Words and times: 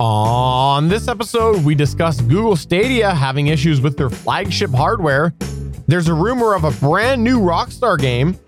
On 0.00 0.88
this 0.88 1.08
episode, 1.08 1.62
we 1.62 1.74
discuss 1.74 2.22
Google 2.22 2.56
Stadia 2.56 3.14
having 3.14 3.48
issues 3.48 3.82
with 3.82 3.98
their 3.98 4.08
flagship 4.08 4.70
hardware. 4.70 5.34
There's 5.88 6.08
a 6.08 6.14
rumor 6.14 6.54
of 6.54 6.64
a 6.64 6.70
brand 6.70 7.22
new 7.22 7.38
Rockstar 7.38 7.98
game, 7.98 8.38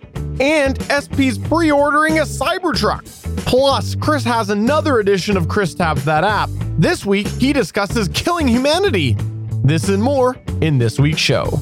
and 0.40 0.80
SP's 0.84 1.36
pre 1.36 1.70
ordering 1.70 2.20
a 2.20 2.22
Cybertruck. 2.22 3.04
Plus, 3.44 3.94
Chris 3.94 4.24
has 4.24 4.48
another 4.48 5.00
edition 5.00 5.36
of 5.36 5.46
Chris 5.46 5.74
Tabs 5.74 6.06
That 6.06 6.24
App. 6.24 6.48
This 6.78 7.04
week, 7.04 7.26
he 7.28 7.52
discusses 7.52 8.08
killing 8.08 8.48
humanity. 8.48 9.14
This 9.62 9.90
and 9.90 10.02
more 10.02 10.38
in 10.62 10.78
this 10.78 10.98
week's 10.98 11.20
show. 11.20 11.60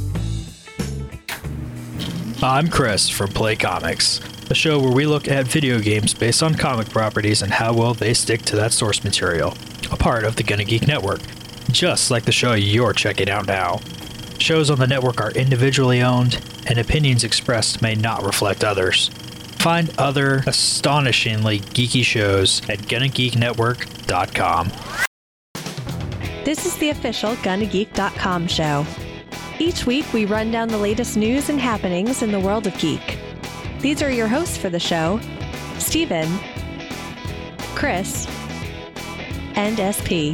I'm 2.45 2.69
Chris 2.69 3.09
from 3.09 3.31
Play 3.31 3.57
Comics, 3.57 4.21
a 4.51 4.55
show 4.55 4.79
where 4.79 4.93
we 4.93 5.05
look 5.05 5.27
at 5.27 5.49
video 5.49 5.81
games 5.81 6.15
based 6.15 6.45
on 6.45 6.55
comic 6.55 6.89
properties 6.91 7.43
and 7.43 7.51
how 7.51 7.73
well 7.73 7.93
they 7.93 8.15
stick 8.15 8.43
to 8.43 8.57
that 8.57 8.73
source 8.73 9.03
material, 9.03 9.53
a 9.91 9.97
part 9.97 10.25
of 10.25 10.37
the 10.37 10.43
Gonna 10.43 10.65
Geek 10.65 10.87
Network, 10.87 11.21
just 11.71 12.11
like 12.11 12.25
the 12.25 12.33
show 12.33 12.55
you're 12.55 12.93
checking 12.93 13.31
out 13.31 13.47
now. 13.47 13.81
Shows 14.39 14.71
on 14.71 14.79
the 14.79 14.87
network 14.87 15.21
are 15.21 15.33
individually 15.33 16.03
owned, 16.03 16.41
and 16.67 16.79
opinions 16.79 17.25
expressed 17.25 17.83
may 17.83 17.95
not 17.95 18.25
reflect 18.25 18.65
others. 18.65 19.09
Find 19.59 19.91
other 19.99 20.43
astonishingly 20.47 21.61
geeky 21.61 22.03
shows 22.03 22.63
at 22.71 22.79
GonnaGeekNetwork.com. 22.79 24.73
This 26.45 26.65
is 26.65 26.77
the 26.79 26.89
official 26.89 27.35
GonnaGeek.com 27.37 28.47
show. 28.47 28.87
Each 29.59 29.85
week, 29.85 30.11
we 30.15 30.25
run 30.25 30.51
down 30.51 30.69
the 30.69 30.79
latest 30.79 31.19
news 31.19 31.51
and 31.51 31.61
happenings 31.61 32.23
in 32.23 32.33
the 32.33 32.41
world 32.41 32.67
of 32.67 32.77
geek. 32.79 33.19
These 33.81 34.03
are 34.03 34.11
your 34.11 34.27
hosts 34.27 34.57
for 34.57 34.71
the 34.71 34.81
show 34.81 35.21
Steven, 35.79 36.29
Chris, 37.75 38.27
and 39.61 39.77
SP. 39.77 40.33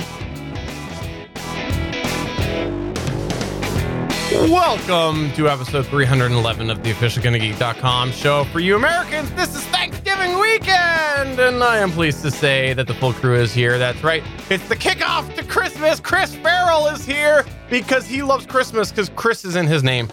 Welcome 4.48 5.33
to 5.33 5.48
episode 5.48 5.86
311 5.86 6.70
of 6.70 6.84
the 6.84 6.92
official 6.92 7.24
GonnaGeek.com 7.24 8.12
show 8.12 8.44
for 8.44 8.60
you 8.60 8.77
Americans. 8.77 9.28
This 9.33 9.56
is 9.56 9.64
Thanksgiving 9.64 10.38
weekend, 10.38 11.41
and 11.41 11.64
I 11.64 11.78
am 11.78 11.91
pleased 11.91 12.22
to 12.22 12.30
say 12.30 12.72
that 12.74 12.86
the 12.86 12.94
full 12.94 13.12
crew 13.14 13.34
is 13.34 13.52
here. 13.52 13.78
That's 13.78 14.00
right, 14.05 14.22
it's 14.48 14.68
the 14.68 14.77
kickoff 14.77 15.34
to 15.34 15.42
Christmas. 15.42 15.98
Chris 15.98 16.36
Farrell 16.36 16.86
is 16.86 17.05
here 17.05 17.44
because 17.68 18.06
he 18.06 18.22
loves 18.22 18.46
Christmas 18.46 18.90
because 18.92 19.08
Chris 19.16 19.44
is 19.44 19.56
in 19.56 19.66
his 19.66 19.83
name. 19.83 20.08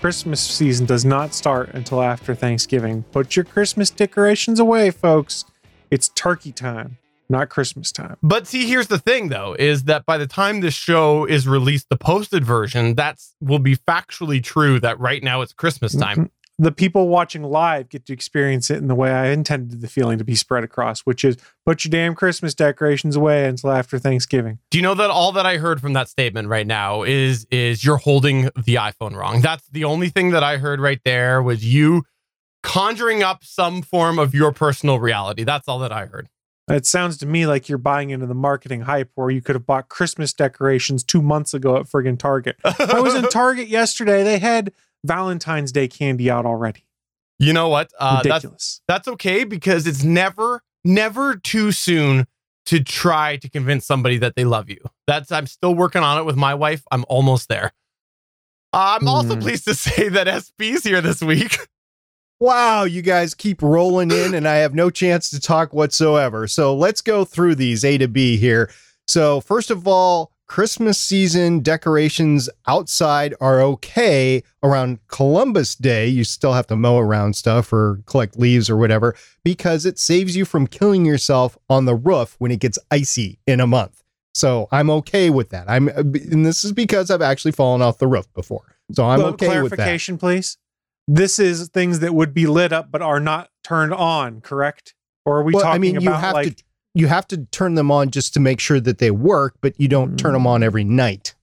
Christmas 0.00 0.40
season 0.40 0.84
does 0.84 1.04
not 1.04 1.32
start 1.32 1.70
until 1.74 2.02
after 2.02 2.34
Thanksgiving. 2.34 3.04
Put 3.12 3.36
your 3.36 3.44
Christmas 3.44 3.90
decorations 3.90 4.58
away, 4.58 4.90
folks. 4.90 5.44
It's 5.90 6.08
turkey 6.08 6.50
time, 6.50 6.98
not 7.28 7.48
Christmas 7.48 7.92
time. 7.92 8.16
But 8.22 8.46
see, 8.46 8.66
here's 8.66 8.88
the 8.88 8.98
thing 8.98 9.28
though, 9.28 9.56
is 9.58 9.84
that 9.84 10.06
by 10.06 10.18
the 10.18 10.26
time 10.26 10.60
this 10.60 10.74
show 10.74 11.24
is 11.24 11.46
released, 11.48 11.88
the 11.88 11.96
posted 11.96 12.44
version, 12.44 12.94
that's 12.94 13.34
will 13.40 13.58
be 13.58 13.76
factually 13.76 14.42
true 14.42 14.80
that 14.80 14.98
right 15.00 15.22
now 15.22 15.40
it's 15.42 15.52
Christmas 15.52 15.94
mm-hmm. 15.94 16.02
time. 16.02 16.30
The 16.56 16.70
people 16.70 17.08
watching 17.08 17.42
live 17.42 17.88
get 17.88 18.06
to 18.06 18.12
experience 18.12 18.70
it 18.70 18.76
in 18.76 18.86
the 18.86 18.94
way 18.94 19.10
I 19.10 19.30
intended 19.30 19.80
the 19.80 19.88
feeling 19.88 20.18
to 20.18 20.24
be 20.24 20.36
spread 20.36 20.62
across, 20.62 21.00
which 21.00 21.24
is 21.24 21.36
put 21.66 21.84
your 21.84 21.90
damn 21.90 22.14
Christmas 22.14 22.54
decorations 22.54 23.16
away 23.16 23.48
until 23.48 23.72
after 23.72 23.98
Thanksgiving. 23.98 24.60
Do 24.70 24.78
you 24.78 24.82
know 24.82 24.94
that 24.94 25.10
all 25.10 25.32
that 25.32 25.46
I 25.46 25.56
heard 25.56 25.80
from 25.80 25.94
that 25.94 26.08
statement 26.08 26.46
right 26.46 26.66
now 26.66 27.02
is 27.02 27.44
is 27.50 27.84
you're 27.84 27.96
holding 27.96 28.50
the 28.54 28.76
iPhone 28.76 29.16
wrong? 29.16 29.40
That's 29.40 29.66
the 29.68 29.82
only 29.82 30.10
thing 30.10 30.30
that 30.30 30.44
I 30.44 30.58
heard 30.58 30.78
right 30.78 31.00
there 31.04 31.42
was 31.42 31.64
you 31.64 32.04
conjuring 32.62 33.22
up 33.22 33.44
some 33.44 33.82
form 33.82 34.18
of 34.18 34.34
your 34.34 34.52
personal 34.52 34.98
reality. 34.98 35.44
That's 35.44 35.68
all 35.68 35.80
that 35.80 35.92
I 35.92 36.06
heard. 36.06 36.28
It 36.68 36.86
sounds 36.86 37.18
to 37.18 37.26
me 37.26 37.46
like 37.46 37.68
you're 37.68 37.76
buying 37.78 38.10
into 38.10 38.26
the 38.26 38.34
marketing 38.34 38.82
hype 38.82 39.10
where 39.16 39.30
you 39.30 39.42
could 39.42 39.54
have 39.54 39.66
bought 39.66 39.88
Christmas 39.88 40.32
decorations 40.32 41.04
two 41.04 41.20
months 41.20 41.52
ago 41.52 41.76
at 41.76 41.86
friggin' 41.86 42.18
Target. 42.18 42.56
I 42.64 43.00
was 43.00 43.14
in 43.14 43.24
Target 43.30 43.68
yesterday. 43.68 44.22
They 44.22 44.38
had 44.38 44.72
Valentine's 45.04 45.72
Day 45.72 45.88
candy 45.88 46.30
out 46.30 46.46
already. 46.46 46.86
You 47.38 47.52
know 47.52 47.68
what? 47.68 47.90
Uh, 47.98 48.22
that's 48.22 48.26
Ridiculous. 48.44 48.80
that's 48.88 49.08
okay 49.08 49.44
because 49.44 49.86
it's 49.86 50.02
never 50.04 50.62
never 50.84 51.36
too 51.36 51.70
soon 51.72 52.26
to 52.66 52.82
try 52.82 53.36
to 53.36 53.50
convince 53.50 53.84
somebody 53.84 54.16
that 54.18 54.34
they 54.36 54.44
love 54.44 54.70
you. 54.70 54.78
That's 55.06 55.30
I'm 55.30 55.46
still 55.46 55.74
working 55.74 56.02
on 56.02 56.16
it 56.18 56.24
with 56.24 56.36
my 56.36 56.54
wife. 56.54 56.82
I'm 56.90 57.04
almost 57.08 57.48
there. 57.50 57.72
Uh, 58.72 58.96
I'm 59.00 59.06
also 59.08 59.34
Hmm. 59.34 59.40
pleased 59.42 59.64
to 59.66 59.74
say 59.74 60.08
that 60.08 60.26
SP's 60.42 60.82
here 60.84 61.00
this 61.02 61.20
week. 61.20 61.58
Wow, 62.40 62.84
you 62.84 63.00
guys 63.00 63.32
keep 63.34 63.62
rolling 63.62 64.10
in, 64.10 64.34
and 64.34 64.46
I 64.46 64.56
have 64.56 64.74
no 64.74 64.90
chance 64.90 65.30
to 65.30 65.40
talk 65.40 65.72
whatsoever. 65.72 66.46
So 66.46 66.74
let's 66.74 67.00
go 67.00 67.24
through 67.24 67.54
these 67.54 67.84
A 67.84 67.96
to 67.98 68.08
B 68.08 68.36
here. 68.36 68.70
So, 69.06 69.40
first 69.40 69.70
of 69.70 69.86
all, 69.86 70.32
Christmas 70.46 70.98
season 70.98 71.60
decorations 71.60 72.50
outside 72.66 73.34
are 73.40 73.60
okay 73.62 74.42
around 74.62 74.98
Columbus 75.08 75.74
Day. 75.74 76.06
You 76.06 76.24
still 76.24 76.52
have 76.52 76.66
to 76.66 76.76
mow 76.76 76.98
around 76.98 77.34
stuff 77.34 77.72
or 77.72 78.02
collect 78.06 78.38
leaves 78.38 78.68
or 78.68 78.76
whatever 78.76 79.14
because 79.42 79.86
it 79.86 79.98
saves 79.98 80.36
you 80.36 80.44
from 80.44 80.66
killing 80.66 81.04
yourself 81.06 81.56
on 81.70 81.86
the 81.86 81.94
roof 81.94 82.36
when 82.38 82.50
it 82.50 82.60
gets 82.60 82.78
icy 82.90 83.38
in 83.46 83.60
a 83.60 83.66
month. 83.66 84.02
So 84.34 84.68
I'm 84.70 84.90
okay 84.90 85.30
with 85.30 85.50
that. 85.50 85.68
I'm, 85.68 85.88
and 85.88 86.44
this 86.44 86.64
is 86.64 86.72
because 86.72 87.10
I've 87.10 87.22
actually 87.22 87.52
fallen 87.52 87.80
off 87.80 87.98
the 87.98 88.06
roof 88.08 88.26
before. 88.34 88.76
So 88.92 89.04
I'm 89.04 89.20
Well, 89.20 89.28
okay 89.28 89.62
with 89.62 89.70
that. 89.70 89.76
clarification, 89.76 90.18
please. 90.18 90.58
This 91.06 91.38
is 91.38 91.68
things 91.68 92.00
that 92.00 92.14
would 92.14 92.32
be 92.32 92.46
lit 92.46 92.72
up 92.72 92.90
but 92.90 93.02
are 93.02 93.20
not 93.20 93.50
turned 93.62 93.92
on, 93.92 94.40
correct? 94.40 94.94
Or 95.24 95.38
are 95.38 95.42
we 95.42 95.52
Well, 95.52 95.62
talking 95.62 95.74
I 95.74 95.78
mean, 95.78 96.00
you 96.00 96.12
have 96.12 96.34
like 96.34 96.56
to 96.56 96.64
you 96.94 97.08
have 97.08 97.26
to 97.28 97.44
turn 97.46 97.74
them 97.74 97.90
on 97.90 98.10
just 98.10 98.34
to 98.34 98.40
make 98.40 98.60
sure 98.60 98.78
that 98.78 98.98
they 98.98 99.10
work, 99.10 99.56
but 99.60 99.74
you 99.78 99.88
don't 99.88 100.16
turn 100.16 100.30
mm. 100.30 100.36
them 100.36 100.46
on 100.46 100.62
every 100.62 100.84
night. 100.84 101.34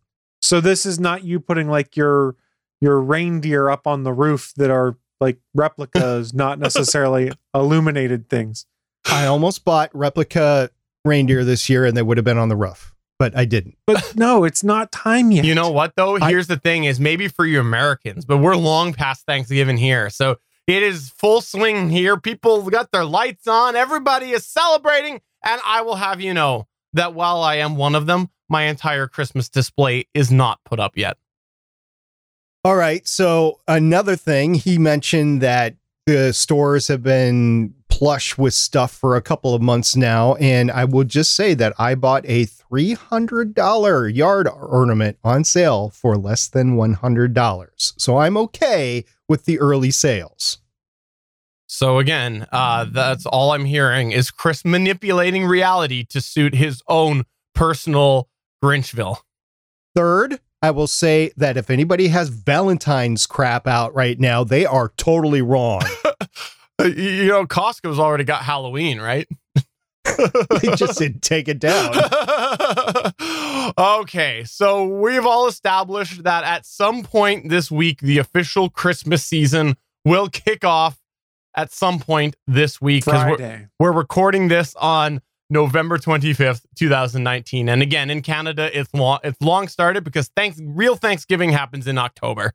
so 0.41 0.61
this 0.61 0.85
is 0.85 0.99
not 0.99 1.23
you 1.23 1.39
putting 1.39 1.67
like 1.67 1.95
your 1.95 2.35
your 2.79 2.99
reindeer 2.99 3.69
up 3.69 3.85
on 3.85 4.03
the 4.03 4.13
roof 4.13 4.53
that 4.57 4.71
are 4.71 4.97
like 5.19 5.39
replicas, 5.53 6.33
not 6.33 6.59
necessarily 6.59 7.31
illuminated 7.53 8.29
things. 8.29 8.65
I 9.05 9.25
almost 9.27 9.65
bought 9.65 9.89
replica 9.93 10.71
reindeer 11.05 11.43
this 11.43 11.69
year, 11.69 11.85
and 11.85 11.95
they 11.95 12.01
would 12.01 12.17
have 12.17 12.25
been 12.25 12.37
on 12.37 12.49
the 12.49 12.55
roof, 12.55 12.93
but 13.21 13.37
I 13.37 13.45
didn't. 13.45 13.77
But 13.85 14.15
no, 14.15 14.45
it's 14.45 14.63
not 14.63 14.91
time 14.91 15.29
yet. 15.29 15.45
You 15.45 15.53
know 15.53 15.69
what 15.69 15.95
though? 15.95 16.17
I- 16.17 16.29
Here's 16.29 16.47
the 16.47 16.57
thing: 16.57 16.85
is 16.85 16.99
maybe 16.99 17.27
for 17.27 17.45
you 17.45 17.59
Americans, 17.59 18.25
but 18.25 18.37
we're 18.39 18.55
long 18.55 18.93
past 18.93 19.27
Thanksgiving 19.27 19.77
here, 19.77 20.09
so 20.09 20.37
it 20.65 20.81
is 20.81 21.11
full 21.11 21.41
swing 21.41 21.91
here. 21.91 22.17
People 22.17 22.67
got 22.71 22.91
their 22.91 23.05
lights 23.05 23.47
on. 23.47 23.75
Everybody 23.75 24.31
is 24.31 24.43
celebrating, 24.43 25.21
and 25.45 25.61
I 25.63 25.81
will 25.83 25.97
have 25.97 26.19
you 26.19 26.33
know 26.33 26.67
that 26.93 27.13
while 27.13 27.43
I 27.43 27.57
am 27.57 27.75
one 27.75 27.93
of 27.93 28.07
them, 28.07 28.29
my 28.49 28.63
entire 28.63 29.05
Christmas 29.05 29.49
display 29.49 30.07
is 30.15 30.31
not 30.31 30.59
put 30.65 30.79
up 30.79 30.97
yet. 30.97 31.17
All 32.65 32.75
right. 32.75 33.07
So 33.07 33.59
another 33.67 34.15
thing, 34.15 34.55
he 34.55 34.79
mentioned 34.79 35.41
that 35.41 35.75
the 36.07 36.33
stores 36.33 36.87
have 36.87 37.03
been 37.03 37.75
plush 38.01 38.35
with 38.35 38.51
stuff 38.51 38.91
for 38.91 39.15
a 39.15 39.21
couple 39.21 39.53
of 39.53 39.61
months 39.61 39.95
now, 39.95 40.33
and 40.37 40.71
I 40.71 40.85
will 40.85 41.03
just 41.03 41.35
say 41.35 41.53
that 41.53 41.75
I 41.77 41.93
bought 41.93 42.25
a 42.25 42.45
three 42.45 42.93
hundred 42.93 43.53
dollar 43.53 44.09
yard 44.09 44.47
ornament 44.47 45.19
on 45.23 45.43
sale 45.43 45.91
for 45.91 46.17
less 46.17 46.47
than 46.47 46.75
one 46.75 46.93
hundred 46.93 47.35
dollars. 47.35 47.93
So 47.97 48.17
I'm 48.17 48.37
okay 48.37 49.05
with 49.29 49.45
the 49.45 49.59
early 49.59 49.91
sales. 49.91 50.57
So 51.67 51.99
again, 51.99 52.47
uh, 52.51 52.87
that's 52.89 53.27
all 53.27 53.51
I'm 53.51 53.65
hearing 53.65 54.13
is 54.13 54.31
Chris 54.31 54.65
manipulating 54.65 55.45
reality 55.45 56.03
to 56.05 56.21
suit 56.21 56.55
his 56.55 56.81
own 56.87 57.25
personal 57.53 58.29
Grinchville. 58.63 59.17
Third, 59.93 60.39
I 60.63 60.71
will 60.71 60.87
say 60.87 61.33
that 61.37 61.55
if 61.55 61.69
anybody 61.69 62.07
has 62.07 62.29
Valentine's 62.29 63.27
crap 63.27 63.67
out 63.67 63.93
right 63.93 64.19
now, 64.19 64.43
they 64.43 64.65
are 64.65 64.91
totally 64.97 65.43
wrong. 65.43 65.83
Uh, 66.81 66.85
You 66.85 67.09
you 67.09 67.27
know, 67.27 67.45
Costco's 67.45 67.99
already 67.99 68.23
got 68.23 68.43
Halloween, 68.43 68.99
right? 68.99 69.27
they 70.61 70.75
just 70.75 70.97
didn't 70.97 71.21
take 71.21 71.47
it 71.47 71.59
down. 71.59 71.93
okay, 73.77 74.43
so 74.45 74.85
we've 74.85 75.25
all 75.25 75.47
established 75.47 76.23
that 76.23 76.43
at 76.43 76.65
some 76.65 77.03
point 77.03 77.49
this 77.49 77.69
week, 77.69 78.01
the 78.01 78.17
official 78.17 78.69
Christmas 78.69 79.23
season 79.23 79.75
will 80.03 80.27
kick 80.27 80.65
off 80.65 80.97
at 81.55 81.71
some 81.71 81.99
point 81.99 82.35
this 82.47 82.81
week 82.81 83.05
because 83.05 83.15
we're, 83.29 83.37
we're 83.79 83.91
recording 83.91 84.47
this 84.47 84.75
on 84.75 85.21
November 85.49 85.97
25th, 85.97 86.65
2019. 86.77 87.69
And 87.69 87.81
again, 87.81 88.09
in 88.09 88.21
Canada, 88.21 88.75
it's 88.77 88.91
long, 88.93 89.19
it's 89.23 89.39
long 89.41 89.67
started 89.67 90.03
because 90.03 90.29
thanks, 90.35 90.59
real 90.63 90.95
Thanksgiving 90.95 91.51
happens 91.51 91.87
in 91.87 91.97
October. 91.97 92.53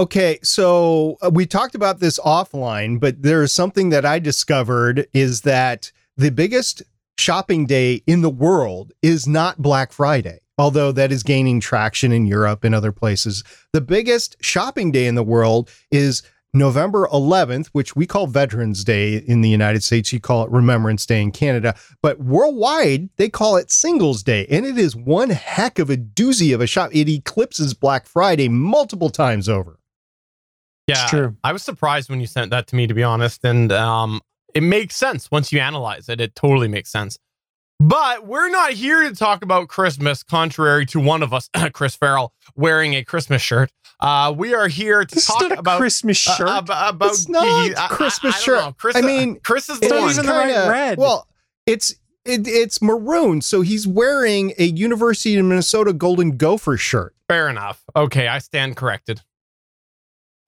Okay, 0.00 0.40
so 0.42 1.18
uh, 1.22 1.30
we 1.32 1.46
talked 1.46 1.76
about 1.76 2.00
this 2.00 2.18
offline, 2.18 2.98
but 2.98 3.22
there's 3.22 3.52
something 3.52 3.90
that 3.90 4.04
I 4.04 4.18
discovered 4.18 5.06
is 5.12 5.42
that 5.42 5.92
the 6.16 6.32
biggest 6.32 6.82
shopping 7.16 7.64
day 7.64 8.02
in 8.04 8.20
the 8.20 8.30
world 8.30 8.92
is 9.02 9.28
not 9.28 9.62
Black 9.62 9.92
Friday, 9.92 10.40
although 10.58 10.90
that 10.90 11.12
is 11.12 11.22
gaining 11.22 11.60
traction 11.60 12.10
in 12.10 12.26
Europe 12.26 12.64
and 12.64 12.74
other 12.74 12.90
places. 12.90 13.44
The 13.72 13.80
biggest 13.80 14.34
shopping 14.40 14.90
day 14.90 15.06
in 15.06 15.14
the 15.14 15.22
world 15.22 15.70
is 15.92 16.24
November 16.52 17.06
11th, 17.12 17.68
which 17.68 17.94
we 17.94 18.04
call 18.04 18.26
Veterans 18.26 18.82
Day 18.82 19.18
in 19.18 19.42
the 19.42 19.48
United 19.48 19.84
States, 19.84 20.12
you 20.12 20.18
call 20.18 20.42
it 20.42 20.50
Remembrance 20.50 21.06
Day 21.06 21.22
in 21.22 21.30
Canada, 21.30 21.76
but 22.02 22.18
worldwide 22.18 23.10
they 23.16 23.28
call 23.28 23.56
it 23.56 23.70
Singles 23.70 24.24
Day, 24.24 24.44
and 24.50 24.66
it 24.66 24.76
is 24.76 24.96
one 24.96 25.30
heck 25.30 25.78
of 25.78 25.88
a 25.88 25.96
doozy 25.96 26.52
of 26.52 26.60
a 26.60 26.66
shop. 26.66 26.90
It 26.92 27.08
eclipses 27.08 27.74
Black 27.74 28.06
Friday 28.06 28.48
multiple 28.48 29.10
times 29.10 29.48
over. 29.48 29.78
Yeah, 30.86 31.02
It's 31.02 31.10
true. 31.10 31.36
I 31.42 31.52
was 31.52 31.62
surprised 31.62 32.10
when 32.10 32.20
you 32.20 32.26
sent 32.26 32.50
that 32.50 32.66
to 32.68 32.76
me, 32.76 32.86
to 32.86 32.94
be 32.94 33.02
honest, 33.02 33.44
and 33.44 33.72
um, 33.72 34.20
it 34.54 34.62
makes 34.62 34.96
sense 34.96 35.30
once 35.30 35.52
you 35.52 35.60
analyze 35.60 36.08
it. 36.08 36.20
It 36.20 36.34
totally 36.34 36.68
makes 36.68 36.90
sense. 36.92 37.18
But 37.80 38.26
we're 38.26 38.50
not 38.50 38.72
here 38.72 39.02
to 39.08 39.14
talk 39.16 39.42
about 39.42 39.68
Christmas, 39.68 40.22
contrary 40.22 40.86
to 40.86 41.00
one 41.00 41.22
of 41.22 41.32
us, 41.32 41.48
Chris 41.72 41.96
Farrell, 41.96 42.32
wearing 42.54 42.94
a 42.94 43.02
Christmas 43.04 43.42
shirt. 43.42 43.70
Uh, 44.00 44.32
we 44.36 44.52
are 44.54 44.68
here 44.68 45.04
to 45.04 45.14
This 45.14 45.26
talk 45.26 45.40
not 45.42 45.52
a 45.52 45.58
about 45.58 45.78
Christmas 45.78 46.26
uh, 46.28 46.34
shirt. 46.34 46.48
about, 46.48 46.94
about 46.94 47.10
It's 47.10 47.28
not 47.28 47.44
I- 47.44 47.74
I- 47.76 47.88
Christmas 47.88 48.34
I 48.34 48.46
don't 48.46 48.64
shirt. 48.66 48.76
Chris, 48.76 48.96
I 48.96 49.00
mean, 49.00 49.40
Chris 49.40 49.68
is 49.68 49.80
the 49.80 49.88
one. 49.88 50.10
even 50.10 50.26
the 50.26 50.32
kinda- 50.32 50.66
red. 50.70 50.98
Well, 50.98 51.26
it's 51.66 51.92
it, 52.26 52.46
it's 52.46 52.80
maroon, 52.80 53.40
so 53.42 53.60
he's 53.62 53.86
wearing 53.86 54.52
a 54.58 54.64
University 54.64 55.36
of 55.36 55.44
Minnesota 55.44 55.92
Golden 55.92 56.36
Gopher 56.36 56.76
shirt. 56.76 57.14
Fair 57.28 57.48
enough. 57.48 57.82
Okay, 57.96 58.28
I 58.28 58.38
stand 58.38 58.76
corrected. 58.76 59.20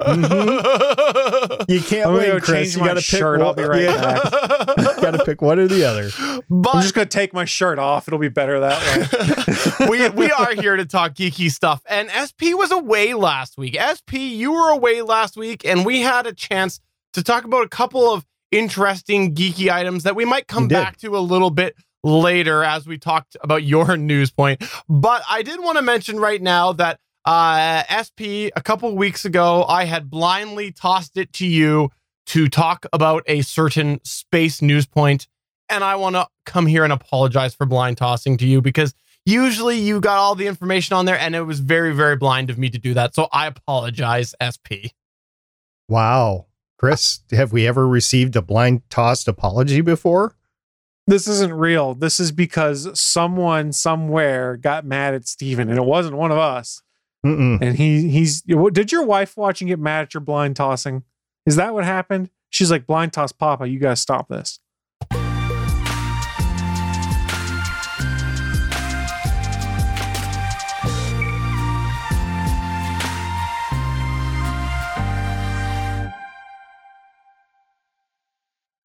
Mm-hmm. 0.03 1.63
You 1.73 1.81
can't 1.81 2.07
I'm 2.07 2.15
gonna 2.15 2.27
go 2.29 2.39
Chris. 2.41 2.49
change 2.49 2.75
You 2.77 2.81
my 2.83 2.87
got 2.89 2.95
to 2.95 3.01
pick. 3.01 3.05
shirt. 3.19 3.41
I'll 3.41 3.55
be 3.55 3.65
right 3.65 3.83
yeah, 3.83 3.97
back. 4.01 4.77
you 4.79 4.85
got 5.03 5.11
to 5.13 5.25
pick 5.25 5.43
one 5.43 5.59
or 5.59 5.67
the 5.67 5.85
other. 5.85 6.11
but 6.51 6.75
I'm 6.77 6.83
just 6.83 6.95
gonna 6.95 7.07
take 7.07 7.33
my 7.35 7.45
shirt 7.45 7.79
off. 7.79 8.07
It'll 8.07 8.21
be 8.21 8.29
better 8.29 8.61
that 8.61 9.79
way. 9.81 9.89
we 9.91 10.09
we 10.11 10.31
are 10.31 10.53
here 10.55 10.77
to 10.77 10.85
talk 10.85 11.15
geeky 11.15 11.51
stuff. 11.51 11.83
And 11.89 12.09
SP 12.15 12.55
was 12.55 12.71
away 12.71 13.15
last 13.15 13.59
week. 13.59 13.77
SP, 13.81 14.15
you 14.15 14.53
were 14.53 14.71
away 14.71 15.03
last 15.03 15.37
week, 15.37 15.65
and 15.65 15.85
we 15.85 16.03
had 16.03 16.27
a 16.27 16.33
chance 16.33 16.79
to 17.15 17.23
talk 17.23 17.45
about 17.45 17.65
a 17.65 17.69
couple 17.69 18.13
of 18.13 18.25
interesting 18.53 19.35
geeky 19.35 19.71
items 19.73 20.05
that 20.05 20.15
we 20.15 20.25
might 20.25 20.47
come 20.47 20.69
back 20.69 20.99
to 20.99 21.17
a 21.17 21.21
little 21.21 21.51
bit 21.51 21.75
later 22.05 22.63
as 22.63 22.87
we 22.87 22.97
talked 22.99 23.37
about 23.41 23.65
your 23.65 23.97
news 23.97 24.31
point. 24.31 24.63
But 24.89 25.23
I 25.29 25.43
did 25.43 25.59
want 25.61 25.77
to 25.79 25.83
mention 25.83 26.21
right 26.21 26.41
now 26.41 26.73
that 26.75 27.01
uh, 27.27 27.83
SP 27.91 28.49
a 28.55 28.63
couple 28.63 28.95
weeks 28.97 29.25
ago, 29.25 29.65
I 29.69 29.85
had 29.85 30.09
blindly 30.09 30.73
tossed 30.73 31.17
it 31.17 31.33
to 31.35 31.47
you 31.47 31.91
to 32.27 32.49
talk 32.49 32.87
about 32.93 33.23
a 33.27 33.43
certain 33.43 34.01
space 34.05 34.63
news 34.63 34.87
point, 34.87 35.29
and 35.69 35.85
I 35.85 35.97
want 35.97 36.17
to 36.17 36.27
come 36.45 36.67
here 36.67 36.85
and 36.85 36.93
apologize 36.93 37.55
for 37.55 37.67
blind 37.67 37.99
tossing 37.99 38.37
to 38.39 38.47
you 38.47 38.63
because 38.63 38.95
usually 39.25 39.79
you 39.79 40.01
got 40.01 40.19
all 40.19 40.35
the 40.35 40.47
information 40.47 40.97
on 40.97 41.05
there 41.05 41.19
and 41.19 41.35
it 41.35 41.43
was 41.43 41.59
very 41.59 41.93
very 41.93 42.15
blind 42.15 42.49
of 42.49 42.59
me 42.59 42.71
to 42.71 42.79
do 42.79 42.95
that 42.95 43.13
so 43.13 43.27
i 43.33 43.49
apologize 43.49 44.33
sp 44.55 44.95
Wow, 45.89 46.47
Chris, 46.79 47.21
have 47.31 47.53
we 47.53 47.67
ever 47.67 47.87
received 47.87 48.35
a 48.35 48.43
blind 48.43 48.83
tossed 48.91 49.29
apology 49.29 49.81
before? 49.81 50.35
this 51.09 51.29
isn't 51.29 51.53
real. 51.53 51.95
This 51.95 52.19
is 52.19 52.33
because 52.33 52.99
someone 53.01 53.73
somewhere 53.73 54.57
got 54.57 54.85
mad 54.85 55.15
at 55.15 55.29
Steven 55.29 55.69
and 55.69 55.79
it 55.79 55.85
wasn't 55.85 56.17
one 56.17 56.33
of 56.33 56.39
us. 56.39 56.83
Mm-mm. 57.27 57.59
And 57.61 57.77
he 57.77 58.09
he's 58.09 58.43
did 58.43 58.93
your 58.93 59.05
wife 59.05 59.37
watch 59.37 59.61
and 59.61 59.69
get 59.69 59.81
mad 59.81 60.03
at 60.03 60.15
your 60.15 60.21
blind 60.21 60.55
tossing? 60.57 61.03
Is 61.45 61.57
that 61.57 61.75
what 61.75 61.85
happened? 61.85 62.31
She's 62.51 62.71
like, 62.71 62.87
blind 62.87 63.13
toss 63.13 63.33
Papa, 63.33 63.67
you 63.67 63.81
gotta 63.81 63.97
stop 63.97 64.29
this. 64.29 64.61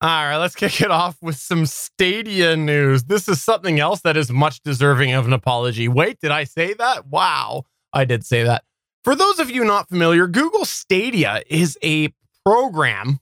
all 0.02 0.26
right 0.26 0.38
let's 0.38 0.56
kick 0.56 0.80
it 0.80 0.90
off 0.90 1.16
with 1.22 1.36
some 1.36 1.64
stadia 1.64 2.56
news 2.56 3.04
this 3.04 3.28
is 3.28 3.40
something 3.40 3.78
else 3.78 4.00
that 4.00 4.16
is 4.16 4.32
much 4.32 4.60
deserving 4.62 5.12
of 5.12 5.26
an 5.26 5.32
apology 5.32 5.86
wait 5.86 6.18
did 6.18 6.32
i 6.32 6.42
say 6.42 6.74
that 6.74 7.06
wow 7.06 7.64
i 7.92 8.04
did 8.04 8.24
say 8.24 8.42
that. 8.42 8.64
For 9.04 9.16
those 9.16 9.38
of 9.38 9.50
you 9.50 9.64
not 9.64 9.88
familiar 9.88 10.26
google 10.26 10.64
stadia 10.64 11.42
is 11.48 11.78
a 11.82 12.12
program 12.44 13.20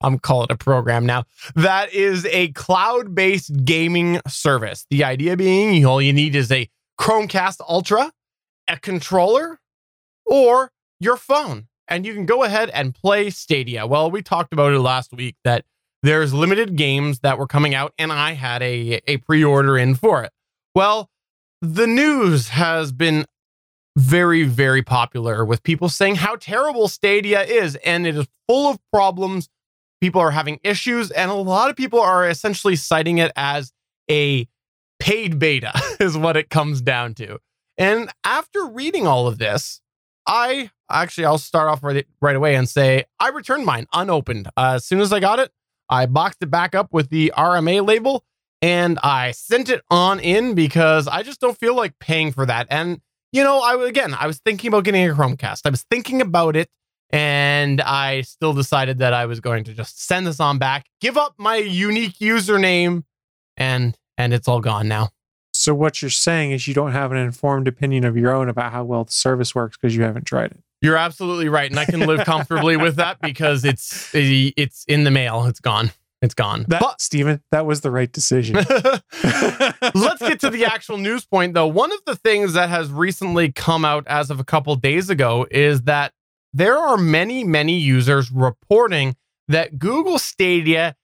i'm 0.00 0.18
call 0.18 0.44
it 0.44 0.50
a 0.50 0.56
program 0.56 1.06
now 1.06 1.24
that 1.54 1.92
is 1.92 2.26
a 2.26 2.48
cloud-based 2.52 3.64
gaming 3.64 4.20
service. 4.28 4.86
The 4.90 5.04
idea 5.04 5.36
being 5.36 5.84
all 5.84 6.00
you 6.00 6.12
need 6.12 6.34
is 6.34 6.50
a 6.52 6.68
chromecast 7.00 7.60
ultra 7.68 8.12
a 8.68 8.78
controller 8.78 9.60
or 10.26 10.70
your 11.00 11.16
phone 11.16 11.66
and 11.88 12.04
you 12.04 12.12
can 12.14 12.26
go 12.26 12.44
ahead 12.44 12.70
and 12.70 12.94
play 12.94 13.30
stadia. 13.30 13.86
Well 13.86 14.10
we 14.10 14.22
talked 14.22 14.52
about 14.52 14.72
it 14.72 14.80
last 14.80 15.12
week 15.12 15.36
that 15.44 15.64
there's 16.02 16.32
limited 16.32 16.76
games 16.76 17.20
that 17.20 17.38
were 17.38 17.46
coming 17.48 17.74
out 17.74 17.92
and 17.98 18.12
i 18.12 18.32
had 18.32 18.62
a, 18.62 19.00
a 19.08 19.16
pre-order 19.18 19.76
in 19.76 19.94
for 19.94 20.22
it. 20.22 20.32
Well 20.74 21.10
the 21.60 21.86
news 21.86 22.50
has 22.50 22.92
been 22.92 23.26
very 23.98 24.44
very 24.44 24.82
popular 24.82 25.44
with 25.44 25.62
people 25.62 25.88
saying 25.88 26.16
how 26.16 26.36
terrible 26.36 26.88
stadia 26.88 27.42
is 27.42 27.76
and 27.76 28.06
it 28.06 28.16
is 28.16 28.26
full 28.46 28.68
of 28.68 28.78
problems. 28.92 29.48
People 30.00 30.20
are 30.20 30.30
having 30.30 30.60
issues 30.62 31.10
and 31.10 31.30
a 31.30 31.34
lot 31.34 31.70
of 31.70 31.76
people 31.76 32.00
are 32.00 32.28
essentially 32.28 32.76
citing 32.76 33.18
it 33.18 33.32
as 33.36 33.72
a 34.10 34.46
paid 34.98 35.38
beta 35.38 35.72
is 36.00 36.16
what 36.16 36.36
it 36.36 36.50
comes 36.50 36.80
down 36.80 37.14
to. 37.14 37.38
And 37.76 38.10
after 38.24 38.66
reading 38.66 39.06
all 39.06 39.26
of 39.26 39.38
this 39.38 39.80
i 40.26 40.70
actually 40.90 41.24
i'll 41.24 41.38
start 41.38 41.68
off 41.68 41.82
right, 41.82 42.06
right 42.20 42.36
away 42.36 42.54
and 42.54 42.68
say 42.68 43.04
i 43.18 43.28
returned 43.28 43.64
mine 43.64 43.86
unopened. 43.92 44.48
Uh, 44.56 44.74
as 44.76 44.84
soon 44.84 45.00
as 45.00 45.12
i 45.12 45.20
got 45.20 45.38
it 45.38 45.50
I 45.88 46.06
boxed 46.06 46.42
it 46.42 46.50
back 46.50 46.74
up 46.74 46.92
with 46.92 47.08
the 47.08 47.32
RMA 47.36 47.86
label 47.86 48.24
and 48.60 48.98
I 49.02 49.30
sent 49.30 49.68
it 49.68 49.82
on 49.90 50.20
in 50.20 50.54
because 50.54 51.08
I 51.08 51.22
just 51.22 51.40
don't 51.40 51.56
feel 51.56 51.74
like 51.74 51.98
paying 51.98 52.32
for 52.32 52.44
that. 52.46 52.66
And 52.70 53.00
you 53.32 53.42
know, 53.42 53.60
I 53.60 53.86
again, 53.86 54.14
I 54.14 54.26
was 54.26 54.38
thinking 54.38 54.68
about 54.68 54.84
getting 54.84 55.08
a 55.08 55.14
Chromecast. 55.14 55.62
I 55.64 55.70
was 55.70 55.82
thinking 55.90 56.20
about 56.20 56.56
it 56.56 56.68
and 57.10 57.80
I 57.80 58.22
still 58.22 58.52
decided 58.52 58.98
that 58.98 59.14
I 59.14 59.26
was 59.26 59.40
going 59.40 59.64
to 59.64 59.74
just 59.74 60.04
send 60.06 60.26
this 60.26 60.40
on 60.40 60.58
back, 60.58 60.86
give 61.00 61.16
up 61.16 61.34
my 61.38 61.56
unique 61.56 62.18
username 62.18 63.04
and 63.56 63.96
and 64.16 64.34
it's 64.34 64.48
all 64.48 64.60
gone 64.60 64.88
now. 64.88 65.10
So 65.52 65.74
what 65.74 66.02
you're 66.02 66.10
saying 66.10 66.52
is 66.52 66.68
you 66.68 66.74
don't 66.74 66.92
have 66.92 67.10
an 67.12 67.18
informed 67.18 67.68
opinion 67.68 68.04
of 68.04 68.16
your 68.16 68.32
own 68.32 68.48
about 68.48 68.72
how 68.72 68.84
well 68.84 69.04
the 69.04 69.12
service 69.12 69.54
works 69.54 69.76
because 69.76 69.96
you 69.96 70.02
haven't 70.02 70.24
tried 70.24 70.52
it. 70.52 70.60
You're 70.80 70.96
absolutely 70.96 71.48
right 71.48 71.70
and 71.70 71.78
I 71.78 71.84
can 71.84 72.00
live 72.00 72.24
comfortably 72.24 72.76
with 72.76 72.96
that 72.96 73.20
because 73.20 73.64
it's 73.64 74.14
it's 74.14 74.84
in 74.86 75.04
the 75.04 75.10
mail. 75.10 75.44
It's 75.46 75.60
gone. 75.60 75.90
It's 76.20 76.34
gone. 76.34 76.64
That 76.68 76.80
But 76.80 77.00
Steven, 77.00 77.42
that 77.52 77.64
was 77.64 77.80
the 77.80 77.90
right 77.90 78.10
decision. 78.10 78.56
Let's 79.24 80.20
get 80.20 80.40
to 80.40 80.50
the 80.50 80.64
actual 80.64 80.98
news 80.98 81.24
point, 81.24 81.54
though. 81.54 81.66
One 81.66 81.92
of 81.92 82.00
the 82.06 82.16
things 82.16 82.54
that 82.54 82.68
has 82.68 82.90
recently 82.90 83.52
come 83.52 83.84
out 83.84 84.06
as 84.08 84.30
of 84.30 84.40
a 84.40 84.44
couple 84.44 84.74
days 84.76 85.10
ago 85.10 85.46
is 85.50 85.82
that 85.82 86.12
there 86.52 86.78
are 86.78 86.96
many, 86.96 87.44
many 87.44 87.78
users 87.78 88.30
reporting 88.32 89.14
that 89.46 89.78
Google 89.78 90.18
Stadia 90.18 90.96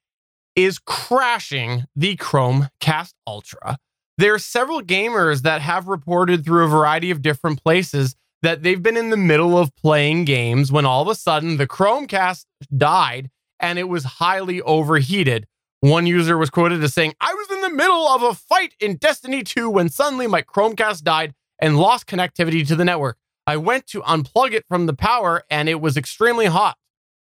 is 0.56 0.78
crashing 0.78 1.84
the 1.94 2.16
Chromecast 2.16 3.14
Ultra. 3.26 3.78
There 4.18 4.34
are 4.34 4.38
several 4.38 4.80
gamers 4.80 5.42
that 5.42 5.60
have 5.60 5.88
reported 5.88 6.44
through 6.44 6.64
a 6.64 6.68
variety 6.68 7.10
of 7.10 7.22
different 7.22 7.62
places 7.62 8.16
that 8.42 8.62
they've 8.62 8.82
been 8.82 8.96
in 8.96 9.10
the 9.10 9.16
middle 9.16 9.58
of 9.58 9.74
playing 9.76 10.24
games 10.24 10.70
when 10.70 10.84
all 10.84 11.02
of 11.02 11.08
a 11.08 11.14
sudden 11.14 11.56
the 11.56 11.66
Chromecast 11.66 12.44
died 12.76 13.30
and 13.64 13.78
it 13.78 13.88
was 13.88 14.04
highly 14.04 14.60
overheated. 14.60 15.46
One 15.80 16.06
user 16.06 16.36
was 16.36 16.50
quoted 16.50 16.84
as 16.84 16.92
saying, 16.92 17.14
I 17.18 17.32
was 17.32 17.50
in 17.50 17.62
the 17.62 17.70
middle 17.70 18.06
of 18.08 18.22
a 18.22 18.34
fight 18.34 18.74
in 18.78 18.96
Destiny 18.96 19.42
2 19.42 19.70
when 19.70 19.88
suddenly 19.88 20.26
my 20.26 20.42
Chromecast 20.42 21.02
died 21.02 21.34
and 21.58 21.78
lost 21.78 22.06
connectivity 22.06 22.66
to 22.68 22.76
the 22.76 22.84
network. 22.84 23.16
I 23.46 23.56
went 23.56 23.86
to 23.88 24.02
unplug 24.02 24.52
it 24.52 24.66
from 24.68 24.84
the 24.84 24.92
power 24.92 25.44
and 25.50 25.70
it 25.70 25.80
was 25.80 25.96
extremely 25.96 26.44
hot. 26.44 26.76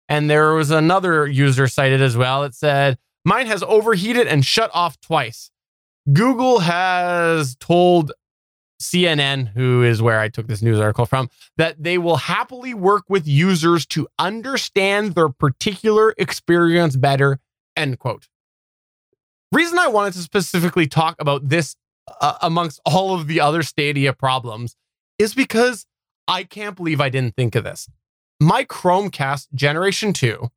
And 0.08 0.30
there 0.30 0.54
was 0.54 0.70
another 0.70 1.26
user 1.26 1.68
cited 1.68 2.00
as 2.00 2.16
well. 2.16 2.42
It 2.42 2.54
said, 2.54 2.96
Mine 3.22 3.46
has 3.46 3.62
overheated 3.62 4.26
and 4.26 4.42
shut 4.44 4.70
off 4.72 4.98
twice. 4.98 5.50
Google 6.10 6.60
has 6.60 7.54
told 7.56 8.12
CNN, 8.80 9.48
who 9.48 9.82
is 9.82 10.00
where 10.00 10.20
I 10.20 10.28
took 10.28 10.46
this 10.46 10.62
news 10.62 10.80
article 10.80 11.06
from, 11.06 11.28
that 11.56 11.82
they 11.82 11.98
will 11.98 12.16
happily 12.16 12.74
work 12.74 13.04
with 13.08 13.26
users 13.26 13.86
to 13.86 14.08
understand 14.18 15.14
their 15.14 15.28
particular 15.28 16.14
experience 16.16 16.96
better. 16.96 17.38
End 17.76 17.98
quote. 17.98 18.28
Reason 19.52 19.78
I 19.78 19.88
wanted 19.88 20.14
to 20.14 20.20
specifically 20.20 20.86
talk 20.86 21.16
about 21.18 21.48
this 21.48 21.76
uh, 22.20 22.38
amongst 22.40 22.80
all 22.86 23.14
of 23.14 23.26
the 23.26 23.40
other 23.40 23.62
Stadia 23.62 24.12
problems 24.12 24.76
is 25.18 25.34
because 25.34 25.86
I 26.26 26.44
can't 26.44 26.76
believe 26.76 27.00
I 27.00 27.08
didn't 27.08 27.36
think 27.36 27.54
of 27.54 27.64
this. 27.64 27.88
My 28.40 28.64
Chromecast 28.64 29.48
Generation 29.54 30.12
2 30.12 30.48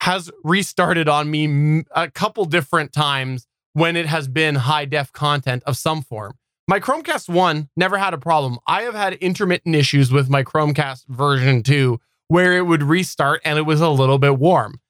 has 0.00 0.30
restarted 0.42 1.08
on 1.08 1.30
me 1.30 1.84
a 1.94 2.10
couple 2.10 2.44
different 2.44 2.92
times 2.92 3.46
when 3.74 3.94
it 3.96 4.06
has 4.06 4.26
been 4.26 4.56
high 4.56 4.84
def 4.84 5.12
content 5.12 5.62
of 5.64 5.76
some 5.76 6.02
form. 6.02 6.34
My 6.72 6.80
Chromecast 6.80 7.28
1 7.28 7.68
never 7.76 7.98
had 7.98 8.14
a 8.14 8.18
problem. 8.18 8.58
I 8.66 8.84
have 8.84 8.94
had 8.94 9.12
intermittent 9.12 9.74
issues 9.74 10.10
with 10.10 10.30
my 10.30 10.42
Chromecast 10.42 11.06
version 11.06 11.62
2 11.62 12.00
where 12.28 12.56
it 12.56 12.62
would 12.62 12.82
restart 12.82 13.42
and 13.44 13.58
it 13.58 13.66
was 13.66 13.82
a 13.82 13.90
little 13.90 14.18
bit 14.18 14.38
warm. 14.38 14.80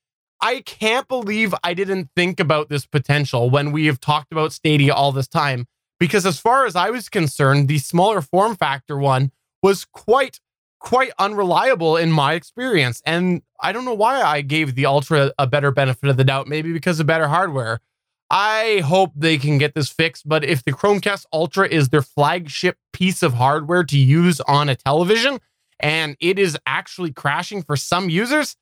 I 0.40 0.60
can't 0.60 1.08
believe 1.08 1.52
I 1.64 1.74
didn't 1.74 2.10
think 2.14 2.38
about 2.38 2.68
this 2.68 2.86
potential 2.86 3.50
when 3.50 3.72
we 3.72 3.86
have 3.86 3.98
talked 3.98 4.30
about 4.30 4.52
Stadia 4.52 4.94
all 4.94 5.10
this 5.10 5.26
time. 5.26 5.66
Because 5.98 6.24
as 6.24 6.38
far 6.38 6.66
as 6.66 6.76
I 6.76 6.90
was 6.90 7.08
concerned, 7.08 7.66
the 7.66 7.78
smaller 7.78 8.20
form 8.20 8.54
factor 8.54 8.96
one 8.96 9.32
was 9.60 9.84
quite, 9.84 10.38
quite 10.78 11.10
unreliable 11.18 11.96
in 11.96 12.12
my 12.12 12.34
experience. 12.34 13.02
And 13.04 13.42
I 13.60 13.72
don't 13.72 13.84
know 13.84 13.92
why 13.92 14.22
I 14.22 14.42
gave 14.42 14.76
the 14.76 14.86
Ultra 14.86 15.32
a 15.36 15.48
better 15.48 15.72
benefit 15.72 16.08
of 16.08 16.16
the 16.16 16.22
doubt, 16.22 16.46
maybe 16.46 16.72
because 16.72 17.00
of 17.00 17.06
better 17.06 17.26
hardware. 17.26 17.80
I 18.32 18.80
hope 18.82 19.12
they 19.14 19.36
can 19.36 19.58
get 19.58 19.74
this 19.74 19.90
fixed, 19.90 20.26
but 20.26 20.42
if 20.42 20.64
the 20.64 20.72
Chromecast 20.72 21.26
Ultra 21.34 21.68
is 21.68 21.90
their 21.90 22.00
flagship 22.00 22.78
piece 22.94 23.22
of 23.22 23.34
hardware 23.34 23.84
to 23.84 23.98
use 23.98 24.40
on 24.40 24.70
a 24.70 24.74
television 24.74 25.38
and 25.78 26.16
it 26.18 26.38
is 26.38 26.56
actually 26.64 27.12
crashing 27.12 27.62
for 27.62 27.76
some 27.76 28.08
users, 28.08 28.56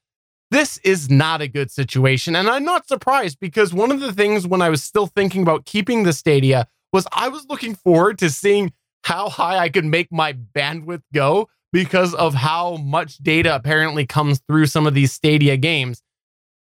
this 0.50 0.78
is 0.78 1.08
not 1.08 1.40
a 1.40 1.46
good 1.46 1.70
situation. 1.70 2.34
And 2.34 2.48
I'm 2.48 2.64
not 2.64 2.88
surprised 2.88 3.38
because 3.38 3.72
one 3.72 3.92
of 3.92 4.00
the 4.00 4.12
things 4.12 4.44
when 4.44 4.60
I 4.60 4.70
was 4.70 4.82
still 4.82 5.06
thinking 5.06 5.42
about 5.42 5.66
keeping 5.66 6.02
the 6.02 6.12
Stadia 6.12 6.66
was 6.92 7.06
I 7.12 7.28
was 7.28 7.46
looking 7.48 7.76
forward 7.76 8.18
to 8.18 8.28
seeing 8.28 8.72
how 9.04 9.28
high 9.28 9.58
I 9.58 9.68
could 9.68 9.84
make 9.84 10.10
my 10.10 10.32
bandwidth 10.32 11.02
go 11.14 11.48
because 11.72 12.12
of 12.14 12.34
how 12.34 12.78
much 12.78 13.18
data 13.18 13.54
apparently 13.54 14.04
comes 14.04 14.40
through 14.48 14.66
some 14.66 14.88
of 14.88 14.94
these 14.94 15.12
Stadia 15.12 15.56
games. 15.56 16.02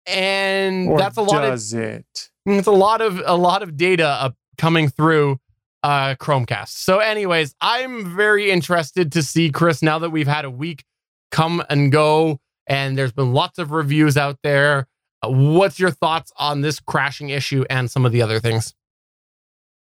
And 0.06 0.88
Or 0.88 0.99
that's 0.99 1.16
a 1.16 1.23
lot 1.23 1.42
of 1.42 1.50
does 1.50 1.73
it? 1.75 2.30
It's 2.47 2.67
a 2.67 2.73
lot 2.73 3.01
of 3.01 3.23
a 3.25 3.37
lot 3.37 3.63
of 3.63 3.77
data 3.77 4.07
uh, 4.07 4.31
coming 4.59 4.89
through 4.89 5.39
uh 5.83 6.15
Chromecast. 6.17 6.69
So 6.69 6.99
anyways, 6.99 7.55
I'm 7.61 8.17
very 8.17 8.51
interested 8.51 9.13
to 9.13 9.23
see 9.23 9.51
Chris 9.51 9.83
now 9.83 9.99
that 9.99 10.11
we've 10.11 10.29
had 10.29 10.45
a 10.45 10.51
week 10.51 10.85
come 11.31 11.63
and 11.69 11.91
go 11.91 12.41
and 12.67 12.97
there's 12.97 13.13
been 13.13 13.33
lots 13.33 13.59
of 13.59 13.71
reviews 13.71 14.17
out 14.17 14.39
there. 14.43 14.87
Uh, 15.23 15.31
what's 15.31 15.79
your 15.79 15.91
thoughts 15.91 16.33
on 16.37 16.61
this 16.61 16.81
crashing 16.81 17.31
issue 17.31 17.65
and 17.69 17.91
some 17.91 18.05
of 18.07 18.13
the 18.13 18.23
other 18.23 18.41
things? 18.41 18.75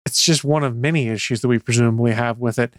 It's 0.05 0.25
just 0.25 0.45
one 0.45 0.63
of 0.63 0.77
many 0.77 1.09
issues 1.09 1.41
that 1.41 1.49
we 1.49 1.59
presumably 1.59 2.13
have 2.13 2.39
with 2.39 2.59
it. 2.59 2.75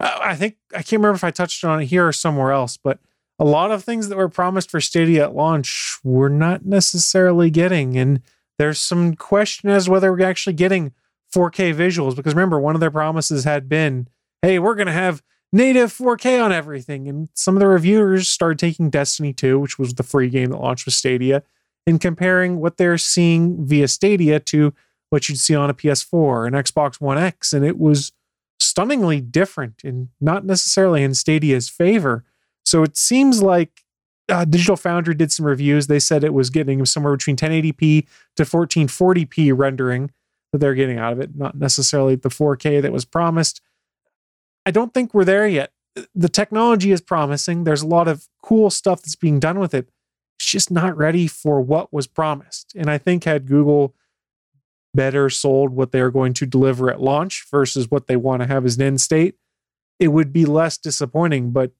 Uh, 0.00 0.18
I 0.20 0.34
think 0.34 0.56
I 0.72 0.78
can't 0.78 1.00
remember 1.00 1.14
if 1.14 1.24
I 1.24 1.30
touched 1.30 1.64
on 1.64 1.82
it 1.82 1.86
here 1.86 2.06
or 2.06 2.12
somewhere 2.12 2.52
else, 2.52 2.76
but 2.76 2.98
a 3.38 3.44
lot 3.44 3.70
of 3.70 3.84
things 3.84 4.08
that 4.08 4.16
were 4.16 4.28
promised 4.28 4.70
for 4.70 4.80
Stadia 4.80 5.24
at 5.24 5.34
launch 5.34 5.98
we're 6.04 6.28
not 6.28 6.64
necessarily 6.64 7.50
getting, 7.50 7.96
and 7.96 8.20
there's 8.58 8.80
some 8.80 9.14
question 9.14 9.70
as 9.70 9.88
whether 9.88 10.12
we're 10.12 10.26
actually 10.26 10.52
getting 10.54 10.92
4K 11.34 11.74
visuals. 11.74 12.16
Because 12.16 12.34
remember, 12.34 12.60
one 12.60 12.74
of 12.74 12.80
their 12.80 12.90
promises 12.90 13.44
had 13.44 13.68
been, 13.68 14.08
"Hey, 14.42 14.58
we're 14.58 14.74
going 14.74 14.86
to 14.86 14.92
have 14.92 15.22
native 15.52 15.92
4K 15.92 16.42
on 16.42 16.52
everything," 16.52 17.08
and 17.08 17.28
some 17.34 17.56
of 17.56 17.60
the 17.60 17.68
reviewers 17.68 18.28
started 18.28 18.58
taking 18.58 18.90
Destiny 18.90 19.32
2, 19.32 19.58
which 19.58 19.78
was 19.78 19.94
the 19.94 20.02
free 20.02 20.28
game 20.28 20.50
that 20.50 20.60
launched 20.60 20.86
with 20.86 20.94
Stadia, 20.94 21.42
and 21.86 22.00
comparing 22.00 22.60
what 22.60 22.76
they're 22.76 22.98
seeing 22.98 23.64
via 23.66 23.88
Stadia 23.88 24.38
to 24.40 24.74
what 25.10 25.28
you'd 25.28 25.38
see 25.38 25.54
on 25.54 25.68
a 25.68 25.74
PS4 25.74 26.46
and 26.46 26.56
Xbox 26.56 27.00
One 27.00 27.18
X, 27.18 27.52
and 27.52 27.64
it 27.64 27.78
was 27.78 28.12
stunningly 28.58 29.20
different 29.20 29.82
and 29.84 30.08
not 30.20 30.46
necessarily 30.46 31.02
in 31.02 31.14
Stadia's 31.14 31.68
favor. 31.68 32.24
So 32.64 32.82
it 32.82 32.96
seems 32.96 33.42
like 33.42 33.81
uh, 34.28 34.44
Digital 34.44 34.76
Foundry 34.76 35.14
did 35.14 35.32
some 35.32 35.46
reviews. 35.46 35.86
They 35.86 35.98
said 35.98 36.24
it 36.24 36.34
was 36.34 36.50
getting 36.50 36.84
somewhere 36.84 37.16
between 37.16 37.36
1080p 37.36 38.06
to 38.36 38.44
1440p 38.44 39.52
rendering 39.56 40.10
that 40.52 40.58
they're 40.58 40.74
getting 40.74 40.98
out 40.98 41.12
of 41.12 41.20
it, 41.20 41.36
not 41.36 41.56
necessarily 41.56 42.14
the 42.14 42.28
4K 42.28 42.82
that 42.82 42.92
was 42.92 43.04
promised. 43.04 43.60
I 44.64 44.70
don't 44.70 44.94
think 44.94 45.12
we're 45.12 45.24
there 45.24 45.46
yet. 45.46 45.72
The 46.14 46.28
technology 46.28 46.92
is 46.92 47.00
promising. 47.00 47.64
There's 47.64 47.82
a 47.82 47.86
lot 47.86 48.08
of 48.08 48.28
cool 48.42 48.70
stuff 48.70 49.02
that's 49.02 49.16
being 49.16 49.40
done 49.40 49.58
with 49.58 49.74
it. 49.74 49.90
It's 50.38 50.50
just 50.50 50.70
not 50.70 50.96
ready 50.96 51.26
for 51.26 51.60
what 51.60 51.92
was 51.92 52.06
promised. 52.06 52.72
And 52.76 52.90
I 52.90 52.98
think 52.98 53.24
had 53.24 53.46
Google 53.46 53.94
better 54.94 55.30
sold 55.30 55.70
what 55.70 55.92
they 55.92 56.00
are 56.00 56.10
going 56.10 56.34
to 56.34 56.46
deliver 56.46 56.90
at 56.90 57.00
launch 57.00 57.46
versus 57.50 57.90
what 57.90 58.06
they 58.06 58.16
want 58.16 58.42
to 58.42 58.48
have 58.48 58.64
as 58.64 58.76
an 58.76 58.82
end 58.82 59.00
state, 59.00 59.36
it 59.98 60.08
would 60.08 60.32
be 60.32 60.44
less 60.44 60.78
disappointing. 60.78 61.50
But 61.50 61.72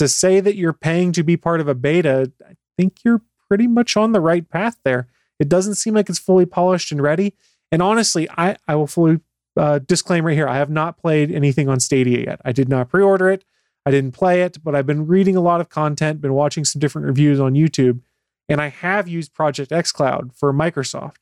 to 0.00 0.08
say 0.08 0.40
that 0.40 0.56
you're 0.56 0.72
paying 0.72 1.12
to 1.12 1.22
be 1.22 1.36
part 1.36 1.60
of 1.60 1.68
a 1.68 1.74
beta, 1.74 2.32
I 2.48 2.54
think 2.78 3.04
you're 3.04 3.20
pretty 3.48 3.66
much 3.66 3.98
on 3.98 4.12
the 4.12 4.20
right 4.20 4.48
path 4.48 4.78
there. 4.82 5.08
It 5.38 5.46
doesn't 5.46 5.74
seem 5.74 5.92
like 5.92 6.08
it's 6.08 6.18
fully 6.18 6.46
polished 6.46 6.90
and 6.90 7.02
ready. 7.02 7.34
And 7.70 7.82
honestly, 7.82 8.26
I, 8.30 8.56
I 8.66 8.76
will 8.76 8.86
fully 8.86 9.20
uh, 9.58 9.80
disclaim 9.80 10.24
right 10.24 10.34
here 10.34 10.48
I 10.48 10.56
have 10.56 10.70
not 10.70 10.96
played 10.96 11.30
anything 11.30 11.68
on 11.68 11.80
Stadia 11.80 12.24
yet. 12.24 12.40
I 12.46 12.52
did 12.52 12.66
not 12.70 12.88
pre 12.88 13.02
order 13.02 13.28
it, 13.28 13.44
I 13.84 13.90
didn't 13.90 14.12
play 14.12 14.40
it, 14.40 14.64
but 14.64 14.74
I've 14.74 14.86
been 14.86 15.06
reading 15.06 15.36
a 15.36 15.42
lot 15.42 15.60
of 15.60 15.68
content, 15.68 16.22
been 16.22 16.32
watching 16.32 16.64
some 16.64 16.80
different 16.80 17.06
reviews 17.06 17.38
on 17.38 17.52
YouTube, 17.52 18.00
and 18.48 18.58
I 18.58 18.68
have 18.68 19.06
used 19.06 19.34
Project 19.34 19.70
xCloud 19.70 20.34
for 20.34 20.50
Microsoft. 20.54 21.16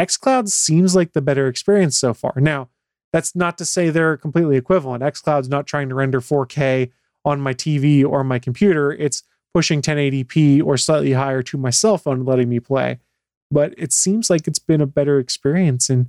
xCloud 0.00 0.50
seems 0.50 0.94
like 0.94 1.14
the 1.14 1.20
better 1.20 1.48
experience 1.48 1.98
so 1.98 2.14
far. 2.14 2.34
Now, 2.36 2.68
that's 3.12 3.34
not 3.34 3.58
to 3.58 3.64
say 3.64 3.90
they're 3.90 4.16
completely 4.16 4.56
equivalent. 4.56 5.02
xCloud's 5.02 5.48
not 5.48 5.66
trying 5.66 5.88
to 5.88 5.96
render 5.96 6.20
4K 6.20 6.92
on 7.24 7.40
my 7.40 7.54
TV 7.54 8.04
or 8.04 8.24
my 8.24 8.38
computer. 8.38 8.92
It's 8.92 9.22
pushing 9.54 9.82
1080p 9.82 10.62
or 10.62 10.76
slightly 10.76 11.12
higher 11.12 11.42
to 11.42 11.58
my 11.58 11.70
cell 11.70 11.98
phone 11.98 12.24
letting 12.24 12.48
me 12.48 12.60
play. 12.60 12.98
But 13.50 13.74
it 13.76 13.92
seems 13.92 14.30
like 14.30 14.48
it's 14.48 14.58
been 14.58 14.80
a 14.80 14.86
better 14.86 15.18
experience. 15.18 15.90
And 15.90 16.08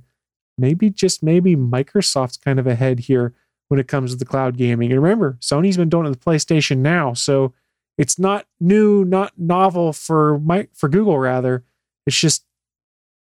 maybe, 0.56 0.90
just 0.90 1.22
maybe, 1.22 1.56
Microsoft's 1.56 2.38
kind 2.38 2.58
of 2.58 2.66
ahead 2.66 3.00
here 3.00 3.34
when 3.68 3.78
it 3.78 3.88
comes 3.88 4.12
to 4.12 4.16
the 4.16 4.24
cloud 4.24 4.56
gaming. 4.56 4.92
And 4.92 5.02
remember, 5.02 5.36
Sony's 5.40 5.76
been 5.76 5.90
doing 5.90 6.06
it 6.06 6.10
with 6.10 6.24
PlayStation 6.24 6.78
now. 6.78 7.12
So 7.12 7.52
it's 7.98 8.18
not 8.18 8.46
new, 8.60 9.04
not 9.04 9.32
novel 9.36 9.92
for 9.92 10.38
my, 10.38 10.68
for 10.72 10.88
Google, 10.88 11.18
rather. 11.18 11.64
It's 12.06 12.18
just 12.18 12.44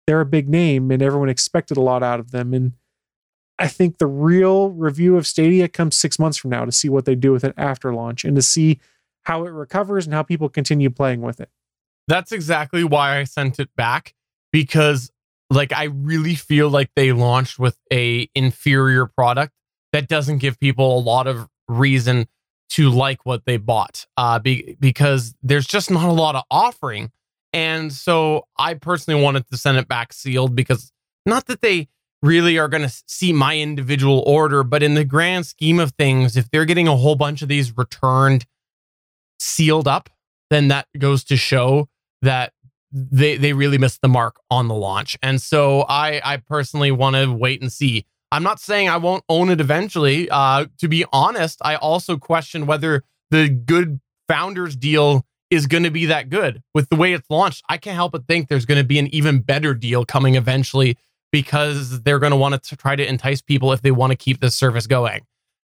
they're 0.06 0.22
a 0.22 0.26
big 0.26 0.50
name 0.50 0.92
and 0.92 1.02
everyone 1.02 1.30
expected 1.30 1.78
a 1.78 1.82
lot 1.82 2.04
out 2.04 2.20
of 2.20 2.32
them. 2.32 2.54
And 2.54 2.74
I 3.60 3.68
think 3.68 3.98
the 3.98 4.08
real 4.08 4.70
review 4.70 5.18
of 5.18 5.28
Stadia 5.28 5.68
comes 5.68 5.98
six 5.98 6.18
months 6.18 6.38
from 6.38 6.50
now 6.52 6.66
to 6.66 6.72
see 6.72 6.90
what 6.90 7.06
they 7.06 7.16
do 7.16 7.32
with 7.32 7.44
it 7.44 7.54
after 7.58 7.94
launch 7.94 8.26
and 8.26 8.36
to 8.36 8.42
see 8.42 8.80
how 9.24 9.46
it 9.46 9.50
recovers 9.50 10.06
and 10.06 10.14
how 10.14 10.24
people 10.24 10.50
continue 10.50 10.90
playing 10.90 11.22
with 11.22 11.40
it. 11.40 11.50
That's 12.08 12.32
exactly 12.32 12.84
why 12.84 13.20
I 13.20 13.24
sent 13.24 13.60
it 13.60 13.70
back 13.76 14.14
because 14.52 15.12
like 15.50 15.72
I 15.72 15.86
really 15.86 16.36
feel 16.36 16.70
like 16.70 16.90
they 16.96 17.12
launched 17.12 17.60
with 17.60 17.78
a 17.92 18.28
inferior 18.36 19.06
product 19.06 19.54
that 19.94 20.08
doesn't 20.08 20.40
give 20.40 20.60
people 20.60 20.98
a 20.98 21.00
lot 21.00 21.28
of 21.28 21.48
reason 21.68 22.28
to 22.72 22.90
like 22.90 23.26
what 23.26 23.46
they 23.46 23.58
bought 23.58 24.08
uh 24.18 24.40
be, 24.40 24.76
because 24.80 25.36
there's 25.44 25.68
just 25.68 25.92
not 25.92 26.10
a 26.10 26.12
lot 26.12 26.36
of 26.36 26.44
offering 26.50 27.12
and 27.54 27.94
so 27.94 28.48
I 28.58 28.74
personally 28.74 29.22
wanted 29.22 29.48
to 29.50 29.58
send 29.58 29.78
it 29.78 29.88
back 29.88 30.12
sealed 30.12 30.56
because 30.56 30.92
not 31.26 31.46
that 31.46 31.62
they 31.62 31.88
really 32.24 32.58
are 32.58 32.68
going 32.68 32.82
to 32.82 33.04
see 33.06 33.32
my 33.32 33.58
individual 33.58 34.24
order 34.26 34.64
but 34.64 34.82
in 34.82 34.96
the 34.96 35.06
grand 35.06 35.46
scheme 35.46 35.80
of 35.80 35.92
things 35.92 36.36
if 36.36 36.50
they're 36.50 36.66
getting 36.66 36.88
a 36.88 36.96
whole 36.96 37.16
bunch 37.16 37.44
of 37.44 37.50
these 37.50 37.78
returned 37.78 38.46
sealed 39.40 39.88
up 39.88 40.10
then 40.50 40.70
that 40.70 40.88
goes 40.98 41.24
to 41.24 41.38
show 41.38 41.88
that 42.22 42.54
they 42.94 43.38
they 43.38 43.54
really 43.54 43.78
missed 43.78 44.02
the 44.02 44.08
mark 44.08 44.38
on 44.50 44.68
the 44.68 44.76
launch. 44.76 45.18
And 45.22 45.42
so 45.42 45.86
I 45.90 46.22
I 46.24 46.38
personally 46.38 46.92
want 46.92 47.16
to 47.16 47.32
wait 47.32 47.62
and 47.62 47.72
see. 47.72 48.06
I'm 48.32 48.44
not 48.44 48.60
saying 48.60 48.90
I 48.90 48.98
won't 48.98 49.24
own 49.30 49.50
it 49.50 49.60
eventually. 49.60 50.30
Uh, 50.30 50.68
to 50.80 50.88
be 50.88 51.06
honest, 51.12 51.60
I 51.64 51.76
also 51.76 52.18
question 52.18 52.66
whether 52.66 53.04
the 53.30 53.50
good 53.50 54.00
founders 54.28 54.76
deal 54.76 55.26
is 55.50 55.68
going 55.68 55.84
to 55.84 55.92
be 55.92 56.06
that 56.08 56.30
good. 56.30 56.64
With 56.74 56.90
the 56.90 56.96
way 56.96 57.14
it's 57.14 57.30
launched, 57.30 57.64
I 57.70 57.78
can't 57.78 57.96
help 57.96 58.14
but 58.14 58.28
think 58.28 58.48
there's 58.48 58.66
going 58.66 58.80
to 58.80 58.88
be 58.88 58.98
an 58.98 59.14
even 59.14 59.40
better 59.40 59.76
deal 59.76 60.04
coming 60.04 60.36
eventually 60.36 60.98
because 61.34 62.04
they're 62.04 62.20
going 62.20 62.30
to 62.30 62.38
want 62.38 62.62
to 62.62 62.78
try 62.78 62.96
to 62.96 63.04
entice 63.04 63.42
people 63.42 63.74
if 63.74 63.82
they 63.82 63.90
want 63.90 64.12
to 64.12 64.16
keep 64.16 64.40
this 64.40 64.54
service 64.54 64.86
going. 64.86 65.22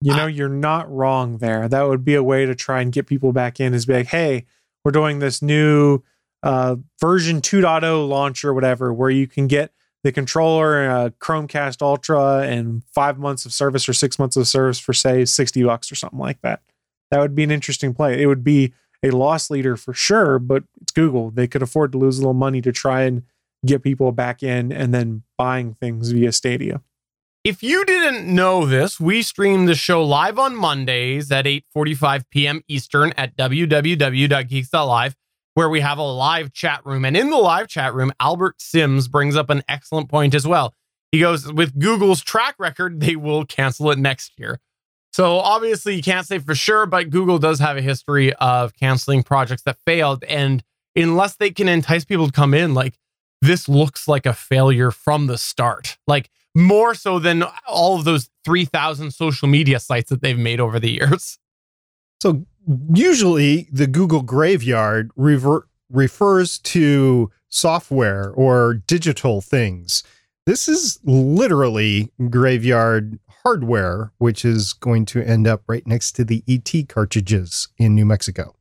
You 0.02 0.14
know, 0.14 0.28
you're 0.28 0.50
not 0.50 0.92
wrong 0.92 1.38
there. 1.38 1.70
That 1.70 1.84
would 1.84 2.04
be 2.04 2.14
a 2.16 2.22
way 2.22 2.46
to 2.46 2.54
try 2.54 2.82
and 2.82 2.92
get 2.92 3.08
people 3.08 3.32
back 3.32 3.62
in 3.62 3.74
is 3.74 3.86
be 3.86 3.94
like, 3.94 4.08
hey, 4.08 4.46
we're 4.84 4.92
doing 4.92 5.20
this 5.20 5.42
new 5.42 6.04
uh, 6.44 6.76
version 7.00 7.40
2.0 7.40 8.08
launch 8.10 8.44
or 8.44 8.54
whatever, 8.54 8.94
where 8.94 9.10
you 9.10 9.28
can 9.28 9.48
get 9.48 9.72
the 10.04 10.12
controller, 10.12 10.90
uh, 10.90 11.10
Chromecast 11.22 11.82
Ultra, 11.82 12.40
and 12.42 12.84
five 12.94 13.18
months 13.18 13.46
of 13.46 13.54
service 13.54 13.88
or 13.88 13.94
six 13.94 14.20
months 14.20 14.36
of 14.36 14.50
service 14.50 14.78
for 14.78 14.92
say 14.94 15.24
60 15.24 15.64
bucks 15.64 15.90
or 15.90 15.96
something 15.96 16.20
like 16.20 16.42
that. 16.42 16.64
That 17.12 17.22
would 17.22 17.34
be 17.34 17.44
an 17.44 17.52
interesting 17.52 17.94
play. 17.94 18.22
It 18.22 18.28
would 18.28 18.44
be 18.44 18.74
a 19.02 19.12
loss 19.12 19.50
leader 19.50 19.78
for 19.78 19.94
sure, 19.94 20.38
but 20.38 20.66
it's 20.82 20.92
Google. 20.92 21.32
They 21.32 21.48
could 21.48 21.64
afford 21.64 21.94
to 21.94 21.98
lose 21.98 22.18
a 22.18 22.22
little 22.22 22.34
money 22.34 22.62
to 22.62 22.74
try 22.74 23.04
and 23.04 23.24
get 23.65 23.84
people 23.84 24.12
back 24.12 24.43
in 24.43 24.72
and 24.72 24.93
then 24.93 25.24
buying 25.38 25.74
things 25.74 26.12
via 26.12 26.31
Stadia. 26.31 26.81
If 27.43 27.62
you 27.62 27.86
didn't 27.86 28.25
know 28.34 28.65
this, 28.65 29.00
we 29.00 29.22
stream 29.22 29.67
the 29.67 29.75
show 29.75 30.03
live 30.03 30.39
on 30.39 30.55
Mondays 30.55 31.31
at 31.31 31.45
8:45 31.45 32.24
p.m. 32.31 32.63
Eastern 32.67 33.13
at 33.17 33.38
www.geeks.live, 33.38 35.15
where 35.53 35.69
we 35.69 35.79
have 35.81 35.98
a 36.00 36.03
live 36.03 36.53
chat 36.53 36.84
room. 36.86 37.05
And 37.05 37.15
in 37.15 37.29
the 37.29 37.38
live 37.38 37.67
chat 37.67 37.93
room, 37.93 38.12
Albert 38.19 38.62
Sims 38.62 39.07
brings 39.07 39.36
up 39.36 39.51
an 39.51 39.62
excellent 39.67 40.10
point 40.10 40.34
as 40.34 40.48
well. 40.48 40.74
He 41.12 41.19
goes, 41.19 41.53
with 41.53 41.77
Google's 41.79 42.22
track 42.22 42.55
record, 42.57 43.00
they 43.00 43.15
will 43.15 43.45
cancel 43.45 43.91
it 43.91 44.00
next 44.00 44.39
year. 44.39 44.60
So 45.13 45.38
obviously 45.38 45.95
you 45.95 46.01
can't 46.01 46.27
say 46.27 46.39
for 46.39 46.55
sure, 46.55 46.86
but 46.86 47.10
Google 47.10 47.39
does 47.39 47.60
have 47.60 47.77
a 47.77 47.81
history 47.81 48.34
of 48.34 48.75
canceling 48.75 49.24
projects 49.24 49.62
that 49.62 49.77
failed. 49.86 50.25
And 50.25 50.62
unless 50.93 51.36
they 51.36 51.51
can 51.51 51.69
entice 51.69 52.03
people 52.03 52.25
to 52.25 52.34
come 52.34 52.53
in, 52.53 52.74
like 52.74 53.00
this 53.42 53.70
looks 53.70 54.08
like 54.08 54.25
a 54.25 54.34
failure 54.34 54.92
from 54.92 55.27
the 55.27 55.38
start. 55.38 55.98
Like 56.08 56.30
more 56.56 56.96
so 56.96 57.20
than 57.20 57.44
all 57.68 57.98
of 57.98 58.06
those 58.06 58.30
3,000 58.46 59.12
social 59.12 59.48
media 59.48 59.80
sites 59.80 60.10
that 60.10 60.22
they've 60.22 60.38
made 60.38 60.60
over 60.60 60.80
the 60.80 60.92
years. 60.92 61.38
So 62.22 62.46
usually 62.94 63.68
the 63.72 63.88
Google 63.88 64.22
graveyard 64.22 65.12
rever- 65.15 65.68
refers 65.92 66.60
to 66.60 67.32
software 67.50 68.32
or 68.32 68.74
digital 68.74 69.42
things. 69.42 70.04
This 70.46 70.68
is 70.68 71.00
literally 71.04 72.12
graveyard 72.30 73.20
hardware, 73.44 74.12
which 74.18 74.44
is 74.44 74.74
going 74.74 75.06
to 75.06 75.22
end 75.22 75.48
up 75.48 75.63
right 75.68 75.86
next 75.86 76.13
to 76.13 76.24
the 76.24 76.44
ET 76.48 76.88
cartridges 76.88 77.68
in 77.77 77.96
New 77.96 78.06
Mexico. 78.06 78.56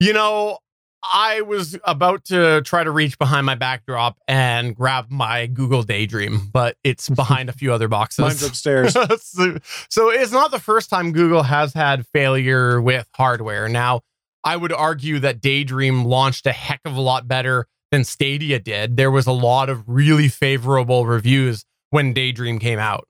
You 0.00 0.12
know, 0.12 0.58
I 1.02 1.42
was 1.42 1.78
about 1.84 2.24
to 2.26 2.60
try 2.62 2.82
to 2.82 2.90
reach 2.90 3.18
behind 3.18 3.46
my 3.46 3.54
backdrop 3.54 4.18
and 4.26 4.74
grab 4.74 5.10
my 5.10 5.46
Google 5.46 5.82
Daydream, 5.82 6.48
but 6.52 6.76
it's 6.82 7.08
behind 7.08 7.48
a 7.48 7.52
few 7.52 7.72
other 7.72 7.88
boxes. 7.88 8.20
Mine's 8.20 8.42
upstairs. 8.42 8.92
so, 9.22 9.58
so 9.88 10.10
it's 10.10 10.32
not 10.32 10.50
the 10.50 10.58
first 10.58 10.90
time 10.90 11.12
Google 11.12 11.42
has 11.42 11.72
had 11.72 12.06
failure 12.08 12.80
with 12.80 13.06
hardware. 13.14 13.68
Now, 13.68 14.00
I 14.44 14.56
would 14.56 14.72
argue 14.72 15.18
that 15.20 15.40
Daydream 15.40 16.04
launched 16.04 16.46
a 16.46 16.52
heck 16.52 16.80
of 16.84 16.96
a 16.96 17.00
lot 17.00 17.28
better 17.28 17.66
than 17.90 18.04
Stadia 18.04 18.58
did. 18.58 18.96
There 18.96 19.10
was 19.10 19.26
a 19.26 19.32
lot 19.32 19.68
of 19.68 19.84
really 19.86 20.28
favorable 20.28 21.06
reviews 21.06 21.64
when 21.90 22.12
Daydream 22.12 22.58
came 22.58 22.78
out. 22.78 23.06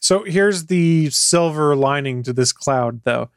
So 0.00 0.24
here's 0.24 0.66
the 0.66 1.10
silver 1.10 1.74
lining 1.74 2.22
to 2.24 2.32
this 2.32 2.52
cloud, 2.52 3.02
though 3.04 3.30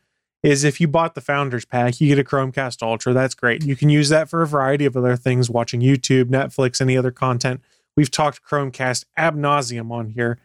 is 0.44 0.64
if 0.64 0.80
you 0.80 0.88
bought 0.88 1.16
the 1.16 1.22
founders 1.22 1.66
pack, 1.66 2.00
you 2.00 2.08
get 2.08 2.20
a 2.20 2.24
Chromecast 2.24 2.82
Ultra. 2.82 3.14
That's 3.14 3.34
great. 3.34 3.64
You 3.64 3.76
can 3.76 3.90
use 3.90 4.10
that 4.10 4.30
for 4.30 4.42
a 4.42 4.48
variety 4.48 4.86
of 4.86 4.96
other 4.96 5.16
things, 5.16 5.50
watching 5.50 5.82
YouTube, 5.82 6.26
Netflix, 6.26 6.80
any 6.80 6.96
other 6.96 7.12
content. 7.12 7.62
We've 7.96 8.12
talked 8.12 8.44
Chromecast 8.44 9.06
ab 9.18 9.36
nauseum 9.36 9.92
on 9.92 10.10
here, 10.10 10.38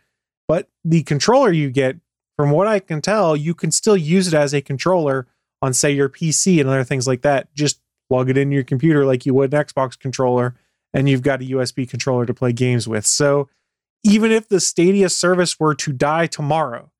but 0.48 0.68
the 0.84 1.02
controller 1.02 1.52
you 1.52 1.70
get, 1.70 1.96
from 2.36 2.50
what 2.50 2.66
I 2.66 2.78
can 2.78 3.02
tell, 3.02 3.36
you 3.36 3.54
can 3.54 3.70
still 3.70 3.96
use 3.96 4.26
it 4.26 4.34
as 4.34 4.54
a 4.54 4.62
controller 4.62 5.26
on, 5.60 5.74
say, 5.74 5.92
your 5.92 6.08
PC 6.08 6.58
and 6.60 6.68
other 6.68 6.84
things 6.84 7.06
like 7.06 7.22
that. 7.22 7.54
Just 7.54 7.80
plug 8.08 8.30
it 8.30 8.38
in 8.38 8.50
your 8.50 8.64
computer 8.64 9.04
like 9.04 9.26
you 9.26 9.34
would 9.34 9.52
an 9.52 9.64
Xbox 9.64 9.98
controller, 9.98 10.54
and 10.94 11.08
you've 11.08 11.22
got 11.22 11.42
a 11.42 11.44
USB 11.44 11.88
controller 11.88 12.26
to 12.26 12.34
play 12.34 12.52
games 12.52 12.88
with. 12.88 13.06
So 13.06 13.48
even 14.02 14.32
if 14.32 14.48
the 14.48 14.60
Stadia 14.60 15.08
service 15.08 15.60
were 15.60 15.74
to 15.76 15.92
die 15.92 16.26
tomorrow, 16.26 16.90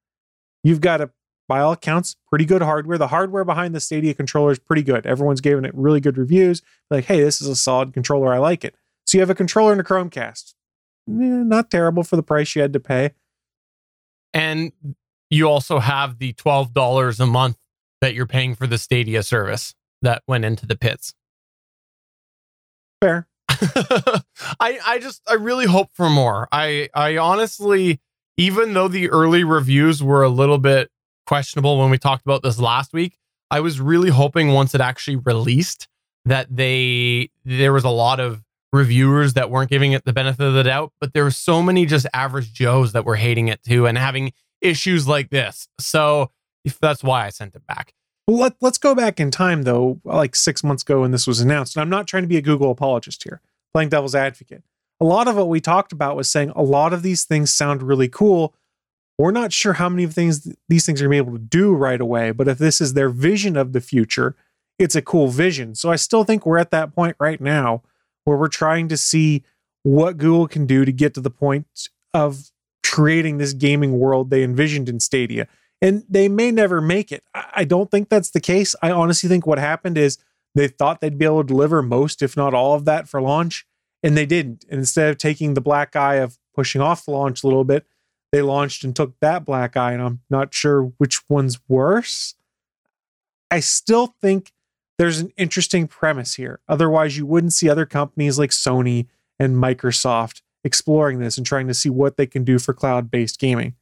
you've 0.62 0.80
got 0.80 1.00
a 1.00 1.11
by 1.49 1.61
all 1.61 1.72
accounts, 1.72 2.16
pretty 2.28 2.44
good 2.44 2.62
hardware. 2.62 2.99
The 2.99 3.08
hardware 3.08 3.44
behind 3.44 3.75
the 3.75 3.80
Stadia 3.80 4.14
controller 4.14 4.52
is 4.52 4.58
pretty 4.58 4.82
good. 4.82 5.06
Everyone's 5.06 5.40
giving 5.40 5.64
it 5.64 5.75
really 5.75 6.00
good 6.00 6.16
reviews. 6.16 6.62
Like, 6.90 7.04
hey, 7.04 7.20
this 7.20 7.40
is 7.40 7.49
a 7.49 7.56
solid 7.56 7.92
controller. 7.92 8.32
I 8.32 8.38
like 8.38 8.64
it. 8.64 8.75
So 9.04 9.18
you 9.18 9.20
have 9.20 9.30
a 9.30 9.34
controller 9.34 9.72
and 9.72 9.80
a 9.80 9.84
Chromecast. 9.84 10.54
Eh, 11.08 11.12
not 11.12 11.70
terrible 11.70 12.04
for 12.04 12.16
the 12.16 12.22
price 12.22 12.54
you 12.54 12.62
had 12.62 12.72
to 12.72 12.80
pay. 12.80 13.11
And 14.32 14.72
you 15.30 15.49
also 15.49 15.78
have 15.78 16.18
the 16.18 16.32
$12 16.34 17.20
a 17.20 17.26
month 17.26 17.58
that 18.00 18.14
you're 18.14 18.26
paying 18.26 18.54
for 18.54 18.66
the 18.66 18.78
Stadia 18.78 19.22
service 19.22 19.75
that 20.02 20.22
went 20.26 20.44
into 20.44 20.66
the 20.66 20.76
pits. 20.76 21.14
Fair. 23.00 23.26
I 23.49 24.78
I 24.87 24.99
just 25.00 25.22
I 25.28 25.34
really 25.34 25.66
hope 25.66 25.90
for 25.94 26.08
more. 26.08 26.49
I 26.52 26.88
I 26.94 27.16
honestly 27.16 28.00
even 28.37 28.75
though 28.75 28.88
the 28.88 29.11
early 29.11 29.44
reviews 29.44 30.02
were 30.02 30.22
a 30.22 30.28
little 30.28 30.58
bit 30.58 30.90
questionable 31.26 31.78
when 31.78 31.90
we 31.90 31.98
talked 31.98 32.24
about 32.24 32.42
this 32.42 32.58
last 32.58 32.92
week. 32.92 33.18
I 33.50 33.60
was 33.60 33.80
really 33.80 34.10
hoping 34.10 34.52
once 34.52 34.74
it 34.74 34.80
actually 34.80 35.16
released 35.16 35.88
that 36.24 36.46
they 36.54 37.30
there 37.44 37.72
was 37.72 37.84
a 37.84 37.90
lot 37.90 38.20
of 38.20 38.42
reviewers 38.72 39.34
that 39.34 39.50
weren't 39.50 39.70
giving 39.70 39.92
it 39.92 40.04
the 40.04 40.12
benefit 40.12 40.46
of 40.46 40.54
the 40.54 40.62
doubt, 40.62 40.92
but 41.00 41.12
there 41.12 41.24
were 41.24 41.30
so 41.30 41.62
many 41.62 41.84
just 41.84 42.06
average 42.14 42.52
Joes 42.52 42.92
that 42.92 43.04
were 43.04 43.16
hating 43.16 43.48
it 43.48 43.62
too 43.62 43.86
and 43.86 43.98
having 43.98 44.32
issues 44.60 45.06
like 45.06 45.30
this. 45.30 45.68
So 45.78 46.30
that's 46.80 47.04
why 47.04 47.26
I 47.26 47.28
sent 47.28 47.54
it 47.54 47.66
back. 47.66 47.92
Well, 48.26 48.38
let, 48.38 48.54
let's 48.61 48.78
go 48.78 48.94
back 48.94 49.20
in 49.20 49.30
time 49.30 49.64
though, 49.64 50.00
like 50.04 50.35
six 50.37 50.64
months 50.64 50.82
ago 50.82 51.02
when 51.02 51.11
this 51.11 51.26
was 51.26 51.40
announced. 51.40 51.76
And 51.76 51.82
I'm 51.82 51.90
not 51.90 52.06
trying 52.06 52.22
to 52.22 52.28
be 52.28 52.37
a 52.37 52.42
Google 52.42 52.70
apologist 52.70 53.24
here, 53.24 53.40
playing 53.74 53.90
devil's 53.90 54.14
advocate. 54.14 54.62
A 55.00 55.04
lot 55.04 55.26
of 55.26 55.37
what 55.37 55.48
we 55.48 55.61
talked 55.61 55.92
about 55.92 56.16
was 56.16 56.30
saying 56.30 56.52
a 56.54 56.62
lot 56.62 56.92
of 56.92 57.02
these 57.02 57.24
things 57.24 57.52
sound 57.52 57.82
really 57.82 58.08
cool, 58.08 58.54
we're 59.18 59.31
not 59.31 59.53
sure 59.53 59.75
how 59.75 59.88
many 59.88 60.05
of 60.05 60.14
things 60.14 60.53
these 60.68 60.87
things 60.87 61.01
are 61.01 61.05
going 61.05 61.18
to 61.18 61.25
be 61.25 61.29
able 61.29 61.38
to 61.38 61.44
do 61.44 61.75
right 61.75 62.01
away, 62.01 62.31
but 62.31 62.48
if 62.48 62.59
this 62.59 62.81
is 62.81 62.94
their 62.94 63.09
vision 63.09 63.57
of 63.57 63.72
the 63.72 63.81
future, 63.81 64.35
it's 64.79 64.96
a 64.96 65.03
cool 65.03 65.29
vision. 65.29 65.75
So 65.75 65.90
I 65.90 65.96
still 65.96 66.25
think 66.25 66.44
we're 66.44 66.59
at 66.59 66.70
that 66.70 66.94
point 66.94 67.16
right 67.20 67.40
now 67.40 67.83
where 68.25 68.37
we're 68.37 68.48
trying 68.48 68.88
to 68.88 68.96
see 68.96 69.44
what 69.83 70.16
Google 70.16 70.48
can 70.48 70.66
do 70.66 70.85
to 70.85 70.92
get 70.92 71.14
to 71.14 71.20
the 71.20 71.31
point 71.31 71.88
of 72.14 72.51
creating 72.85 73.38
this 73.38 73.53
gaming 73.53 73.98
world 73.98 74.31
they 74.31 74.42
envisioned 74.42 74.88
in 74.88 75.01
Stadia. 75.01 75.46
And 75.81 76.05
they 76.09 76.29
may 76.29 76.53
never 76.53 76.81
make 76.81 77.11
it. 77.11 77.25
I 77.35 77.64
don't 77.64 77.90
think 77.90 78.09
that's 78.09 78.31
the 78.31 78.40
case. 78.40 78.75
I 78.83 78.92
honestly 78.92 79.29
think 79.29 79.46
what 79.46 79.59
happened 79.59 79.98
is 79.98 80.18
they 80.55 80.68
thought 80.68 81.01
they'd 81.01 81.18
be 81.18 81.25
able 81.25 81.42
to 81.42 81.48
deliver 81.48 81.83
most, 81.83 82.22
if 82.22 82.37
not 82.37 82.55
all 82.55 82.75
of 82.75 82.85
that 82.85 83.09
for 83.09 83.20
launch, 83.20 83.66
and 84.03 84.16
they 84.16 84.27
didn't. 84.27 84.64
And 84.70 84.79
instead 84.79 85.11
of 85.11 85.18
taking 85.18 85.55
the 85.55 85.61
black 85.61 85.96
eye 85.96 86.16
of 86.16 86.38
pushing 86.55 86.81
off 86.81 87.05
the 87.05 87.11
launch 87.11 87.42
a 87.42 87.46
little 87.46 87.64
bit, 87.64 87.87
they 88.33 88.42
launched 88.42 88.83
and 88.83 88.97
took 88.97 89.14
that 89.21 89.45
black 89.45 89.77
eye, 89.77 89.92
and 89.92 90.03
I'm 90.03 90.21
not 90.31 90.55
sure 90.55 90.92
which 90.97 91.29
one's 91.29 91.61
worse. 91.68 92.35
I 93.51 93.61
still 93.61 94.16
think 94.21 94.53
there's 94.99 95.21
an 95.21 95.33
interesting 95.37 95.87
premise 95.87 96.35
here. 96.35 96.61
Otherwise, 96.68 97.16
you 97.16 97.27
wouldn't 97.27 97.53
see 97.53 97.68
other 97.68 97.87
companies 97.87 98.38
like 98.38 98.51
Sony 98.51 99.07
and 99.38 99.57
Microsoft 99.57 100.40
exploring 100.64 101.18
this 101.18 101.37
and 101.37 101.47
trying 101.47 101.66
to 101.66 101.75
see 101.75 101.90
what 101.90 102.16
they 102.16 102.27
can 102.27 102.45
do 102.45 102.59
for 102.59 102.73
cloud 102.73 103.11
based 103.11 103.38
gaming. 103.38 103.75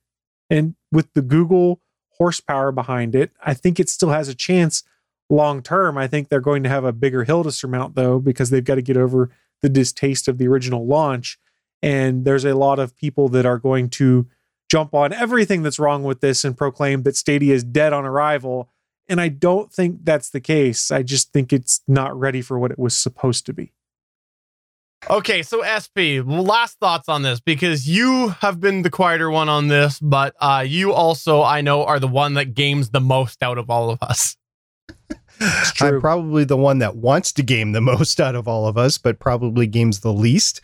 And 0.48 0.74
with 0.90 1.12
the 1.14 1.22
Google 1.22 1.80
horsepower 2.18 2.72
behind 2.72 3.14
it, 3.14 3.30
I 3.44 3.54
think 3.54 3.78
it 3.78 3.88
still 3.88 4.10
has 4.10 4.28
a 4.28 4.34
chance 4.34 4.82
long 5.28 5.62
term. 5.62 5.96
I 5.96 6.08
think 6.08 6.28
they're 6.28 6.40
going 6.40 6.64
to 6.64 6.68
have 6.68 6.84
a 6.84 6.92
bigger 6.92 7.24
hill 7.24 7.44
to 7.44 7.52
surmount, 7.52 7.94
though, 7.94 8.18
because 8.18 8.50
they've 8.50 8.64
got 8.64 8.74
to 8.74 8.82
get 8.82 8.96
over 8.96 9.30
the 9.62 9.68
distaste 9.68 10.26
of 10.26 10.38
the 10.38 10.48
original 10.48 10.86
launch. 10.86 11.38
And 11.82 12.24
there's 12.24 12.44
a 12.44 12.54
lot 12.54 12.78
of 12.78 12.96
people 12.96 13.28
that 13.28 13.46
are 13.46 13.58
going 13.58 13.88
to 13.90 14.26
jump 14.70 14.94
on 14.94 15.12
everything 15.12 15.62
that's 15.62 15.78
wrong 15.78 16.04
with 16.04 16.20
this 16.20 16.44
and 16.44 16.56
proclaim 16.56 17.02
that 17.02 17.16
Stadia 17.16 17.52
is 17.52 17.64
dead 17.64 17.92
on 17.92 18.04
arrival. 18.04 18.70
And 19.08 19.20
I 19.20 19.28
don't 19.28 19.72
think 19.72 20.04
that's 20.04 20.30
the 20.30 20.40
case. 20.40 20.92
I 20.92 21.02
just 21.02 21.32
think 21.32 21.52
it's 21.52 21.80
not 21.88 22.18
ready 22.18 22.40
for 22.40 22.58
what 22.58 22.70
it 22.70 22.78
was 22.78 22.96
supposed 22.96 23.44
to 23.46 23.52
be. 23.52 23.72
Okay, 25.08 25.42
so 25.42 25.62
SP, 25.64 26.22
last 26.24 26.78
thoughts 26.78 27.08
on 27.08 27.22
this 27.22 27.40
because 27.40 27.88
you 27.88 28.28
have 28.40 28.60
been 28.60 28.82
the 28.82 28.90
quieter 28.90 29.30
one 29.30 29.48
on 29.48 29.68
this, 29.68 29.98
but 29.98 30.36
uh, 30.40 30.62
you 30.66 30.92
also, 30.92 31.42
I 31.42 31.62
know, 31.62 31.84
are 31.84 31.98
the 31.98 32.06
one 32.06 32.34
that 32.34 32.54
games 32.54 32.90
the 32.90 33.00
most 33.00 33.42
out 33.42 33.56
of 33.56 33.70
all 33.70 33.90
of 33.90 34.02
us. 34.02 34.36
I'm 35.80 36.02
probably 36.02 36.44
the 36.44 36.58
one 36.58 36.78
that 36.78 36.96
wants 36.96 37.32
to 37.32 37.42
game 37.42 37.72
the 37.72 37.80
most 37.80 38.20
out 38.20 38.34
of 38.34 38.46
all 38.46 38.66
of 38.66 38.76
us, 38.76 38.98
but 38.98 39.18
probably 39.18 39.66
games 39.66 40.00
the 40.00 40.12
least 40.12 40.60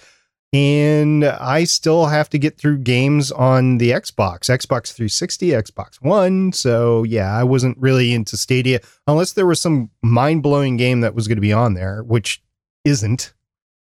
and 0.52 1.24
I 1.24 1.64
still 1.64 2.06
have 2.06 2.30
to 2.30 2.38
get 2.38 2.58
through 2.58 2.78
games 2.78 3.32
on 3.32 3.78
the 3.78 3.90
Xbox, 3.90 4.44
Xbox 4.44 4.92
360, 4.92 5.48
Xbox 5.48 5.96
One. 5.96 6.52
So 6.52 7.02
yeah, 7.02 7.36
I 7.36 7.44
wasn't 7.44 7.76
really 7.78 8.14
into 8.14 8.36
Stadia 8.36 8.80
unless 9.06 9.32
there 9.32 9.46
was 9.46 9.60
some 9.60 9.90
mind 10.02 10.42
blowing 10.42 10.76
game 10.76 11.00
that 11.00 11.14
was 11.14 11.28
going 11.28 11.36
to 11.36 11.42
be 11.42 11.52
on 11.52 11.74
there, 11.74 12.02
which 12.02 12.42
isn't. 12.84 13.34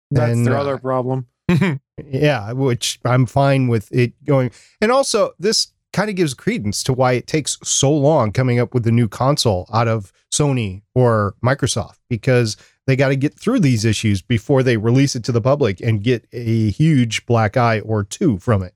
That's 0.09 0.31
and, 0.31 0.45
their 0.47 0.57
uh, 0.57 0.61
other 0.61 0.77
problem. 0.77 1.27
yeah, 2.05 2.51
which 2.53 2.99
I'm 3.03 3.25
fine 3.25 3.67
with 3.67 3.91
it 3.91 4.13
going. 4.23 4.51
And 4.79 4.91
also, 4.91 5.31
this 5.39 5.72
kind 5.93 6.09
of 6.09 6.15
gives 6.15 6.33
credence 6.33 6.83
to 6.83 6.93
why 6.93 7.13
it 7.13 7.27
takes 7.27 7.57
so 7.63 7.91
long 7.91 8.31
coming 8.31 8.59
up 8.59 8.73
with 8.73 8.85
a 8.85 8.91
new 8.91 9.07
console 9.07 9.69
out 9.71 9.87
of 9.87 10.11
Sony 10.33 10.81
or 10.93 11.35
Microsoft 11.43 11.99
because 12.09 12.57
they 12.87 12.95
got 12.95 13.09
to 13.09 13.15
get 13.15 13.39
through 13.39 13.59
these 13.59 13.85
issues 13.85 14.21
before 14.21 14.63
they 14.63 14.75
release 14.75 15.15
it 15.15 15.23
to 15.25 15.31
the 15.31 15.39
public 15.39 15.79
and 15.79 16.03
get 16.03 16.27
a 16.33 16.71
huge 16.71 17.25
black 17.25 17.55
eye 17.55 17.79
or 17.79 18.03
two 18.03 18.37
from 18.39 18.63
it. 18.63 18.73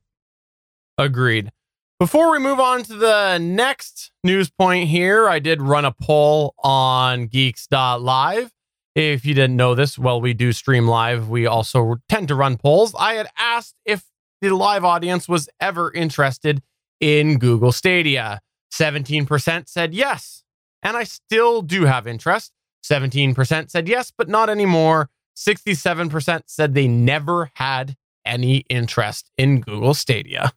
Agreed. 0.97 1.51
Before 1.99 2.31
we 2.31 2.37
move 2.37 2.59
on 2.59 2.83
to 2.83 2.93
the 2.93 3.39
next 3.39 4.11
news 4.23 4.51
point 4.51 4.87
here, 4.87 5.27
I 5.27 5.39
did 5.39 5.61
run 5.61 5.83
a 5.83 5.91
poll 5.91 6.53
on 6.63 7.25
geeks.live. 7.25 8.51
If 8.93 9.25
you 9.25 9.33
didn't 9.33 9.55
know 9.55 9.73
this, 9.75 9.97
well, 9.97 10.21
we 10.21 10.33
do 10.33 10.51
stream 10.51 10.87
live. 10.87 11.27
We 11.27 11.47
also 11.47 11.95
tend 12.07 12.27
to 12.27 12.35
run 12.35 12.57
polls. 12.57 12.95
I 12.97 13.15
had 13.15 13.27
asked 13.37 13.75
if 13.83 14.05
the 14.41 14.55
live 14.55 14.83
audience 14.83 15.27
was 15.27 15.49
ever 15.59 15.91
interested 15.91 16.61
in 16.99 17.39
Google 17.39 17.71
Stadia. 17.71 18.41
17% 18.73 19.67
said 19.67 19.93
yes. 19.93 20.43
And 20.83 20.95
I 20.95 21.03
still 21.03 21.61
do 21.61 21.85
have 21.85 22.07
interest. 22.07 22.51
17% 22.83 23.69
said 23.69 23.87
yes, 23.87 24.11
but 24.15 24.29
not 24.29 24.49
anymore. 24.49 25.09
67% 25.35 26.43
said 26.47 26.73
they 26.73 26.87
never 26.87 27.51
had 27.55 27.95
any 28.25 28.57
interest 28.69 29.31
in 29.37 29.61
Google 29.61 29.93
Stadia. 29.93 30.53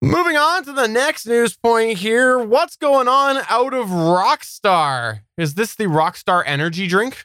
Moving 0.00 0.36
on 0.36 0.64
to 0.64 0.72
the 0.72 0.88
next 0.88 1.26
news 1.26 1.56
point 1.56 1.98
here. 1.98 2.38
What's 2.38 2.76
going 2.76 3.06
on 3.06 3.42
out 3.48 3.72
of 3.72 3.88
Rockstar? 3.88 5.20
Is 5.38 5.54
this 5.54 5.74
the 5.76 5.84
Rockstar 5.84 6.42
energy 6.44 6.88
drink? 6.88 7.24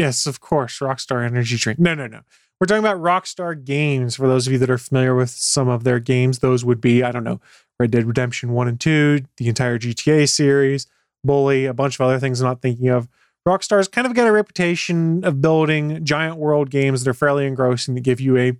Yes, 0.00 0.26
of 0.26 0.40
course. 0.40 0.78
Rockstar 0.78 1.26
Energy 1.26 1.58
Drink. 1.58 1.78
No, 1.78 1.94
no, 1.94 2.06
no. 2.06 2.20
We're 2.60 2.66
talking 2.66 2.84
about 2.84 3.00
Rockstar 3.00 3.64
Games. 3.64 4.16
For 4.16 4.28
those 4.28 4.46
of 4.46 4.52
you 4.52 4.58
that 4.58 4.68
are 4.68 4.76
familiar 4.76 5.14
with 5.14 5.30
some 5.30 5.68
of 5.68 5.82
their 5.82 5.98
games, 5.98 6.40
those 6.40 6.62
would 6.62 6.78
be, 6.78 7.02
I 7.02 7.10
don't 7.10 7.24
know, 7.24 7.40
Red 7.78 7.90
Dead 7.90 8.04
Redemption 8.04 8.52
1 8.52 8.68
and 8.68 8.78
2, 8.78 9.20
the 9.38 9.48
entire 9.48 9.78
GTA 9.78 10.28
series, 10.28 10.86
Bully, 11.24 11.64
a 11.64 11.72
bunch 11.72 11.94
of 11.94 12.02
other 12.02 12.18
things 12.18 12.38
I'm 12.40 12.48
not 12.48 12.60
thinking 12.60 12.88
of. 12.88 13.08
Rockstar's 13.48 13.88
kind 13.88 14.06
of 14.06 14.12
got 14.12 14.26
a 14.26 14.32
reputation 14.32 15.24
of 15.24 15.40
building 15.40 16.04
giant 16.04 16.36
world 16.36 16.68
games 16.68 17.02
that 17.02 17.10
are 17.10 17.14
fairly 17.14 17.46
engrossing 17.46 17.94
that 17.94 18.02
give 18.02 18.20
you 18.20 18.36
a 18.36 18.52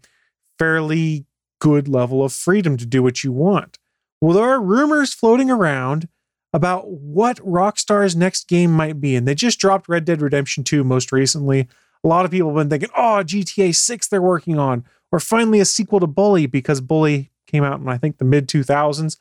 fairly 0.59 1.27
good 1.61 1.87
level 1.87 2.25
of 2.25 2.33
freedom 2.33 2.79
to 2.79 2.87
do 2.87 3.03
what 3.03 3.23
you 3.23 3.33
want. 3.33 3.79
Well, 4.23 4.35
there 4.35 4.49
are 4.49 4.63
rumors 4.63 5.13
floating 5.13 5.51
around 5.51 6.09
about 6.55 6.89
what 6.89 7.37
Rockstar's 7.39 8.17
next 8.17 8.49
game 8.49 8.73
might 8.73 8.99
be. 8.99 9.15
And 9.15 9.29
they 9.29 9.35
just 9.35 9.59
dropped 9.59 9.91
Red 9.91 10.07
Dead 10.07 10.23
Redemption 10.23 10.65
2 10.65 10.85
most 10.85 11.13
recently. 11.13 11.69
A 12.03 12.09
lot 12.09 12.25
of 12.25 12.31
people 12.31 12.49
have 12.49 12.57
been 12.57 12.71
thinking, 12.71 12.95
oh, 12.97 13.23
GTA 13.25 13.75
6 13.75 14.09
they're 14.09 14.23
working 14.23 14.59
on, 14.59 14.85
or 15.13 15.21
finally 15.21 15.61
a 15.61 15.65
sequel 15.65 16.01
to 16.01 16.07
Bully 16.07 16.47
because 16.47 16.81
Bully 16.81 17.31
came 17.47 17.65
out 17.65 17.81
in, 17.81 17.89
I 17.89 17.99
think, 17.99 18.19
the 18.19 18.25
mid 18.25 18.49
2000s. 18.49 19.17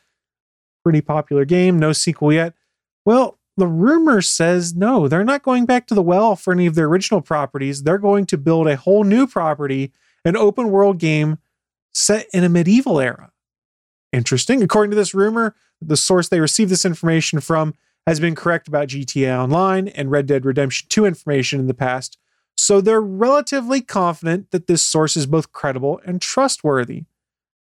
Pretty 0.84 1.02
popular 1.02 1.44
game, 1.46 1.78
no 1.78 1.92
sequel 1.92 2.32
yet. 2.32 2.54
Well, 3.06 3.38
the 3.58 3.68
rumor 3.68 4.22
says 4.22 4.74
no, 4.74 5.08
they're 5.08 5.26
not 5.26 5.44
going 5.44 5.66
back 5.66 5.86
to 5.88 5.94
the 5.94 6.02
well 6.02 6.36
for 6.36 6.54
any 6.54 6.66
of 6.66 6.76
their 6.76 6.86
original 6.86 7.22
properties. 7.22 7.84
They're 7.84 7.98
going 7.98 8.26
to 8.28 8.38
build 8.38 8.68
a 8.68 8.78
whole 8.78 9.04
new 9.04 9.28
property, 9.28 9.92
an 10.24 10.38
open 10.38 10.72
world 10.72 10.98
game 10.98 11.38
set 11.94 12.28
in 12.34 12.44
a 12.44 12.50
medieval 12.50 13.00
era. 13.00 13.32
Interesting. 14.14 14.64
According 14.64 14.92
to 14.92 14.96
this 14.96 15.14
rumor, 15.14 15.56
the 15.82 15.98
source 15.98 16.30
they 16.30 16.40
received 16.40 16.72
this 16.72 16.86
information 16.86 17.40
from 17.42 17.74
has 18.08 18.20
been 18.20 18.36
correct 18.36 18.68
about 18.68 18.88
GTA 18.88 19.38
Online 19.38 19.90
and 19.90 20.10
Red 20.10 20.26
Dead 20.26 20.46
Redemption 20.46 20.88
2 20.90 21.06
information 21.06 21.60
in 21.60 21.68
the 21.68 21.74
past, 21.74 22.18
so 22.60 22.82
they're 22.82 23.02
relatively 23.02 23.82
confident 23.82 24.52
that 24.52 24.68
this 24.68 24.84
source 24.84 25.16
is 25.16 25.26
both 25.26 25.52
credible 25.52 26.02
and 26.06 26.22
trustworthy. 26.22 27.06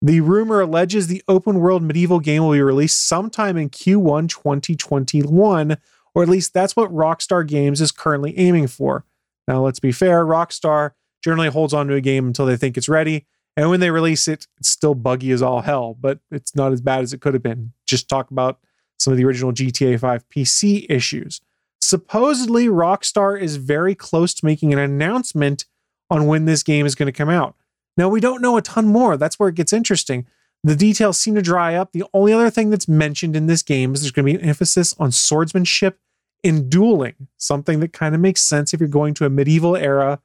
The 0.03 0.21
rumor 0.21 0.61
alleges 0.61 1.07
the 1.07 1.23
open 1.27 1.61
world 1.61 1.83
medieval 1.83 2.21
game 2.21 2.43
will 2.43 2.53
be 2.53 2.61
released 2.61 3.09
sometime 3.09 3.57
in 3.57 3.71
Q1 3.71 4.29
2021, 4.29 5.79
or 6.15 6.23
at 6.23 6.29
least 6.29 6.53
that's 6.53 6.77
what 6.77 6.93
Rockstar 6.93 7.47
Games 7.47 7.81
is 7.81 7.91
currently 7.93 8.39
aiming 8.39 8.67
for. 8.67 9.07
Now, 9.49 9.63
let's 9.63 9.81
be 9.81 9.91
fair, 9.93 10.25
Rockstar 10.27 10.91
generally 11.23 11.49
holds 11.49 11.73
on 11.73 11.89
to 11.89 11.95
a 11.95 12.03
game 12.03 12.27
until 12.27 12.45
they 12.45 12.57
think 12.57 12.77
it's 12.77 12.89
ready, 12.89 13.25
and 13.57 13.71
when 13.71 13.81
they 13.81 13.91
release 13.91 14.29
it, 14.29 14.47
it's 14.59 14.69
still 14.69 14.95
buggy 14.95 15.31
as 15.31 15.41
all 15.41 15.63
hell, 15.63 15.97
but 15.99 16.19
it's 16.31 16.55
not 16.55 16.73
as 16.73 16.83
bad 16.83 17.01
as 17.01 17.15
it 17.15 17.23
could 17.23 17.33
have 17.33 17.43
been. 17.43 17.73
Just 17.87 18.11
talk 18.11 18.31
about 18.31 18.59
some 18.99 19.13
of 19.13 19.17
the 19.17 19.25
original 19.25 19.53
GTA 19.53 19.99
5 19.99 20.29
PC 20.29 20.85
issues. 20.91 21.41
Supposedly, 21.85 22.67
Rockstar 22.67 23.39
is 23.39 23.57
very 23.57 23.95
close 23.95 24.33
to 24.33 24.47
making 24.47 24.73
an 24.73 24.79
announcement 24.79 25.67
on 26.09 26.27
when 26.27 26.47
this 26.47 26.63
game 26.63 26.87
is 26.87 26.95
going 26.95 27.09
to 27.09 27.13
come 27.13 27.29
out. 27.29 27.57
Now, 27.99 28.09
we 28.09 28.21
don't 28.21 28.41
know 28.41 28.57
a 28.57 28.63
ton 28.63 28.87
more. 28.87 29.19
That's 29.19 29.39
where 29.39 29.51
it 29.51 29.55
gets 29.55 29.71
interesting. 29.71 30.27
The 30.63 30.77
details 30.77 31.19
seem 31.19 31.35
to 31.35 31.43
dry 31.43 31.75
up. 31.75 31.93
The 31.93 32.05
only 32.15 32.33
other 32.33 32.49
thing 32.49 32.71
that's 32.71 32.89
mentioned 32.89 33.37
in 33.37 33.49
this 33.49 33.63
game 33.63 33.93
is 33.93 34.01
there's 34.01 34.13
going 34.13 34.27
to 34.27 34.33
be 34.33 34.43
an 34.43 34.49
emphasis 34.49 34.95
on 34.99 35.13
swordsmanship 35.13 35.99
in 36.43 36.71
dueling, 36.71 37.29
something 37.37 37.81
that 37.81 37.93
kind 37.93 38.15
of 38.15 38.21
makes 38.23 38.41
sense 38.41 38.73
if 38.73 38.81
you're 38.81 38.89
going 38.89 39.13
to 39.15 39.27
a 39.27 39.31
medieval 39.31 39.77
era 39.77 40.21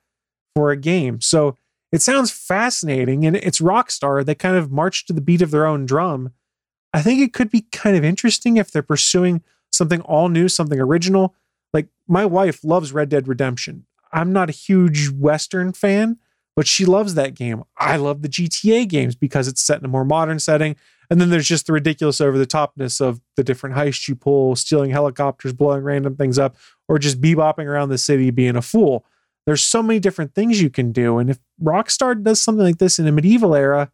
for 0.55 0.71
a 0.71 0.77
game. 0.77 1.19
So, 1.19 1.57
it 1.91 2.01
sounds 2.01 2.31
fascinating 2.31 3.25
and 3.25 3.35
it's 3.35 3.59
Rockstar. 3.59 4.23
They 4.23 4.33
kind 4.33 4.55
of 4.55 4.71
march 4.71 5.05
to 5.07 5.13
the 5.13 5.19
beat 5.19 5.41
of 5.41 5.51
their 5.51 5.65
own 5.65 5.85
drum. 5.85 6.31
I 6.93 7.01
think 7.01 7.19
it 7.19 7.33
could 7.33 7.51
be 7.51 7.65
kind 7.73 7.97
of 7.97 8.05
interesting 8.05 8.55
if 8.55 8.71
they're 8.71 8.81
pursuing 8.81 9.43
something 9.73 9.99
all 10.01 10.29
new, 10.29 10.47
something 10.47 10.79
original. 10.79 11.35
Like 11.73 11.87
my 12.07 12.25
wife 12.25 12.63
loves 12.63 12.91
Red 12.91 13.09
Dead 13.09 13.27
Redemption. 13.27 13.85
I'm 14.11 14.33
not 14.33 14.49
a 14.49 14.53
huge 14.53 15.09
Western 15.09 15.73
fan, 15.73 16.17
but 16.55 16.67
she 16.67 16.85
loves 16.85 17.13
that 17.13 17.35
game. 17.35 17.63
I 17.77 17.97
love 17.97 18.21
the 18.21 18.29
GTA 18.29 18.87
games 18.87 19.15
because 19.15 19.47
it's 19.47 19.61
set 19.61 19.79
in 19.79 19.85
a 19.85 19.89
more 19.89 20.05
modern 20.05 20.39
setting. 20.39 20.75
And 21.09 21.19
then 21.19 21.29
there's 21.29 21.47
just 21.47 21.67
the 21.67 21.73
ridiculous 21.73 22.21
over 22.21 22.37
the 22.37 22.45
topness 22.45 23.01
of 23.01 23.21
the 23.35 23.43
different 23.43 23.75
heists 23.75 24.07
you 24.07 24.15
pull, 24.15 24.55
stealing 24.55 24.91
helicopters, 24.91 25.53
blowing 25.53 25.83
random 25.83 26.15
things 26.15 26.37
up, 26.37 26.55
or 26.87 26.99
just 26.99 27.21
bebopping 27.21 27.65
around 27.65 27.89
the 27.89 27.97
city 27.97 28.29
being 28.29 28.55
a 28.55 28.61
fool. 28.61 29.05
There's 29.45 29.63
so 29.63 29.81
many 29.81 29.99
different 29.99 30.35
things 30.35 30.61
you 30.61 30.69
can 30.69 30.91
do. 30.91 31.17
And 31.17 31.29
if 31.29 31.39
Rockstar 31.63 32.21
does 32.21 32.41
something 32.41 32.65
like 32.65 32.77
this 32.77 32.99
in 32.99 33.07
a 33.07 33.11
medieval 33.11 33.55
era, 33.55 33.91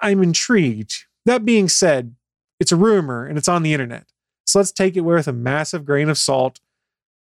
I'm 0.00 0.22
intrigued. 0.22 1.06
That 1.26 1.44
being 1.44 1.68
said, 1.68 2.14
it's 2.60 2.72
a 2.72 2.76
rumor 2.76 3.26
and 3.26 3.38
it's 3.38 3.48
on 3.48 3.62
the 3.62 3.72
internet. 3.72 4.06
So 4.46 4.58
let's 4.58 4.72
take 4.72 4.96
it 4.96 5.00
with 5.00 5.26
a 5.26 5.32
massive 5.32 5.84
grain 5.84 6.08
of 6.08 6.18
salt. 6.18 6.60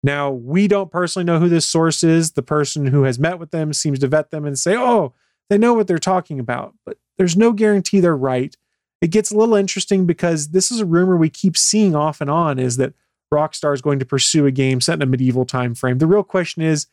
Now, 0.04 0.32
we 0.32 0.68
don't 0.68 0.92
personally 0.92 1.26
know 1.26 1.40
who 1.40 1.50
this 1.50 1.68
source 1.68 2.04
is. 2.04 2.32
The 2.32 2.42
person 2.42 2.88
who 2.88 3.04
has 3.04 3.20
met 3.20 3.40
with 3.40 3.52
them 3.52 3.72
seems 3.74 4.00
to 4.00 4.08
vet 4.08 4.32
them 4.32 4.46
and 4.46 4.58
say, 4.58 4.76
oh, 4.76 5.14
they 5.50 5.58
know 5.58 5.74
what 5.74 5.88
they're 5.88 6.00
talking 6.00 6.40
about, 6.40 6.76
but 6.86 6.98
there's 7.18 7.38
no 7.38 7.52
guarantee 7.52 8.00
they're 8.00 8.16
right. 8.16 8.56
It 9.02 9.12
gets 9.12 9.32
a 9.32 9.38
little 9.38 9.56
interesting 9.56 10.06
because 10.06 10.50
this 10.50 10.72
is 10.72 10.80
a 10.80 10.86
rumor 10.86 11.18
we 11.18 11.30
keep 11.30 11.58
seeing 11.58 11.96
off 11.96 12.22
and 12.22 12.30
on 12.30 12.58
is 12.58 12.78
that 12.78 12.94
Rockstar 13.34 13.74
is 13.74 13.82
going 13.82 14.00
to 14.00 14.06
pursue 14.06 14.46
a 14.46 14.52
game 14.52 14.82
set 14.82 14.96
in 14.96 15.02
a 15.02 15.06
medieval 15.06 15.46
time 15.46 15.76
frame. 15.76 15.98
The 15.98 16.08
real 16.08 16.24
question 16.24 16.62
is 16.62 16.88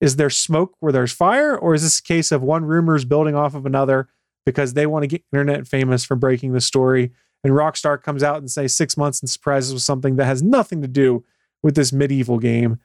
is 0.00 0.16
there 0.16 0.30
smoke 0.30 0.76
where 0.80 0.92
there's 0.92 1.12
fire, 1.12 1.56
or 1.56 1.74
is 1.74 1.82
this 1.82 1.98
a 1.98 2.02
case 2.02 2.32
of 2.32 2.42
one 2.42 2.64
rumor 2.64 2.96
is 2.96 3.04
building 3.04 3.34
off 3.34 3.54
of 3.54 3.66
another 3.66 4.08
because 4.46 4.72
they 4.72 4.86
want 4.86 5.02
to 5.02 5.06
get 5.06 5.22
internet 5.30 5.66
famous 5.66 6.04
for 6.04 6.16
breaking 6.16 6.52
the 6.52 6.60
story? 6.60 7.12
And 7.44 7.52
Rockstar 7.52 8.02
comes 8.02 8.22
out 8.22 8.38
and 8.38 8.50
say 8.50 8.66
six 8.66 8.96
months 8.96 9.20
and 9.20 9.28
surprises 9.28 9.74
with 9.74 9.82
something 9.82 10.16
that 10.16 10.24
has 10.24 10.42
nothing 10.42 10.80
to 10.80 10.88
do 10.88 11.24
with 11.62 11.74
this 11.74 11.92
medieval 11.92 12.38
game. 12.38 12.78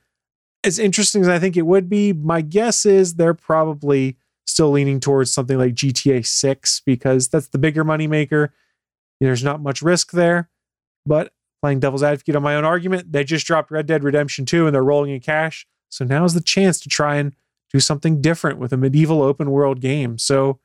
As 0.63 0.79
interesting 0.79 1.21
as 1.21 1.27
I 1.27 1.39
think 1.39 1.55
it 1.55 1.65
would 1.65 1.89
be, 1.89 2.13
my 2.13 2.41
guess 2.41 2.85
is 2.85 3.15
they're 3.15 3.33
probably 3.33 4.17
still 4.47 4.71
leaning 4.71 4.99
towards 4.99 5.31
something 5.31 5.57
like 5.57 5.73
GTA 5.73 6.25
6 6.25 6.81
because 6.85 7.27
that's 7.27 7.49
the 7.49 7.57
bigger 7.57 7.83
moneymaker. 7.83 8.49
There's 9.19 9.43
not 9.43 9.61
much 9.61 9.81
risk 9.81 10.11
there. 10.11 10.49
But 11.05 11.31
playing 11.61 11.79
devil's 11.79 12.03
advocate 12.03 12.35
on 12.35 12.43
my 12.43 12.55
own 12.55 12.65
argument, 12.65 13.11
they 13.11 13.23
just 13.23 13.45
dropped 13.45 13.71
Red 13.71 13.85
Dead 13.85 14.03
Redemption 14.03 14.45
2 14.45 14.65
and 14.65 14.75
they're 14.75 14.83
rolling 14.83 15.11
in 15.11 15.19
cash. 15.19 15.67
So 15.89 16.03
now 16.03 16.25
is 16.25 16.33
the 16.33 16.41
chance 16.41 16.79
to 16.81 16.89
try 16.89 17.15
and 17.15 17.33
do 17.71 17.79
something 17.79 18.21
different 18.21 18.59
with 18.59 18.73
a 18.73 18.77
medieval 18.77 19.21
open 19.21 19.51
world 19.51 19.81
game. 19.81 20.17
So 20.17 20.59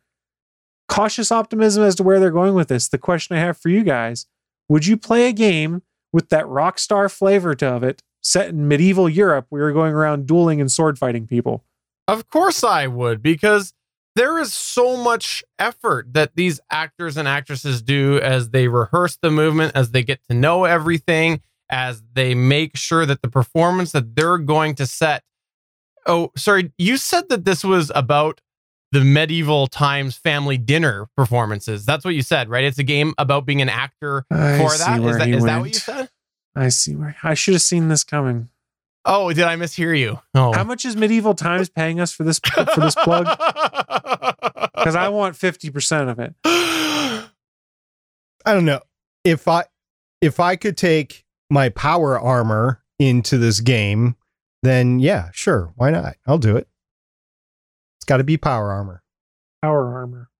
cautious 0.88 1.30
optimism 1.30 1.84
as 1.84 1.94
to 1.96 2.02
where 2.02 2.18
they're 2.18 2.30
going 2.30 2.54
with 2.54 2.68
this. 2.68 2.88
The 2.88 2.98
question 2.98 3.36
I 3.36 3.40
have 3.40 3.58
for 3.58 3.68
you 3.68 3.84
guys 3.84 4.26
would 4.68 4.86
you 4.86 4.96
play 4.96 5.28
a 5.28 5.32
game 5.32 5.82
with 6.12 6.28
that 6.30 6.44
Rockstar 6.44 7.10
flavor 7.10 7.54
to 7.54 7.82
it 7.82 8.02
set 8.22 8.50
in 8.50 8.68
medieval 8.68 9.08
Europe 9.08 9.46
we 9.50 9.60
you're 9.60 9.72
going 9.72 9.94
around 9.94 10.26
dueling 10.26 10.60
and 10.60 10.70
sword 10.70 10.98
fighting 10.98 11.26
people? 11.26 11.64
Of 12.08 12.28
course 12.28 12.64
I 12.64 12.86
would, 12.86 13.22
because 13.22 13.72
there 14.16 14.38
is 14.38 14.52
so 14.52 14.96
much 14.96 15.44
effort 15.58 16.12
that 16.14 16.34
these 16.34 16.60
actors 16.70 17.16
and 17.16 17.28
actresses 17.28 17.80
do 17.80 18.18
as 18.18 18.50
they 18.50 18.68
rehearse 18.68 19.16
the 19.22 19.30
movement, 19.30 19.72
as 19.74 19.92
they 19.92 20.02
get 20.02 20.20
to 20.28 20.34
know 20.34 20.64
everything, 20.64 21.40
as 21.70 22.02
they 22.12 22.34
make 22.34 22.76
sure 22.76 23.06
that 23.06 23.22
the 23.22 23.30
performance 23.30 23.92
that 23.92 24.16
they're 24.16 24.38
going 24.38 24.74
to 24.74 24.86
set. 24.86 25.22
Oh, 26.06 26.32
sorry, 26.36 26.72
you 26.78 26.96
said 26.96 27.28
that 27.28 27.44
this 27.44 27.62
was 27.62 27.92
about 27.94 28.40
the 28.92 29.00
medieval 29.04 29.66
times 29.66 30.16
family 30.16 30.58
dinner 30.58 31.08
performances. 31.16 31.86
That's 31.86 32.04
what 32.04 32.14
you 32.14 32.22
said, 32.22 32.48
right? 32.48 32.64
It's 32.64 32.78
a 32.78 32.82
game 32.82 33.14
about 33.18 33.46
being 33.46 33.62
an 33.62 33.68
actor 33.68 34.24
I 34.30 34.58
for 34.58 34.70
see 34.70 34.84
that. 34.84 35.00
where 35.00 35.10
Is 35.12 35.18
that 35.18 35.28
he 35.28 35.34
is 35.34 35.44
that 35.44 35.60
what 35.60 35.68
you 35.68 35.74
said? 35.74 36.10
I 36.56 36.68
see 36.68 36.96
where 36.96 37.16
I 37.22 37.34
should 37.34 37.54
have 37.54 37.62
seen 37.62 37.88
this 37.88 38.02
coming. 38.04 38.48
Oh, 39.04 39.32
did 39.32 39.44
I 39.44 39.56
mishear 39.56 39.98
you? 39.98 40.20
Oh. 40.34 40.52
How 40.52 40.64
much 40.64 40.84
is 40.84 40.96
Medieval 40.96 41.34
Times 41.34 41.68
paying 41.70 42.00
us 42.00 42.12
for 42.12 42.24
this 42.24 42.38
for 42.38 42.80
this 42.80 42.94
plug? 42.94 43.26
Because 44.80 44.96
I 44.96 45.08
want 45.10 45.36
fifty 45.36 45.68
percent 45.68 46.08
of 46.08 46.18
it. 46.18 46.34
I 46.44 47.28
don't 48.46 48.64
know 48.64 48.80
if 49.24 49.46
I 49.46 49.64
if 50.22 50.40
I 50.40 50.56
could 50.56 50.78
take 50.78 51.26
my 51.50 51.68
power 51.68 52.18
armor 52.18 52.82
into 52.98 53.36
this 53.36 53.60
game, 53.60 54.16
then 54.62 54.98
yeah, 54.98 55.28
sure, 55.34 55.72
why 55.76 55.90
not? 55.90 56.16
I'll 56.26 56.38
do 56.38 56.56
it. 56.56 56.66
It's 58.00 58.06
got 58.06 58.16
to 58.16 58.24
be 58.24 58.36
power 58.36 58.70
armor. 58.72 59.02
Power 59.62 59.94
armor 59.94 60.30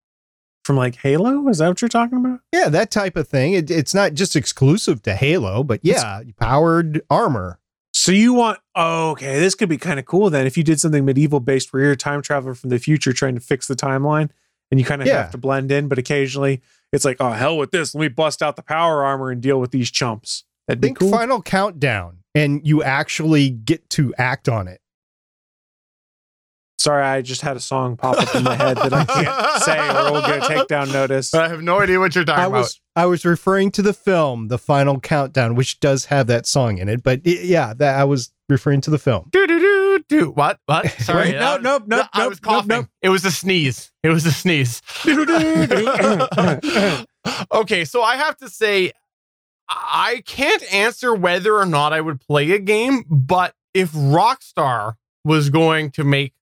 from 0.65 0.77
like 0.77 0.97
Halo. 0.97 1.47
Is 1.49 1.59
that 1.59 1.69
what 1.69 1.83
you're 1.83 1.89
talking 1.91 2.19
about? 2.19 2.41
Yeah, 2.53 2.69
that 2.71 2.91
type 2.91 3.17
of 3.17 3.29
thing. 3.29 3.53
It, 3.53 3.71
it's 3.71 3.95
not 3.95 4.15
just 4.15 4.35
exclusive 4.35 5.03
to 5.03 5.15
Halo, 5.15 5.63
but 5.63 5.81
yeah, 5.83 6.23
powered 6.39 7.03
armor. 7.11 7.59
So 7.93 8.13
you 8.13 8.33
want? 8.33 8.61
Oh, 8.75 9.11
okay, 9.11 9.39
this 9.39 9.55
could 9.55 9.69
be 9.69 9.77
kind 9.77 9.99
of 9.99 10.07
cool 10.07 10.31
then. 10.31 10.47
If 10.47 10.57
you 10.57 10.63
did 10.65 10.81
something 10.81 11.05
medieval 11.05 11.41
based, 11.41 11.73
where 11.73 11.83
you're 11.83 11.93
a 11.93 11.97
time 11.97 12.23
traveler 12.23 12.55
from 12.55 12.71
the 12.71 12.79
future 12.79 13.13
trying 13.13 13.35
to 13.35 13.41
fix 13.41 13.67
the 13.67 13.75
timeline, 13.77 14.31
and 14.71 14.81
you 14.81 14.87
kind 14.87 15.03
of 15.03 15.09
Yeah. 15.09 15.23
have 15.23 15.33
to 15.33 15.39
blend 15.39 15.71
in, 15.71 15.89
but 15.89 15.99
occasionally 15.99 16.63
it's 16.93 17.05
like, 17.05 17.19
oh 17.21 17.33
hell 17.33 17.59
with 17.59 17.73
this. 17.73 17.95
Let 17.95 18.01
me 18.01 18.09
bust 18.09 18.43
out 18.43 18.57
the 18.57 18.63
power 18.63 19.05
armor 19.05 19.31
and 19.31 19.41
deal 19.43 19.61
with 19.61 19.71
these 19.71 19.91
chumps. 19.91 20.45
That'd 20.67 20.81
be 20.81 20.89
Think 20.89 20.99
cool. 21.01 21.11
Final 21.11 21.43
Countdown, 21.43 22.19
and 22.35 22.67
you 22.67 22.83
actually 22.83 23.51
get 23.51 23.91
to 23.91 24.15
act 24.17 24.49
on 24.49 24.67
it. 24.69 24.81
Sorry, 26.81 27.05
I 27.05 27.21
just 27.21 27.43
had 27.43 27.59
a 27.59 27.61
song 27.61 27.99
pop 27.99 28.17
up 28.19 28.35
in 28.35 28.43
my 28.43 28.55
head 28.57 28.79
that 28.79 28.91
I 28.95 29.05
can't 29.05 29.63
say 29.63 29.79
or 29.79 30.13
we'll 30.13 30.23
get 30.23 30.39
a 30.39 30.41
takedown 30.41 30.91
notice. 30.91 31.35
I 31.35 31.47
have 31.49 31.61
no 31.61 31.79
idea 31.79 32.01
what 32.01 32.15
you're 32.15 32.25
talking 32.25 32.43
I 32.43 32.47
about. 32.47 32.57
was 32.57 32.81
I 32.97 33.05
was 33.05 33.23
referring 33.27 33.71
to 33.73 33.83
the 33.83 33.93
film, 33.93 34.49
The 34.49 34.57
Final 34.57 34.99
Countdown, 34.99 35.57
which 35.57 35.79
does 35.81 36.07
have 36.07 36.27
that 36.29 36.47
song 36.47 36.79
in 36.79 36.89
it. 36.89 37.03
But 37.03 37.21
y- 37.23 37.37
yeah, 37.43 37.75
that 37.75 38.01
I 38.01 38.05
was 38.05 38.33
referring 38.49 38.81
to 38.81 38.91
the 38.91 38.99
film. 38.99 39.29
Do 39.31 39.47
do 39.47 39.61
do 39.61 40.05
do. 40.09 40.31
What? 40.31 40.59
What? 40.65 40.91
Sorry. 41.03 41.33
Wait, 41.33 41.39
no, 41.39 41.57
uh, 41.57 41.59
no, 41.59 41.79
no, 41.85 41.97
nope, 41.99 42.07
I 42.15 42.19
nope, 42.21 42.29
was 42.31 42.43
nope, 42.43 42.51
coughing. 42.51 42.69
nope. 42.69 42.87
It 43.03 43.11
was 43.11 43.27
a 43.27 43.31
sneeze. 43.31 43.93
It 44.03 44.09
was 44.09 44.25
a 44.25 44.33
sneeze. 44.33 44.81
okay, 47.53 47.85
so 47.85 48.03
I 48.03 48.17
have 48.17 48.39
to 48.39 48.49
say, 48.49 48.93
I 49.69 50.23
can't 50.25 50.63
answer 50.73 51.15
whether 51.15 51.55
or 51.59 51.67
not 51.67 51.93
I 51.93 52.01
would 52.01 52.23
play 52.23 52.53
a 52.53 52.59
game, 52.59 53.05
but 53.11 53.55
if 53.75 53.93
Rockstar 53.93 54.95
was 55.27 55.51
going 55.51 55.91
to 55.91 56.05
make 56.05 56.33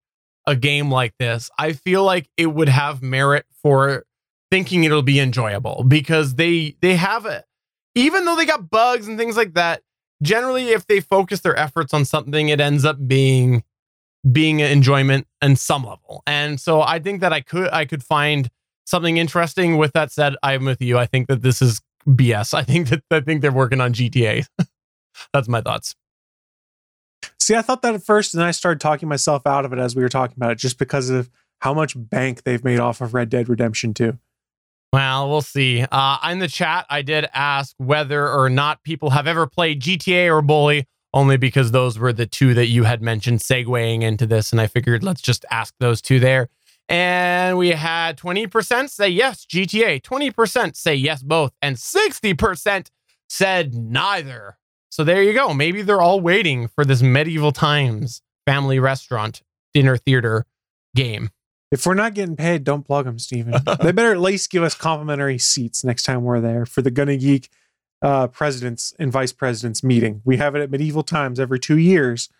a 0.48 0.56
game 0.56 0.90
like 0.90 1.12
this, 1.18 1.50
I 1.58 1.74
feel 1.74 2.02
like 2.02 2.28
it 2.38 2.46
would 2.46 2.70
have 2.70 3.02
merit 3.02 3.44
for 3.62 4.04
thinking 4.50 4.84
it'll 4.84 5.02
be 5.02 5.20
enjoyable 5.20 5.84
because 5.86 6.36
they 6.36 6.74
they 6.80 6.96
have 6.96 7.26
it. 7.26 7.44
Even 7.94 8.24
though 8.24 8.34
they 8.34 8.46
got 8.46 8.70
bugs 8.70 9.06
and 9.06 9.18
things 9.18 9.36
like 9.36 9.54
that, 9.54 9.82
generally 10.22 10.70
if 10.70 10.86
they 10.86 11.00
focus 11.00 11.40
their 11.40 11.56
efforts 11.56 11.92
on 11.92 12.06
something, 12.06 12.48
it 12.48 12.60
ends 12.60 12.86
up 12.86 12.96
being 13.06 13.62
being 14.32 14.62
an 14.62 14.70
enjoyment 14.70 15.26
in 15.42 15.54
some 15.54 15.84
level. 15.84 16.22
And 16.26 16.58
so 16.58 16.80
I 16.80 16.98
think 16.98 17.20
that 17.20 17.32
I 17.32 17.42
could 17.42 17.68
I 17.70 17.84
could 17.84 18.02
find 18.02 18.48
something 18.86 19.18
interesting. 19.18 19.76
With 19.76 19.92
that 19.92 20.10
said, 20.10 20.34
I'm 20.42 20.64
with 20.64 20.80
you. 20.80 20.96
I 20.96 21.04
think 21.04 21.28
that 21.28 21.42
this 21.42 21.60
is 21.60 21.82
BS. 22.06 22.54
I 22.54 22.62
think 22.62 22.88
that 22.88 23.02
I 23.10 23.20
think 23.20 23.42
they're 23.42 23.52
working 23.52 23.82
on 23.82 23.92
GTA. 23.92 24.46
That's 25.34 25.48
my 25.48 25.60
thoughts. 25.60 25.94
See, 27.48 27.54
I 27.54 27.62
thought 27.62 27.80
that 27.80 27.94
at 27.94 28.02
first, 28.02 28.34
and 28.34 28.42
then 28.42 28.48
I 28.48 28.50
started 28.50 28.78
talking 28.78 29.08
myself 29.08 29.46
out 29.46 29.64
of 29.64 29.72
it 29.72 29.78
as 29.78 29.96
we 29.96 30.02
were 30.02 30.10
talking 30.10 30.34
about 30.36 30.50
it, 30.50 30.58
just 30.58 30.76
because 30.76 31.08
of 31.08 31.30
how 31.60 31.72
much 31.72 31.94
bank 31.96 32.42
they've 32.42 32.62
made 32.62 32.78
off 32.78 33.00
of 33.00 33.14
Red 33.14 33.30
Dead 33.30 33.48
Redemption 33.48 33.94
2. 33.94 34.18
Well, 34.92 35.30
we'll 35.30 35.40
see. 35.40 35.82
Uh, 35.90 36.18
in 36.30 36.40
the 36.40 36.48
chat, 36.48 36.84
I 36.90 37.00
did 37.00 37.26
ask 37.32 37.74
whether 37.78 38.28
or 38.28 38.50
not 38.50 38.82
people 38.82 39.08
have 39.08 39.26
ever 39.26 39.46
played 39.46 39.80
GTA 39.80 40.30
or 40.30 40.42
Bully, 40.42 40.84
only 41.14 41.38
because 41.38 41.70
those 41.70 41.98
were 41.98 42.12
the 42.12 42.26
two 42.26 42.52
that 42.52 42.66
you 42.66 42.84
had 42.84 43.00
mentioned 43.00 43.38
segueing 43.38 44.02
into 44.02 44.26
this. 44.26 44.52
And 44.52 44.60
I 44.60 44.66
figured 44.66 45.02
let's 45.02 45.22
just 45.22 45.46
ask 45.50 45.72
those 45.80 46.02
two 46.02 46.20
there. 46.20 46.50
And 46.86 47.56
we 47.56 47.70
had 47.70 48.18
20% 48.18 48.90
say 48.90 49.08
yes, 49.08 49.46
GTA, 49.46 50.02
20% 50.02 50.76
say 50.76 50.94
yes, 50.94 51.22
both, 51.22 51.52
and 51.62 51.76
60% 51.76 52.90
said 53.26 53.74
neither. 53.74 54.58
So 54.90 55.04
there 55.04 55.22
you 55.22 55.32
go. 55.32 55.52
Maybe 55.52 55.82
they're 55.82 56.00
all 56.00 56.20
waiting 56.20 56.68
for 56.68 56.84
this 56.84 57.02
medieval 57.02 57.52
times 57.52 58.22
family 58.46 58.78
restaurant 58.78 59.42
dinner 59.74 59.96
theater 59.96 60.46
game. 60.94 61.30
If 61.70 61.84
we're 61.84 61.94
not 61.94 62.14
getting 62.14 62.36
paid, 62.36 62.64
don't 62.64 62.82
plug 62.82 63.04
them, 63.04 63.18
Steven. 63.18 63.52
they 63.82 63.92
better 63.92 64.12
at 64.12 64.20
least 64.20 64.50
give 64.50 64.62
us 64.62 64.74
complimentary 64.74 65.38
seats 65.38 65.84
next 65.84 66.04
time 66.04 66.24
we're 66.24 66.40
there 66.40 66.64
for 66.64 66.80
the 66.80 66.90
Gonna 66.90 67.16
Geek 67.16 67.50
uh, 68.00 68.28
presidents 68.28 68.94
and 68.98 69.12
vice 69.12 69.32
presidents 69.32 69.84
meeting. 69.84 70.22
We 70.24 70.38
have 70.38 70.54
it 70.54 70.62
at 70.62 70.70
medieval 70.70 71.02
times 71.02 71.38
every 71.38 71.58
two 71.58 71.78
years. 71.78 72.30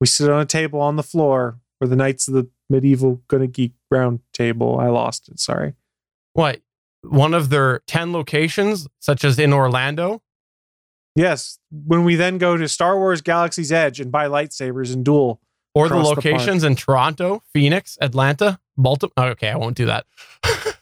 We 0.00 0.06
sit 0.06 0.28
on 0.28 0.40
a 0.40 0.46
table 0.46 0.80
on 0.80 0.96
the 0.96 1.02
floor 1.02 1.60
for 1.78 1.86
the 1.86 1.96
Knights 1.96 2.26
of 2.26 2.34
the 2.34 2.48
Medieval 2.68 3.22
Gonna 3.28 3.46
Geek 3.46 3.74
round 3.90 4.20
table. 4.32 4.78
I 4.78 4.88
lost 4.88 5.28
it. 5.28 5.38
Sorry. 5.38 5.74
What? 6.32 6.60
One 7.02 7.34
of 7.34 7.50
their 7.50 7.80
10 7.86 8.12
locations, 8.12 8.88
such 8.98 9.24
as 9.24 9.38
in 9.38 9.52
Orlando? 9.52 10.22
Yes. 11.14 11.58
When 11.70 12.04
we 12.04 12.16
then 12.16 12.38
go 12.38 12.56
to 12.56 12.68
Star 12.68 12.98
Wars 12.98 13.20
Galaxy's 13.20 13.72
Edge 13.72 14.00
and 14.00 14.10
buy 14.10 14.26
lightsabers 14.26 14.92
and 14.92 15.04
duel. 15.04 15.40
Or 15.74 15.88
the 15.88 15.96
Across 15.96 16.08
the 16.08 16.14
locations 16.14 16.64
in 16.64 16.76
Toronto, 16.76 17.42
Phoenix, 17.52 17.98
Atlanta, 18.00 18.60
Baltimore. 18.76 19.30
Okay, 19.30 19.48
I 19.48 19.56
won't 19.56 19.76
do 19.76 19.86
that. 19.86 20.06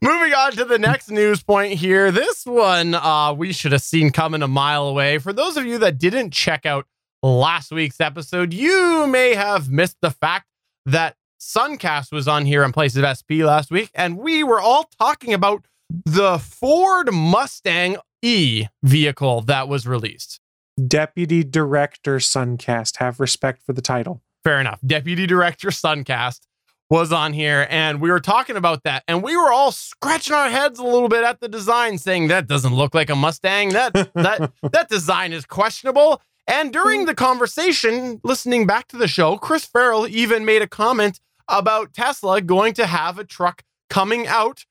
Moving 0.00 0.32
on 0.32 0.52
to 0.52 0.64
the 0.64 0.78
next 0.78 1.10
news 1.10 1.42
point 1.42 1.74
here. 1.74 2.10
This 2.10 2.46
one 2.46 2.94
uh, 2.94 3.34
we 3.34 3.52
should 3.52 3.72
have 3.72 3.82
seen 3.82 4.10
coming 4.12 4.40
a 4.40 4.48
mile 4.48 4.86
away. 4.86 5.18
For 5.18 5.32
those 5.32 5.58
of 5.58 5.66
you 5.66 5.76
that 5.78 5.98
didn't 5.98 6.30
check 6.32 6.64
out 6.64 6.86
last 7.22 7.70
week's 7.70 8.00
episode, 8.00 8.54
you 8.54 9.06
may 9.08 9.34
have 9.34 9.70
missed 9.70 9.96
the 10.00 10.10
fact 10.10 10.46
that 10.86 11.16
Suncast 11.40 12.12
was 12.12 12.28
on 12.28 12.46
here 12.46 12.62
in 12.62 12.72
place 12.72 12.96
of 12.96 13.04
SP 13.04 13.42
last 13.44 13.70
week, 13.70 13.90
and 13.94 14.16
we 14.16 14.42
were 14.42 14.60
all 14.60 14.88
talking 14.98 15.34
about 15.34 15.66
the 16.04 16.38
Ford 16.38 17.12
Mustang 17.12 17.96
E 18.22 18.66
vehicle 18.82 19.40
that 19.42 19.68
was 19.68 19.86
released. 19.86 20.40
Deputy 20.86 21.42
Director 21.42 22.16
Suncast. 22.16 22.98
Have 22.98 23.20
respect 23.20 23.62
for 23.64 23.72
the 23.72 23.82
title. 23.82 24.22
fair 24.44 24.60
enough. 24.60 24.78
Deputy 24.86 25.26
Director 25.26 25.68
Suncast 25.68 26.40
was 26.88 27.12
on 27.12 27.32
here 27.32 27.66
and 27.68 28.00
we 28.00 28.10
were 28.10 28.20
talking 28.20 28.54
about 28.54 28.84
that 28.84 29.02
and 29.08 29.20
we 29.22 29.36
were 29.36 29.52
all 29.52 29.72
scratching 29.72 30.34
our 30.34 30.48
heads 30.48 30.78
a 30.78 30.84
little 30.84 31.08
bit 31.08 31.24
at 31.24 31.40
the 31.40 31.48
design 31.48 31.98
saying 31.98 32.28
that 32.28 32.46
doesn't 32.46 32.74
look 32.74 32.94
like 32.94 33.10
a 33.10 33.16
Mustang. 33.16 33.70
That 33.70 33.92
that 34.14 34.52
that 34.72 34.88
design 34.88 35.32
is 35.32 35.44
questionable. 35.44 36.22
And 36.46 36.72
during 36.72 37.06
the 37.06 37.14
conversation, 37.14 38.20
listening 38.22 38.68
back 38.68 38.86
to 38.88 38.96
the 38.96 39.08
show, 39.08 39.36
Chris 39.36 39.64
Farrell 39.64 40.06
even 40.06 40.44
made 40.44 40.62
a 40.62 40.68
comment 40.68 41.18
about 41.48 41.92
Tesla 41.92 42.40
going 42.40 42.72
to 42.74 42.86
have 42.86 43.18
a 43.18 43.24
truck 43.24 43.64
coming 43.90 44.28
out 44.28 44.64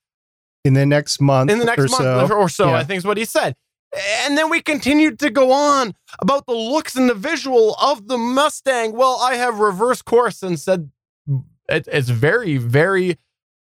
In 0.66 0.74
the 0.74 0.86
next 0.86 1.20
month, 1.20 1.50
in 1.50 1.58
the 1.58 1.64
next 1.64 1.84
or 1.84 1.88
month 1.88 2.28
so, 2.28 2.36
or 2.36 2.48
so, 2.48 2.68
Yeah. 2.68 2.76
I 2.76 2.84
think 2.84 2.98
is 2.98 3.04
what 3.04 3.16
he 3.16 3.24
said. 3.24 3.54
And 4.24 4.36
then 4.36 4.50
we 4.50 4.60
continued 4.60 5.18
to 5.20 5.30
go 5.30 5.52
on 5.52 5.94
about 6.18 6.44
the 6.46 6.54
looks 6.54 6.96
and 6.96 7.08
the 7.08 7.14
visual 7.14 7.76
of 7.80 8.08
the 8.08 8.18
Mustang. 8.18 8.92
Well, 8.92 9.18
I 9.22 9.36
have 9.36 9.58
reverse 9.58 10.02
course 10.02 10.42
and 10.42 10.58
said 10.58 10.90
it, 11.68 11.88
it's 11.90 12.08
very, 12.10 12.56
very, 12.58 13.16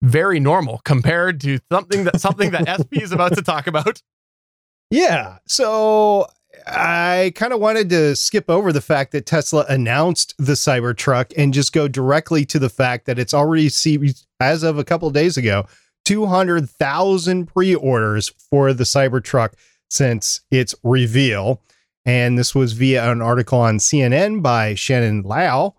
very 0.03 0.39
normal 0.39 0.81
compared 0.85 1.41
to 1.41 1.59
something 1.73 2.05
that 2.05 2.21
something 2.21 2.51
that 2.51 2.69
SP 2.69 3.03
is 3.03 3.13
about 3.13 3.35
to 3.35 3.43
talk 3.43 3.67
about. 3.67 4.03
Yeah. 4.93 5.39
So 5.47 6.27
I 6.67 7.33
kind 7.37 7.53
of 7.53 7.61
wanted 7.61 7.91
to 7.91 8.17
skip 8.17 8.51
over 8.51 8.73
the 8.73 8.81
fact 8.81 9.13
that 9.13 9.25
Tesla 9.25 9.65
announced 9.69 10.35
the 10.37 10.55
Cybertruck 10.55 11.33
and 11.37 11.55
just 11.55 11.73
go 11.73 11.87
directly 11.87 12.45
to 12.47 12.59
the 12.59 12.69
fact 12.69 13.07
that 13.07 13.17
it's 13.17 13.33
already 13.33 13.69
see 13.69 14.13
as 14.41 14.65
of 14.65 14.79
a 14.79 14.85
couple 14.85 15.07
of 15.07 15.15
days 15.15 15.37
ago, 15.37 15.65
200,000 16.05 17.47
pre-orders 17.47 18.29
for 18.29 18.73
the 18.73 18.85
Cybertruck 18.85 19.53
since 19.89 20.41
its 20.51 20.75
reveal. 20.83 21.63
And 22.05 22.39
this 22.39 22.55
was 22.55 22.73
via 22.73 23.11
an 23.11 23.23
article 23.23 23.61
on 23.61 23.79
CNN 23.79 24.43
by 24.43 24.75
Shannon 24.75 25.23
Liao. 25.23 25.75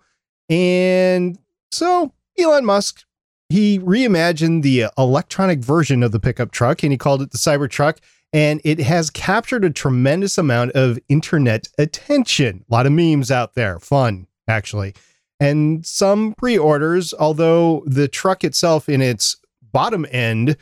And 0.49 1.37
so 1.71 2.13
Elon 2.37 2.65
Musk 2.65 3.03
he 3.51 3.79
reimagined 3.79 4.63
the 4.63 4.85
electronic 4.97 5.59
version 5.59 6.03
of 6.03 6.11
the 6.11 6.19
pickup 6.19 6.51
truck 6.51 6.83
and 6.83 6.93
he 6.93 6.97
called 6.97 7.21
it 7.21 7.31
the 7.31 7.37
Cybertruck 7.37 7.97
and 8.33 8.61
it 8.63 8.79
has 8.79 9.09
captured 9.09 9.65
a 9.65 9.69
tremendous 9.69 10.37
amount 10.37 10.71
of 10.71 10.97
internet 11.09 11.67
attention. 11.77 12.63
A 12.69 12.73
lot 12.73 12.85
of 12.85 12.93
memes 12.93 13.29
out 13.29 13.53
there, 13.53 13.77
fun 13.79 14.27
actually. 14.47 14.95
And 15.39 15.85
some 15.85 16.33
pre-orders, 16.37 17.13
although 17.13 17.83
the 17.85 18.07
truck 18.07 18.43
itself 18.43 18.87
in 18.87 19.01
its 19.01 19.35
bottom 19.71 20.05
end 20.11 20.57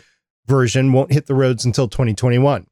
version 0.45 0.91
won't 0.93 1.13
hit 1.13 1.27
the 1.27 1.35
roads 1.35 1.65
until 1.65 1.87
2021. 1.87 2.67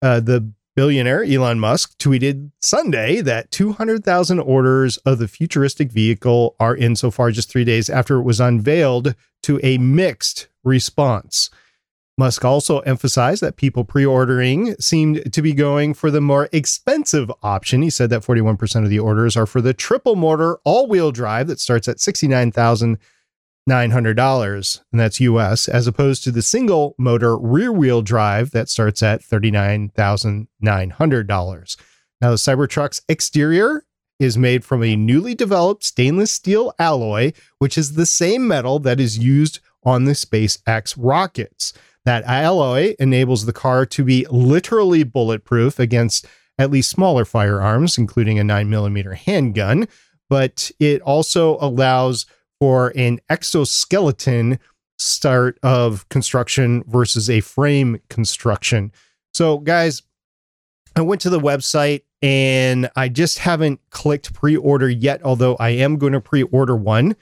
Uh, 0.00 0.20
the 0.20 0.52
billionaire 0.76 1.24
Elon 1.24 1.58
Musk 1.58 1.98
tweeted 1.98 2.52
Sunday 2.60 3.20
that 3.20 3.50
200,000 3.50 4.38
orders 4.38 4.96
of 4.98 5.18
the 5.18 5.26
futuristic 5.26 5.90
vehicle 5.90 6.54
are 6.60 6.74
in 6.74 6.94
so 6.94 7.10
far 7.10 7.30
just 7.32 7.50
three 7.50 7.64
days 7.64 7.90
after 7.90 8.18
it 8.18 8.22
was 8.22 8.38
unveiled 8.38 9.14
to 9.42 9.58
a 9.64 9.78
mixed 9.78 10.48
response. 10.62 11.50
Musk 12.16 12.44
also 12.44 12.80
emphasized 12.80 13.42
that 13.42 13.56
people 13.56 13.84
pre 13.84 14.04
ordering 14.04 14.74
seemed 14.76 15.32
to 15.32 15.40
be 15.40 15.52
going 15.52 15.94
for 15.94 16.10
the 16.10 16.20
more 16.20 16.48
expensive 16.52 17.30
option. 17.42 17.80
He 17.80 17.90
said 17.90 18.10
that 18.10 18.22
41% 18.22 18.82
of 18.82 18.90
the 18.90 18.98
orders 18.98 19.36
are 19.36 19.46
for 19.46 19.60
the 19.60 19.74
triple 19.74 20.16
motor 20.16 20.58
all 20.64 20.88
wheel 20.88 21.12
drive 21.12 21.46
that 21.46 21.60
starts 21.60 21.86
at 21.86 21.98
$69,900, 23.68 24.80
and 24.92 25.00
that's 25.00 25.20
US, 25.20 25.68
as 25.68 25.86
opposed 25.86 26.24
to 26.24 26.30
the 26.30 26.40
single 26.42 26.94
motor 26.98 27.36
rear 27.36 27.72
wheel 27.72 28.00
drive 28.02 28.50
that 28.52 28.68
starts 28.68 29.02
at 29.02 29.22
$39,900. 29.22 31.76
Now, 32.20 32.30
the 32.30 32.36
Cybertruck's 32.36 33.00
exterior 33.08 33.84
is 34.18 34.36
made 34.36 34.64
from 34.64 34.82
a 34.82 34.96
newly 34.96 35.32
developed 35.34 35.84
stainless 35.84 36.32
steel 36.32 36.74
alloy, 36.78 37.32
which 37.58 37.78
is 37.78 37.94
the 37.94 38.06
same 38.06 38.48
metal 38.48 38.80
that 38.80 38.98
is 38.98 39.18
used 39.18 39.60
on 39.84 40.04
the 40.04 40.12
SpaceX 40.12 40.96
rockets. 40.98 41.72
That 42.04 42.24
alloy 42.24 42.96
enables 42.98 43.46
the 43.46 43.52
car 43.52 43.86
to 43.86 44.02
be 44.02 44.26
literally 44.30 45.04
bulletproof 45.04 45.78
against 45.78 46.26
at 46.58 46.70
least 46.70 46.90
smaller 46.90 47.24
firearms, 47.24 47.98
including 47.98 48.40
a 48.40 48.42
9mm 48.42 49.14
handgun, 49.14 49.86
but 50.28 50.72
it 50.80 51.00
also 51.02 51.56
allows 51.60 52.26
for 52.60 52.92
an 52.96 53.20
exoskeleton 53.28 54.58
start 54.98 55.58
of 55.62 56.08
construction 56.08 56.82
versus 56.88 57.30
a 57.30 57.40
frame 57.40 58.00
construction. 58.10 58.90
So, 59.32 59.58
guys, 59.58 60.02
I 60.96 61.02
went 61.02 61.20
to 61.22 61.30
the 61.30 61.38
website 61.38 62.02
and 62.20 62.90
I 62.96 63.08
just 63.08 63.38
haven't 63.38 63.80
clicked 63.90 64.34
pre 64.34 64.56
order 64.56 64.88
yet, 64.88 65.22
although 65.22 65.54
I 65.56 65.68
am 65.70 65.98
going 65.98 66.14
to 66.14 66.20
pre 66.20 66.42
order 66.44 66.74
one. 66.76 67.14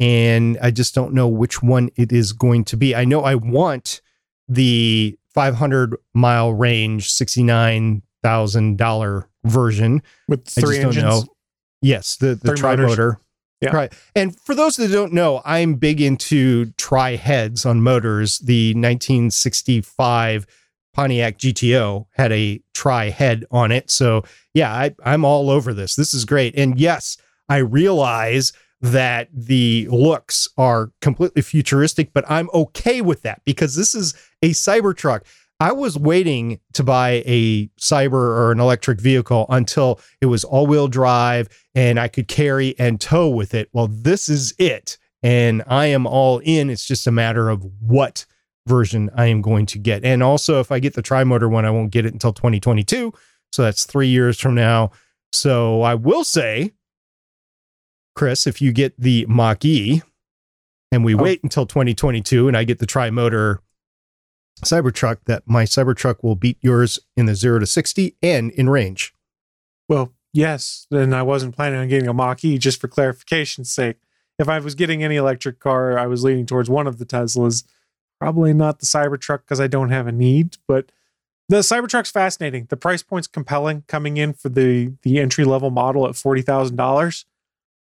and 0.00 0.56
I 0.62 0.70
just 0.70 0.94
don't 0.94 1.12
know 1.12 1.26
which 1.28 1.62
one 1.62 1.90
it 1.96 2.12
is 2.12 2.32
going 2.32 2.64
to 2.66 2.76
be. 2.76 2.94
I 2.94 3.04
know 3.04 3.22
I 3.22 3.34
want 3.34 4.00
the 4.48 5.18
500 5.34 5.96
mile 6.14 6.52
range, 6.54 7.12
$69,000 7.12 9.24
version. 9.44 10.02
with 10.28 10.40
I 10.56 10.60
three 10.60 10.76
just 10.76 10.82
don't 10.82 10.96
engines. 10.96 11.24
know. 11.26 11.34
Yes, 11.82 12.16
the, 12.16 12.34
the 12.34 12.54
tri 12.54 12.76
motor. 12.76 13.20
Yeah. 13.60 13.74
Right. 13.74 13.92
And 14.14 14.38
for 14.40 14.54
those 14.54 14.76
that 14.76 14.92
don't 14.92 15.12
know, 15.12 15.42
I'm 15.44 15.74
big 15.74 16.00
into 16.00 16.66
tri 16.72 17.16
heads 17.16 17.66
on 17.66 17.82
motors. 17.82 18.38
The 18.38 18.70
1965 18.74 20.46
Pontiac 20.94 21.38
GTO 21.38 22.06
had 22.12 22.32
a 22.32 22.60
tri 22.72 23.10
head 23.10 23.44
on 23.50 23.72
it. 23.72 23.90
So, 23.90 24.22
yeah, 24.54 24.72
I, 24.72 24.94
I'm 25.04 25.24
all 25.24 25.50
over 25.50 25.72
this. 25.72 25.96
This 25.96 26.14
is 26.14 26.24
great. 26.24 26.56
And 26.56 26.78
yes, 26.78 27.16
I 27.48 27.58
realize 27.58 28.52
that 28.80 29.28
the 29.32 29.88
looks 29.90 30.48
are 30.56 30.92
completely 31.00 31.42
futuristic, 31.42 32.12
but 32.12 32.24
I'm 32.30 32.48
okay 32.54 33.00
with 33.00 33.22
that 33.22 33.42
because 33.44 33.74
this 33.74 33.94
is 33.94 34.14
a 34.42 34.50
Cybertruck. 34.50 35.22
I 35.60 35.72
was 35.72 35.98
waiting 35.98 36.60
to 36.74 36.84
buy 36.84 37.22
a 37.26 37.66
cyber 37.80 38.12
or 38.12 38.52
an 38.52 38.60
electric 38.60 39.00
vehicle 39.00 39.46
until 39.48 40.00
it 40.20 40.26
was 40.26 40.44
all-wheel 40.44 40.86
drive 40.88 41.48
and 41.74 41.98
I 41.98 42.06
could 42.06 42.28
carry 42.28 42.78
and 42.78 43.00
tow 43.00 43.28
with 43.28 43.54
it. 43.54 43.68
Well, 43.72 43.88
this 43.88 44.28
is 44.28 44.54
it. 44.58 44.98
And 45.20 45.64
I 45.66 45.86
am 45.86 46.06
all 46.06 46.38
in. 46.38 46.70
It's 46.70 46.86
just 46.86 47.08
a 47.08 47.10
matter 47.10 47.48
of 47.48 47.64
what 47.80 48.24
version 48.68 49.10
I 49.16 49.26
am 49.26 49.42
going 49.42 49.66
to 49.66 49.78
get. 49.80 50.04
And 50.04 50.22
also, 50.22 50.60
if 50.60 50.70
I 50.70 50.78
get 50.78 50.94
the 50.94 51.02
tri-motor 51.02 51.48
one, 51.48 51.64
I 51.64 51.70
won't 51.70 51.90
get 51.90 52.06
it 52.06 52.12
until 52.12 52.32
2022. 52.32 53.12
So 53.50 53.62
that's 53.62 53.84
three 53.84 54.08
years 54.08 54.38
from 54.38 54.54
now. 54.54 54.92
So 55.32 55.82
I 55.82 55.96
will 55.96 56.22
say, 56.22 56.72
Chris, 58.14 58.46
if 58.46 58.62
you 58.62 58.72
get 58.72 58.94
the 59.00 59.26
Mach 59.28 59.64
E 59.64 60.02
and 60.92 61.04
we 61.04 61.14
Oh. 61.16 61.18
wait 61.18 61.42
until 61.42 61.66
2022 61.66 62.46
and 62.46 62.56
I 62.56 62.62
get 62.62 62.78
the 62.78 62.86
tri-motor 62.86 63.60
Cybertruck, 64.64 65.18
that 65.26 65.42
my 65.46 65.64
Cybertruck 65.64 66.22
will 66.22 66.36
beat 66.36 66.58
yours 66.60 66.98
in 67.16 67.26
the 67.26 67.34
zero 67.34 67.58
to 67.58 67.66
60 67.66 68.16
and 68.22 68.50
in 68.52 68.68
range. 68.68 69.14
Well, 69.88 70.12
yes. 70.32 70.86
Then 70.90 71.12
I 71.12 71.22
wasn't 71.22 71.56
planning 71.56 71.80
on 71.80 71.88
getting 71.88 72.08
a 72.08 72.14
Mach 72.14 72.44
E 72.44 72.58
just 72.58 72.80
for 72.80 72.88
clarification's 72.88 73.70
sake. 73.70 73.96
If 74.38 74.48
I 74.48 74.58
was 74.60 74.74
getting 74.74 75.02
any 75.02 75.16
electric 75.16 75.58
car, 75.58 75.98
I 75.98 76.06
was 76.06 76.22
leaning 76.22 76.46
towards 76.46 76.70
one 76.70 76.86
of 76.86 76.98
the 76.98 77.06
Teslas. 77.06 77.64
Probably 78.20 78.52
not 78.52 78.78
the 78.78 78.86
Cybertruck 78.86 79.40
because 79.40 79.60
I 79.60 79.66
don't 79.66 79.90
have 79.90 80.06
a 80.06 80.12
need, 80.12 80.56
but 80.66 80.90
the 81.48 81.58
Cybertruck's 81.58 82.10
fascinating. 82.10 82.66
The 82.68 82.76
price 82.76 83.02
point's 83.02 83.26
compelling 83.26 83.84
coming 83.88 84.16
in 84.16 84.32
for 84.34 84.48
the 84.48 84.94
the 85.02 85.18
entry 85.18 85.44
level 85.44 85.70
model 85.70 86.06
at 86.06 86.16
forty 86.16 86.42
thousand 86.42 86.76
dollars. 86.76 87.24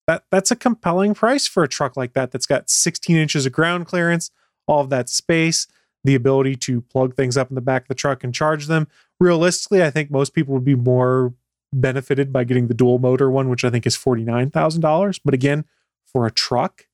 That 0.06 0.24
that's 0.30 0.50
a 0.50 0.56
compelling 0.56 1.14
price 1.14 1.46
for 1.46 1.62
a 1.62 1.68
truck 1.68 1.96
like 1.96 2.12
that. 2.12 2.30
That's 2.30 2.46
got 2.46 2.70
sixteen 2.70 3.16
inches 3.16 3.46
of 3.46 3.52
ground 3.52 3.86
clearance, 3.86 4.30
all 4.66 4.80
of 4.80 4.90
that 4.90 5.08
space, 5.08 5.66
the 6.04 6.14
ability 6.14 6.56
to 6.56 6.80
plug 6.82 7.14
things 7.14 7.36
up 7.36 7.50
in 7.50 7.54
the 7.54 7.60
back 7.60 7.82
of 7.82 7.88
the 7.88 7.94
truck 7.94 8.22
and 8.24 8.34
charge 8.34 8.66
them. 8.66 8.88
Realistically, 9.20 9.82
I 9.82 9.90
think 9.90 10.10
most 10.10 10.32
people 10.34 10.54
would 10.54 10.64
be 10.64 10.74
more 10.74 11.34
benefited 11.72 12.32
by 12.32 12.44
getting 12.44 12.68
the 12.68 12.74
dual 12.74 12.98
motor 12.98 13.30
one, 13.30 13.48
which 13.48 13.64
I 13.64 13.70
think 13.70 13.86
is 13.86 13.96
$49,000. 13.96 15.20
But 15.24 15.34
again, 15.34 15.64
for 16.04 16.26
a 16.26 16.30
truck, 16.30 16.86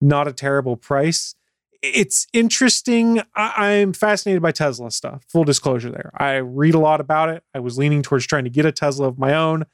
not 0.00 0.28
a 0.28 0.32
terrible 0.32 0.76
price. 0.76 1.34
It's 1.80 2.26
interesting. 2.32 3.20
I- 3.34 3.70
I'm 3.72 3.92
fascinated 3.92 4.42
by 4.42 4.50
Tesla 4.52 4.90
stuff. 4.90 5.24
Full 5.28 5.44
disclosure 5.44 5.90
there. 5.90 6.10
I 6.16 6.36
read 6.36 6.74
a 6.74 6.78
lot 6.80 7.00
about 7.00 7.28
it. 7.28 7.44
I 7.54 7.60
was 7.60 7.78
leaning 7.78 8.02
towards 8.02 8.26
trying 8.26 8.44
to 8.44 8.50
get 8.50 8.66
a 8.66 8.72
Tesla 8.72 9.06
of 9.06 9.18
my 9.18 9.32
own. 9.32 9.64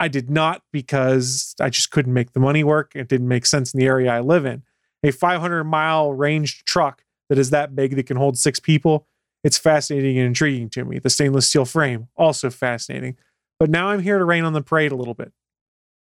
I 0.00 0.08
did 0.08 0.30
not 0.30 0.62
because 0.72 1.54
I 1.60 1.68
just 1.70 1.90
couldn't 1.90 2.12
make 2.14 2.32
the 2.32 2.40
money 2.40 2.64
work. 2.64 2.92
It 2.94 3.06
didn't 3.08 3.28
make 3.28 3.46
sense 3.46 3.72
in 3.72 3.78
the 3.78 3.86
area 3.86 4.10
I 4.10 4.20
live 4.20 4.44
in. 4.46 4.62
A 5.04 5.10
500 5.10 5.64
mile 5.64 6.12
ranged 6.12 6.66
truck 6.66 7.04
that 7.32 7.38
is 7.38 7.48
that 7.48 7.74
big 7.74 7.96
that 7.96 8.04
can 8.04 8.18
hold 8.18 8.36
six 8.36 8.60
people, 8.60 9.06
it's 9.42 9.56
fascinating 9.56 10.18
and 10.18 10.26
intriguing 10.26 10.68
to 10.68 10.84
me. 10.84 10.98
The 10.98 11.08
stainless 11.08 11.48
steel 11.48 11.64
frame, 11.64 12.08
also 12.14 12.50
fascinating. 12.50 13.16
But 13.58 13.70
now 13.70 13.88
I'm 13.88 14.00
here 14.00 14.18
to 14.18 14.24
rain 14.26 14.44
on 14.44 14.52
the 14.52 14.60
parade 14.60 14.92
a 14.92 14.96
little 14.96 15.14
bit. 15.14 15.32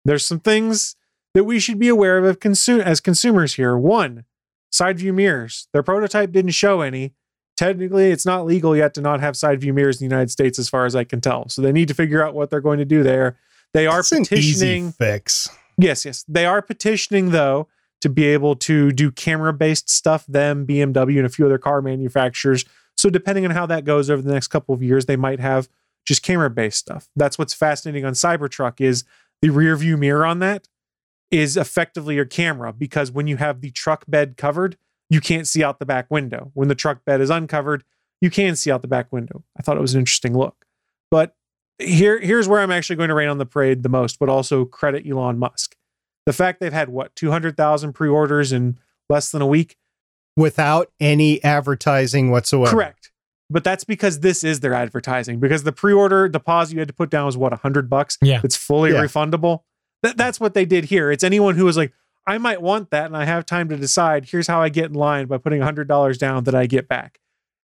There's 0.05 0.26
some 0.26 0.40
things 0.40 0.94
that 1.33 1.44
we 1.44 1.59
should 1.59 1.79
be 1.79 1.88
aware 1.88 2.18
of 2.18 2.26
as 2.26 3.00
consumers 3.00 3.55
here. 3.55 3.79
One, 3.79 4.26
side 4.70 4.98
view 4.98 5.14
mirrors. 5.14 5.68
Their 5.72 5.83
prototype 5.83 6.33
didn't 6.33 6.50
show 6.50 6.83
any. 6.83 7.14
Technically, 7.57 8.11
it's 8.11 8.26
not 8.26 8.44
legal 8.44 8.76
yet 8.76 8.92
to 8.92 9.00
not 9.00 9.20
have 9.20 9.38
side 9.38 9.62
view 9.62 9.72
mirrors 9.72 9.98
in 9.98 10.07
the 10.07 10.14
United 10.14 10.31
States, 10.31 10.59
as 10.59 10.68
far 10.68 10.85
as 10.85 10.94
I 10.94 11.05
can 11.05 11.22
tell. 11.22 11.48
So 11.48 11.62
they 11.62 11.72
need 11.72 11.88
to 11.88 11.94
figure 11.94 12.22
out 12.22 12.35
what 12.35 12.50
they're 12.50 12.61
going 12.61 12.79
to 12.79 12.85
do 12.85 13.02
there. 13.02 13.38
They 13.72 13.87
are 13.87 14.02
an 14.12 14.24
petitioning. 14.24 14.92
fix. 14.92 15.48
Yes, 15.79 16.05
yes. 16.05 16.26
They 16.29 16.44
are 16.44 16.61
petitioning 16.61 17.31
though 17.31 17.68
to 18.00 18.09
be 18.09 18.24
able 18.26 18.56
to 18.56 18.92
do 18.92 19.11
camera-based 19.11 19.88
stuff, 19.88 20.24
them, 20.26 20.66
BMW, 20.66 21.16
and 21.16 21.26
a 21.26 21.30
few 21.30 21.46
other 21.46 21.59
car 21.59 21.80
manufacturers. 21.82 22.64
So 22.96 23.11
depending 23.11 23.44
on 23.44 23.50
how 23.50 23.66
that 23.66 23.85
goes 23.85 24.11
over 24.11 24.22
the 24.22 24.32
next 24.32 24.48
couple 24.48 24.74
of 24.74 24.82
years, 24.82 25.06
they 25.06 25.16
might 25.16 25.40
have 25.40 25.68
just 26.06 26.22
camera-based 26.22 26.78
stuff. 26.78 27.09
That's 27.16 27.38
what's 27.38 27.54
fascinating 27.54 28.04
on 28.04 28.12
Cybertruck 28.12 28.80
is 28.80 29.04
the 29.42 29.50
rear 29.50 29.76
view 29.76 29.96
mirror 29.96 30.24
on 30.24 30.38
that 30.38 30.68
is 31.30 31.56
effectively 31.56 32.14
your 32.14 32.24
camera 32.24 32.72
because 32.72 33.11
when 33.11 33.26
you 33.26 33.37
have 33.37 33.61
the 33.61 33.70
truck 33.70 34.04
bed 34.06 34.37
covered, 34.37 34.76
you 35.11 35.20
can't 35.20 35.46
see 35.46 35.62
out 35.62 35.78
the 35.78 35.87
back 35.87 36.06
window. 36.11 36.50
When 36.54 36.68
the 36.68 36.74
truck 36.74 37.04
bed 37.04 37.20
is 37.20 37.30
uncovered, 37.30 37.85
you 38.20 38.30
can 38.30 38.56
see 38.56 38.70
out 38.70 38.82
the 38.82 38.88
back 38.88 39.12
window. 39.12 39.44
I 39.59 39.62
thought 39.62 39.76
it 39.76 39.80
was 39.80 39.94
an 39.94 40.00
interesting 40.00 40.37
look. 40.37 40.64
But 41.11 41.35
here 41.78 42.18
here's 42.18 42.48
where 42.48 42.61
I'm 42.61 42.70
actually 42.70 42.96
going 42.96 43.09
to 43.09 43.14
rain 43.14 43.28
on 43.28 43.38
the 43.38 43.46
parade 43.46 43.82
the 43.82 43.88
most, 43.88 44.18
but 44.18 44.28
also 44.28 44.64
credit 44.64 45.06
Elon 45.06 45.38
Musk. 45.38 45.76
The 46.26 46.32
fact 46.32 46.60
they've 46.60 46.72
had 46.72 46.88
what 46.88 47.14
200,000 47.16 47.92
pre-orders 47.92 48.52
in 48.52 48.78
less 49.08 49.30
than 49.30 49.40
a 49.42 49.46
week, 49.46 49.76
Without 50.36 50.90
any 51.00 51.42
advertising 51.42 52.30
whatsoever. 52.30 52.70
correct. 52.76 53.10
But 53.48 53.64
that's 53.64 53.84
because 53.84 54.20
this 54.20 54.44
is 54.44 54.60
their 54.60 54.74
advertising. 54.74 55.38
Because 55.40 55.62
the 55.62 55.72
pre-order 55.72 56.28
deposit 56.28 56.74
you 56.74 56.80
had 56.80 56.88
to 56.88 56.94
put 56.94 57.08
down 57.10 57.24
was 57.26 57.36
what 57.38 57.52
100 57.52 57.88
bucks. 57.88 58.18
Yeah. 58.20 58.40
it's 58.44 58.56
fully 58.56 58.92
Yeah. 58.92 59.02
refundable. 59.02 59.60
That, 60.02 60.16
that's 60.18 60.38
what 60.38 60.52
they 60.52 60.64
did 60.66 60.86
here. 60.86 61.10
It's 61.10 61.24
anyone 61.24 61.54
who 61.54 61.64
was 61.64 61.76
like, 61.78 61.92
I 62.26 62.36
might 62.38 62.60
want 62.60 62.90
that, 62.90 63.06
and 63.06 63.16
I 63.16 63.24
have 63.24 63.46
time 63.46 63.68
to 63.70 63.76
decide. 63.76 64.26
Here's 64.30 64.48
how 64.48 64.60
I 64.60 64.68
get 64.68 64.86
in 64.86 64.94
line 64.94 65.26
by 65.26 65.38
putting 65.38 65.62
hundred 65.62 65.86
dollars 65.88 66.18
down 66.18 66.42
that 66.44 66.54
I 66.56 66.66
get 66.66 66.86
back. 66.88 67.20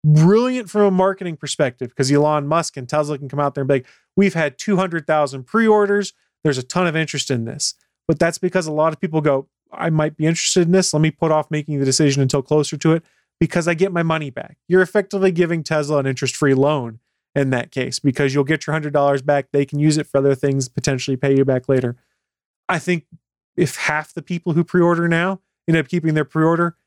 Brilliant 0.03 0.69
from 0.69 0.81
a 0.83 0.91
marketing 0.91 1.35
perspective 1.35 1.89
because 1.89 2.11
Elon 2.11 2.47
Musk 2.47 2.77
and 2.77 2.87
Tesla 2.87 3.17
can 3.17 3.27
come 3.27 3.39
out 3.39 3.53
there 3.53 3.63
and 3.63 3.67
be 3.67 3.73
like, 3.75 3.87
we've 4.15 4.33
had 4.33 4.57
200,000 4.57 5.43
pre 5.43 5.67
orders. 5.67 6.13
There's 6.43 6.57
a 6.57 6.63
ton 6.63 6.87
of 6.87 6.95
interest 6.95 7.29
in 7.29 7.45
this. 7.45 7.73
But 8.07 8.19
that's 8.19 8.37
because 8.37 8.67
a 8.67 8.71
lot 8.71 8.93
of 8.93 8.99
people 8.99 9.21
go, 9.21 9.47
I 9.71 9.89
might 9.89 10.15
be 10.15 10.25
interested 10.25 10.63
in 10.63 10.71
this. 10.71 10.93
Let 10.93 11.01
me 11.01 11.11
put 11.11 11.31
off 11.31 11.49
making 11.49 11.79
the 11.79 11.85
decision 11.85 12.21
until 12.21 12.41
closer 12.41 12.77
to 12.77 12.93
it 12.93 13.03
because 13.39 13.67
I 13.67 13.73
get 13.73 13.91
my 13.91 14.03
money 14.03 14.29
back. 14.29 14.57
You're 14.67 14.81
effectively 14.81 15.31
giving 15.31 15.63
Tesla 15.63 15.97
an 15.97 16.05
interest 16.05 16.35
free 16.35 16.53
loan 16.53 16.99
in 17.35 17.49
that 17.49 17.71
case 17.71 17.99
because 17.99 18.33
you'll 18.33 18.43
get 18.43 18.65
your 18.65 18.79
$100 18.79 19.25
back. 19.25 19.47
They 19.51 19.65
can 19.65 19.79
use 19.79 19.97
it 19.97 20.07
for 20.07 20.19
other 20.19 20.35
things, 20.35 20.69
potentially 20.69 21.17
pay 21.17 21.35
you 21.35 21.43
back 21.43 21.67
later. 21.67 21.95
I 22.69 22.79
think 22.79 23.05
if 23.57 23.75
half 23.75 24.13
the 24.13 24.21
people 24.21 24.53
who 24.53 24.63
pre 24.63 24.81
order 24.81 25.07
now 25.07 25.41
end 25.67 25.77
up 25.77 25.87
keeping 25.87 26.13
their 26.13 26.25
pre 26.25 26.43
order, 26.43 26.77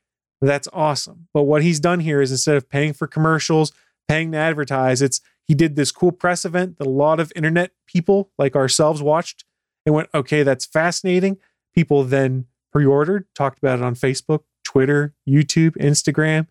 that's 0.41 0.67
awesome. 0.73 1.27
But 1.33 1.43
what 1.43 1.63
he's 1.63 1.79
done 1.79 1.99
here 1.99 2.21
is 2.21 2.31
instead 2.31 2.55
of 2.55 2.69
paying 2.69 2.93
for 2.93 3.07
commercials, 3.07 3.71
paying 4.07 4.31
to 4.31 4.37
advertise, 4.37 5.01
it's 5.01 5.21
he 5.47 5.53
did 5.53 5.75
this 5.75 5.91
cool 5.91 6.11
press 6.11 6.45
event 6.45 6.77
that 6.77 6.87
a 6.87 6.89
lot 6.89 7.19
of 7.19 7.31
internet 7.35 7.71
people 7.87 8.31
like 8.37 8.55
ourselves 8.55 9.01
watched 9.01 9.45
and 9.85 9.95
went, 9.95 10.09
okay, 10.13 10.43
that's 10.43 10.65
fascinating. 10.65 11.37
People 11.73 12.03
then 12.03 12.45
pre 12.71 12.85
ordered, 12.85 13.25
talked 13.35 13.57
about 13.59 13.79
it 13.79 13.83
on 13.83 13.95
Facebook, 13.95 14.41
Twitter, 14.63 15.13
YouTube, 15.27 15.77
Instagram. 15.77 16.47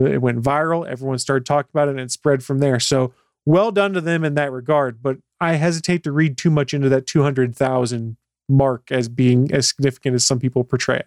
It 0.00 0.20
went 0.20 0.42
viral. 0.42 0.86
Everyone 0.86 1.18
started 1.18 1.46
talking 1.46 1.70
about 1.72 1.88
it 1.88 1.92
and 1.92 2.00
it 2.00 2.10
spread 2.10 2.42
from 2.44 2.58
there. 2.58 2.78
So 2.78 3.14
well 3.44 3.72
done 3.72 3.92
to 3.94 4.00
them 4.00 4.24
in 4.24 4.34
that 4.34 4.52
regard. 4.52 5.02
But 5.02 5.18
I 5.40 5.54
hesitate 5.54 6.02
to 6.04 6.12
read 6.12 6.36
too 6.36 6.50
much 6.50 6.74
into 6.74 6.88
that 6.90 7.06
200,000 7.06 8.16
mark 8.48 8.92
as 8.92 9.08
being 9.08 9.52
as 9.52 9.68
significant 9.68 10.14
as 10.14 10.24
some 10.24 10.38
people 10.38 10.64
portray 10.64 10.98
it. 10.98 11.06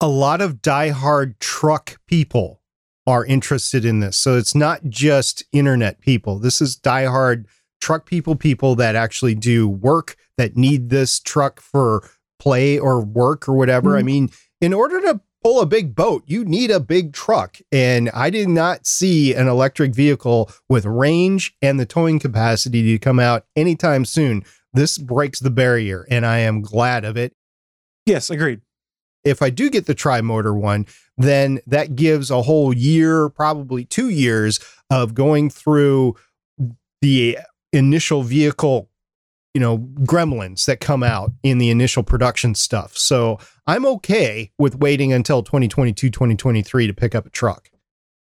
a 0.00 0.08
lot 0.08 0.40
of 0.40 0.60
diehard 0.60 1.38
truck 1.38 1.98
people 2.06 2.60
are 3.06 3.24
interested 3.24 3.84
in 3.84 4.00
this. 4.00 4.16
So 4.16 4.36
it's 4.36 4.54
not 4.54 4.84
just 4.88 5.44
internet 5.52 6.00
people. 6.00 6.38
This 6.38 6.60
is 6.60 6.76
diehard 6.76 7.46
truck 7.84 8.06
people, 8.06 8.34
people 8.34 8.74
that 8.74 8.96
actually 8.96 9.34
do 9.34 9.68
work 9.68 10.16
that 10.38 10.56
need 10.56 10.88
this 10.88 11.20
truck 11.20 11.60
for 11.60 12.08
play 12.38 12.78
or 12.78 13.04
work 13.04 13.46
or 13.46 13.52
whatever. 13.52 13.94
I 13.96 14.00
Mhm. 14.00 14.04
mean, 14.06 14.30
in 14.62 14.72
order 14.72 15.02
to 15.02 15.20
pull 15.42 15.60
a 15.60 15.66
big 15.66 15.94
boat, 15.94 16.24
you 16.26 16.46
need 16.46 16.70
a 16.70 16.80
big 16.80 17.12
truck. 17.12 17.58
And 17.70 18.08
I 18.14 18.30
did 18.30 18.48
not 18.48 18.86
see 18.86 19.34
an 19.34 19.48
electric 19.48 19.94
vehicle 19.94 20.50
with 20.66 20.86
range 20.86 21.54
and 21.60 21.78
the 21.78 21.84
towing 21.84 22.18
capacity 22.18 22.82
to 22.84 22.98
come 22.98 23.18
out 23.20 23.44
anytime 23.54 24.06
soon. 24.06 24.44
This 24.72 24.96
breaks 24.96 25.38
the 25.40 25.50
barrier, 25.50 26.06
and 26.10 26.24
I 26.24 26.38
am 26.38 26.62
glad 26.62 27.04
of 27.04 27.18
it 27.18 27.34
Yes, 28.06 28.30
agreed. 28.30 28.62
if 29.24 29.42
I 29.42 29.50
do 29.50 29.68
get 29.68 29.84
the 29.84 29.94
tri 29.94 30.22
motor 30.22 30.54
one, 30.54 30.86
then 31.18 31.60
that 31.66 31.94
gives 31.96 32.30
a 32.30 32.42
whole 32.42 32.72
year, 32.74 33.28
probably 33.28 33.84
two 33.84 34.08
years 34.08 34.58
of 34.88 35.14
going 35.14 35.50
through 35.50 36.14
the 37.02 37.38
initial 37.74 38.22
vehicle 38.22 38.88
you 39.54 39.60
know, 39.60 39.78
gremlins 39.78 40.66
that 40.66 40.80
come 40.80 41.04
out 41.04 41.30
in 41.44 41.58
the 41.58 41.70
initial 41.70 42.02
production 42.02 42.56
stuff. 42.56 42.98
So 42.98 43.38
I'm 43.68 43.86
okay 43.86 44.50
with 44.58 44.74
waiting 44.74 45.12
until 45.12 45.44
2022, 45.44 46.10
2023 46.10 46.88
to 46.88 46.92
pick 46.92 47.14
up 47.14 47.24
a 47.24 47.30
truck. 47.30 47.70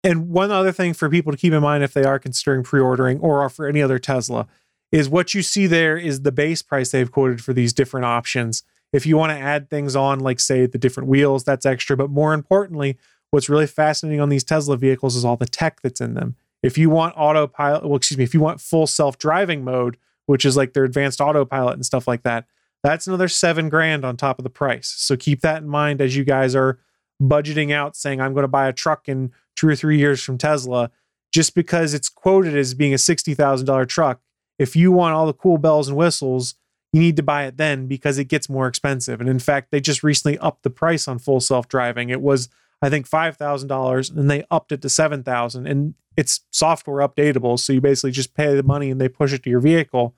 And 0.04 0.30
one 0.30 0.50
other 0.50 0.72
thing 0.72 0.94
for 0.94 1.08
people 1.08 1.30
to 1.30 1.38
keep 1.38 1.52
in 1.52 1.62
mind 1.62 1.84
if 1.84 1.94
they 1.94 2.02
are 2.02 2.18
considering 2.18 2.64
pre 2.64 2.80
ordering 2.80 3.20
or 3.20 3.48
for 3.48 3.68
any 3.68 3.80
other 3.80 4.00
Tesla 4.00 4.48
is 4.90 5.08
what 5.08 5.32
you 5.32 5.42
see 5.42 5.68
there 5.68 5.96
is 5.96 6.22
the 6.22 6.32
base 6.32 6.60
price 6.60 6.90
they've 6.90 7.10
quoted 7.10 7.42
for 7.42 7.52
these 7.52 7.72
different 7.72 8.04
options. 8.04 8.64
If 8.92 9.06
you 9.06 9.16
want 9.16 9.30
to 9.30 9.38
add 9.38 9.70
things 9.70 9.94
on, 9.94 10.18
like 10.18 10.40
say 10.40 10.66
the 10.66 10.76
different 10.76 11.08
wheels, 11.08 11.44
that's 11.44 11.64
extra. 11.64 11.96
But 11.96 12.10
more 12.10 12.34
importantly, 12.34 12.98
what's 13.30 13.48
really 13.48 13.68
fascinating 13.68 14.20
on 14.20 14.28
these 14.28 14.44
Tesla 14.44 14.76
vehicles 14.76 15.14
is 15.14 15.24
all 15.24 15.36
the 15.36 15.46
tech 15.46 15.80
that's 15.82 16.00
in 16.00 16.14
them. 16.14 16.34
If 16.62 16.78
you 16.78 16.90
want 16.90 17.14
autopilot, 17.16 17.84
well, 17.84 17.96
excuse 17.96 18.18
me, 18.18 18.24
if 18.24 18.34
you 18.34 18.40
want 18.40 18.60
full 18.60 18.86
self 18.86 19.18
driving 19.18 19.64
mode, 19.64 19.96
which 20.26 20.44
is 20.44 20.56
like 20.56 20.72
their 20.72 20.84
advanced 20.84 21.20
autopilot 21.20 21.74
and 21.74 21.84
stuff 21.84 22.06
like 22.06 22.22
that, 22.22 22.46
that's 22.82 23.06
another 23.06 23.28
seven 23.28 23.68
grand 23.68 24.04
on 24.04 24.16
top 24.16 24.38
of 24.38 24.44
the 24.44 24.50
price. 24.50 24.92
So 24.96 25.16
keep 25.16 25.40
that 25.40 25.62
in 25.62 25.68
mind 25.68 26.00
as 26.00 26.16
you 26.16 26.24
guys 26.24 26.54
are 26.54 26.78
budgeting 27.20 27.72
out 27.72 27.96
saying, 27.96 28.20
I'm 28.20 28.34
going 28.34 28.42
to 28.42 28.48
buy 28.48 28.68
a 28.68 28.72
truck 28.72 29.08
in 29.08 29.32
two 29.56 29.68
or 29.68 29.76
three 29.76 29.98
years 29.98 30.22
from 30.22 30.38
Tesla. 30.38 30.90
Just 31.32 31.54
because 31.54 31.94
it's 31.94 32.08
quoted 32.08 32.56
as 32.56 32.74
being 32.74 32.92
a 32.92 32.96
$60,000 32.96 33.88
truck, 33.88 34.20
if 34.58 34.76
you 34.76 34.92
want 34.92 35.14
all 35.14 35.26
the 35.26 35.32
cool 35.32 35.56
bells 35.58 35.88
and 35.88 35.96
whistles, 35.96 36.54
you 36.92 37.00
need 37.00 37.16
to 37.16 37.22
buy 37.22 37.46
it 37.46 37.56
then 37.56 37.86
because 37.86 38.18
it 38.18 38.26
gets 38.26 38.50
more 38.50 38.66
expensive. 38.66 39.20
And 39.20 39.30
in 39.30 39.38
fact, 39.38 39.70
they 39.70 39.80
just 39.80 40.02
recently 40.02 40.38
upped 40.38 40.62
the 40.62 40.70
price 40.70 41.08
on 41.08 41.18
full 41.18 41.40
self 41.40 41.68
driving. 41.68 42.10
It 42.10 42.20
was, 42.20 42.48
I 42.82 42.90
think, 42.90 43.08
$5,000 43.08 44.16
and 44.16 44.30
they 44.30 44.44
upped 44.50 44.72
it 44.72 44.82
to 44.82 44.88
7000 44.88 45.66
And 45.66 45.94
it's 46.16 46.40
software 46.50 47.06
updatable. 47.06 47.58
So 47.58 47.72
you 47.72 47.80
basically 47.80 48.10
just 48.10 48.34
pay 48.34 48.54
the 48.54 48.62
money 48.62 48.90
and 48.90 49.00
they 49.00 49.08
push 49.08 49.32
it 49.32 49.42
to 49.44 49.50
your 49.50 49.60
vehicle. 49.60 50.14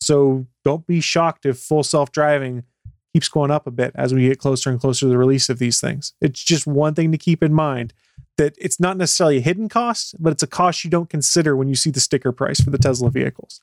So 0.00 0.46
don't 0.64 0.86
be 0.86 1.00
shocked 1.00 1.46
if 1.46 1.58
full 1.58 1.82
self 1.82 2.10
driving 2.10 2.64
keeps 3.12 3.28
going 3.28 3.50
up 3.50 3.66
a 3.66 3.70
bit 3.70 3.92
as 3.94 4.12
we 4.12 4.28
get 4.28 4.38
closer 4.38 4.70
and 4.70 4.80
closer 4.80 5.06
to 5.06 5.08
the 5.08 5.18
release 5.18 5.48
of 5.48 5.58
these 5.58 5.80
things. 5.80 6.14
It's 6.20 6.42
just 6.42 6.66
one 6.66 6.94
thing 6.94 7.12
to 7.12 7.18
keep 7.18 7.42
in 7.42 7.52
mind 7.54 7.92
that 8.36 8.54
it's 8.58 8.78
not 8.78 8.96
necessarily 8.96 9.38
a 9.38 9.40
hidden 9.40 9.68
cost, 9.68 10.14
but 10.18 10.32
it's 10.32 10.42
a 10.42 10.46
cost 10.46 10.84
you 10.84 10.90
don't 10.90 11.08
consider 11.08 11.56
when 11.56 11.68
you 11.68 11.74
see 11.74 11.90
the 11.90 12.00
sticker 12.00 12.32
price 12.32 12.60
for 12.60 12.70
the 12.70 12.78
Tesla 12.78 13.10
vehicles. 13.10 13.60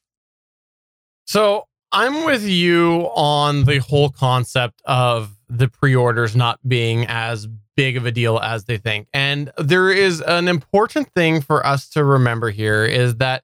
So 1.25 1.67
I'm 1.91 2.25
with 2.25 2.43
you 2.43 3.09
on 3.13 3.65
the 3.65 3.77
whole 3.77 4.09
concept 4.09 4.81
of 4.85 5.37
the 5.47 5.67
pre 5.67 5.95
orders 5.95 6.35
not 6.35 6.59
being 6.67 7.05
as 7.07 7.47
big 7.76 7.97
of 7.97 8.05
a 8.05 8.11
deal 8.11 8.39
as 8.39 8.65
they 8.65 8.78
think. 8.78 9.07
And 9.13 9.51
there 9.57 9.91
is 9.91 10.21
an 10.21 10.47
important 10.47 11.11
thing 11.13 11.41
for 11.41 11.65
us 11.65 11.89
to 11.89 12.03
remember 12.03 12.49
here 12.49 12.86
is 12.86 13.15
that 13.15 13.43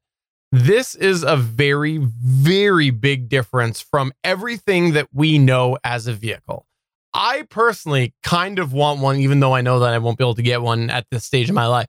this 0.51 0.95
is 0.95 1.23
a 1.23 1.37
very, 1.37 1.97
very 1.97 2.89
big 2.89 3.29
difference 3.29 3.81
from 3.81 4.11
everything 4.23 4.93
that 4.93 5.07
we 5.13 5.37
know 5.37 5.77
as 5.83 6.07
a 6.07 6.13
vehicle. 6.13 6.65
I 7.13 7.43
personally 7.49 8.13
kind 8.23 8.59
of 8.59 8.73
want 8.73 8.99
one, 8.99 9.17
even 9.17 9.39
though 9.39 9.53
I 9.53 9.61
know 9.61 9.79
that 9.79 9.93
I 9.93 9.97
won't 9.97 10.17
be 10.17 10.23
able 10.23 10.35
to 10.35 10.41
get 10.41 10.61
one 10.61 10.89
at 10.89 11.05
this 11.11 11.25
stage 11.25 11.49
of 11.49 11.55
my 11.55 11.65
life. 11.67 11.87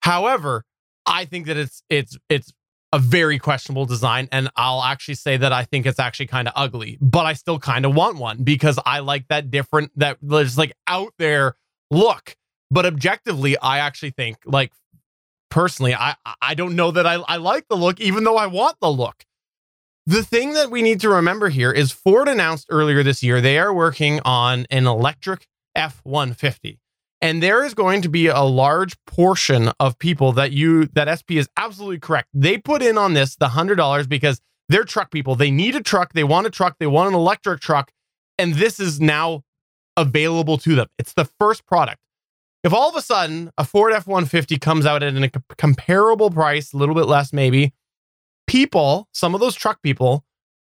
However, 0.00 0.64
I 1.06 1.24
think 1.24 1.46
that 1.46 1.56
it's 1.56 1.82
it's 1.88 2.16
it's 2.28 2.52
a 2.92 2.98
very 2.98 3.38
questionable 3.38 3.86
design, 3.86 4.28
and 4.32 4.48
I'll 4.56 4.82
actually 4.82 5.14
say 5.14 5.36
that 5.36 5.52
I 5.52 5.64
think 5.64 5.86
it's 5.86 5.98
actually 5.98 6.26
kind 6.26 6.48
of 6.48 6.54
ugly, 6.56 6.98
but 7.00 7.26
I 7.26 7.34
still 7.34 7.58
kind 7.58 7.84
of 7.84 7.94
want 7.94 8.16
one 8.16 8.42
because 8.42 8.78
I 8.84 9.00
like 9.00 9.28
that 9.28 9.50
different, 9.50 9.92
that 9.96 10.18
there's 10.22 10.56
like 10.56 10.72
out 10.86 11.12
there 11.18 11.54
look. 11.90 12.36
But 12.70 12.84
objectively, 12.84 13.56
I 13.58 13.78
actually 13.78 14.10
think 14.10 14.38
like 14.44 14.72
personally, 15.50 15.94
I 15.94 16.16
I 16.42 16.54
don't 16.54 16.76
know 16.76 16.90
that 16.90 17.06
I, 17.06 17.14
I 17.14 17.36
like 17.36 17.66
the 17.68 17.76
look, 17.76 18.00
even 18.00 18.24
though 18.24 18.36
I 18.36 18.46
want 18.46 18.76
the 18.80 18.90
look. 18.90 19.24
The 20.06 20.22
thing 20.22 20.54
that 20.54 20.70
we 20.70 20.80
need 20.80 21.00
to 21.00 21.10
remember 21.10 21.50
here 21.50 21.70
is 21.70 21.92
Ford 21.92 22.28
announced 22.28 22.66
earlier 22.70 23.02
this 23.02 23.22
year 23.22 23.40
they 23.40 23.58
are 23.58 23.74
working 23.74 24.20
on 24.24 24.66
an 24.70 24.86
electric 24.86 25.46
F 25.74 26.00
150. 26.04 26.78
And 27.20 27.42
there 27.42 27.64
is 27.64 27.74
going 27.74 28.02
to 28.02 28.08
be 28.08 28.28
a 28.28 28.42
large 28.42 28.96
portion 29.06 29.70
of 29.80 29.98
people 29.98 30.32
that 30.32 30.52
you, 30.52 30.86
that 30.94 31.18
SP 31.18 31.32
is 31.32 31.48
absolutely 31.56 31.98
correct. 31.98 32.28
They 32.32 32.58
put 32.58 32.80
in 32.80 32.96
on 32.96 33.14
this 33.14 33.36
the 33.36 33.48
$100 33.48 34.08
because 34.08 34.40
they're 34.68 34.84
truck 34.84 35.10
people. 35.10 35.34
They 35.34 35.50
need 35.50 35.74
a 35.74 35.82
truck. 35.82 36.12
They 36.12 36.24
want 36.24 36.46
a 36.46 36.50
truck. 36.50 36.76
They 36.78 36.86
want 36.86 37.08
an 37.08 37.14
electric 37.14 37.60
truck. 37.60 37.90
And 38.38 38.54
this 38.54 38.78
is 38.78 39.00
now 39.00 39.42
available 39.98 40.56
to 40.58 40.74
them. 40.74 40.86
It's 40.98 41.12
the 41.12 41.26
first 41.38 41.66
product. 41.66 41.98
If 42.64 42.72
all 42.72 42.88
of 42.88 42.96
a 42.96 43.02
sudden 43.02 43.50
a 43.58 43.64
Ford 43.64 43.92
F 43.92 44.06
150 44.06 44.58
comes 44.58 44.86
out 44.86 45.02
at 45.02 45.14
a 45.14 45.30
comparable 45.56 46.30
price, 46.30 46.72
a 46.72 46.76
little 46.76 46.94
bit 46.94 47.06
less 47.06 47.32
maybe, 47.32 47.72
people, 48.46 49.08
some 49.12 49.34
of 49.34 49.40
those 49.40 49.54
truck 49.54 49.82
people 49.82 50.24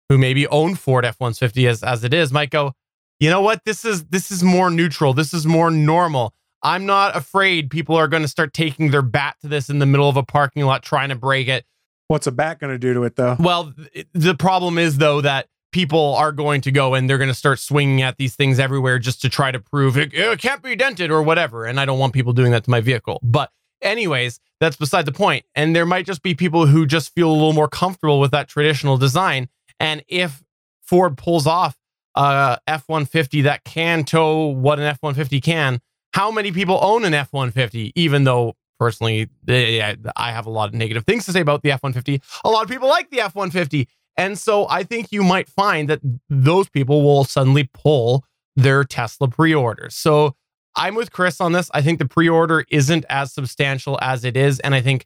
who 0.09 0.17
maybe 0.17 0.47
own 0.47 0.75
Ford 0.75 1.05
F 1.05 1.15
150 1.19 1.67
as, 1.67 1.83
as 1.83 2.03
it 2.03 2.13
is, 2.13 2.31
might 2.31 2.49
go, 2.49 2.73
you 3.19 3.29
know 3.29 3.41
what? 3.41 3.61
This 3.65 3.85
is 3.85 4.05
this 4.05 4.31
is 4.31 4.43
more 4.43 4.71
neutral. 4.71 5.13
This 5.13 5.33
is 5.33 5.45
more 5.45 5.69
normal. 5.69 6.33
I'm 6.63 6.85
not 6.85 7.15
afraid 7.15 7.69
people 7.69 7.95
are 7.95 8.07
going 8.07 8.23
to 8.23 8.27
start 8.27 8.53
taking 8.53 8.91
their 8.91 9.01
bat 9.01 9.35
to 9.41 9.47
this 9.47 9.69
in 9.69 9.79
the 9.79 9.85
middle 9.85 10.09
of 10.09 10.17
a 10.17 10.23
parking 10.23 10.65
lot 10.65 10.83
trying 10.83 11.09
to 11.09 11.15
break 11.15 11.47
it. 11.47 11.65
What's 12.07 12.27
a 12.27 12.31
bat 12.31 12.59
going 12.59 12.73
to 12.73 12.79
do 12.79 12.93
to 12.93 13.03
it, 13.03 13.15
though? 13.15 13.35
Well, 13.39 13.73
the 14.13 14.35
problem 14.35 14.77
is, 14.77 14.97
though, 14.97 15.21
that 15.21 15.47
people 15.71 16.15
are 16.15 16.31
going 16.31 16.61
to 16.61 16.71
go 16.71 16.93
and 16.93 17.09
they're 17.09 17.17
going 17.17 17.29
to 17.29 17.33
start 17.33 17.59
swinging 17.59 18.01
at 18.01 18.17
these 18.17 18.35
things 18.35 18.59
everywhere 18.59 18.99
just 18.99 19.21
to 19.21 19.29
try 19.29 19.51
to 19.51 19.59
prove 19.59 19.97
it, 19.97 20.13
it 20.13 20.39
can't 20.39 20.61
be 20.61 20.75
dented 20.75 21.11
or 21.11 21.21
whatever. 21.23 21.65
And 21.65 21.79
I 21.79 21.85
don't 21.85 21.99
want 21.99 22.13
people 22.13 22.33
doing 22.33 22.51
that 22.51 22.63
to 22.65 22.69
my 22.69 22.81
vehicle. 22.81 23.19
But, 23.23 23.51
anyways, 23.81 24.39
that's 24.59 24.75
beside 24.75 25.05
the 25.05 25.11
point. 25.11 25.45
And 25.55 25.75
there 25.75 25.85
might 25.85 26.05
just 26.05 26.21
be 26.21 26.35
people 26.35 26.67
who 26.67 26.85
just 26.85 27.13
feel 27.13 27.29
a 27.29 27.33
little 27.33 27.53
more 27.53 27.67
comfortable 27.67 28.19
with 28.19 28.31
that 28.31 28.47
traditional 28.47 28.97
design. 28.97 29.49
And 29.79 30.03
if 30.07 30.43
Ford 30.81 31.17
pulls 31.17 31.47
off 31.47 31.77
a 32.15 32.59
F 32.67 32.83
150 32.87 33.41
that 33.43 33.63
can 33.63 34.03
tow 34.03 34.47
what 34.47 34.79
an 34.79 34.85
F 34.85 34.97
150 35.01 35.41
can, 35.41 35.79
how 36.13 36.31
many 36.31 36.51
people 36.51 36.77
own 36.81 37.05
an 37.05 37.13
F 37.13 37.31
150, 37.31 37.93
even 37.95 38.25
though 38.25 38.55
personally, 38.77 39.29
eh, 39.47 39.95
I 40.15 40.31
have 40.31 40.47
a 40.47 40.49
lot 40.49 40.69
of 40.69 40.73
negative 40.73 41.05
things 41.05 41.25
to 41.25 41.31
say 41.31 41.39
about 41.39 41.61
the 41.61 41.71
F 41.71 41.83
150. 41.83 42.21
A 42.43 42.49
lot 42.49 42.63
of 42.63 42.69
people 42.69 42.89
like 42.89 43.09
the 43.09 43.21
F 43.21 43.35
150. 43.35 43.87
And 44.17 44.37
so 44.37 44.67
I 44.69 44.83
think 44.83 45.11
you 45.11 45.23
might 45.23 45.49
find 45.49 45.89
that 45.89 46.01
those 46.29 46.69
people 46.69 47.03
will 47.03 47.23
suddenly 47.23 47.69
pull 47.73 48.25
their 48.55 48.83
Tesla 48.83 49.27
pre 49.27 49.53
orders. 49.53 49.95
So 49.95 50.35
I'm 50.75 50.95
with 50.95 51.11
Chris 51.11 51.41
on 51.41 51.51
this. 51.51 51.69
I 51.73 51.81
think 51.81 51.99
the 51.99 52.07
pre 52.07 52.29
order 52.29 52.65
isn't 52.69 53.05
as 53.09 53.33
substantial 53.33 53.97
as 54.01 54.23
it 54.23 54.37
is. 54.37 54.59
And 54.59 54.75
I 54.75 54.81
think, 54.81 55.05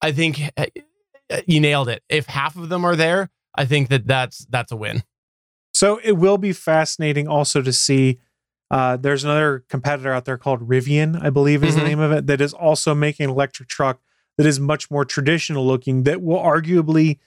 I 0.00 0.12
think 0.12 0.40
uh, 0.56 0.66
you 1.46 1.60
nailed 1.60 1.88
it. 1.88 2.02
If 2.08 2.26
half 2.26 2.56
of 2.56 2.68
them 2.68 2.84
are 2.84 2.96
there, 2.96 3.30
I 3.54 3.64
think 3.64 3.88
that 3.88 4.06
that's, 4.06 4.46
that's 4.46 4.72
a 4.72 4.76
win. 4.76 5.02
So 5.74 6.00
it 6.02 6.12
will 6.12 6.38
be 6.38 6.52
fascinating 6.52 7.28
also 7.28 7.62
to 7.62 7.72
see 7.72 8.18
uh, 8.70 8.96
there's 8.96 9.24
another 9.24 9.64
competitor 9.68 10.12
out 10.12 10.24
there 10.24 10.38
called 10.38 10.68
Rivian, 10.68 11.22
I 11.22 11.30
believe 11.30 11.62
is 11.62 11.74
mm-hmm. 11.74 11.80
the 11.80 11.88
name 11.88 12.00
of 12.00 12.12
it, 12.12 12.26
that 12.26 12.40
is 12.40 12.52
also 12.52 12.94
making 12.94 13.24
an 13.24 13.30
electric 13.30 13.68
truck 13.68 14.00
that 14.38 14.46
is 14.46 14.58
much 14.58 14.90
more 14.90 15.04
traditional 15.04 15.66
looking 15.66 16.02
that 16.02 16.22
will 16.22 16.38
arguably 16.38 17.18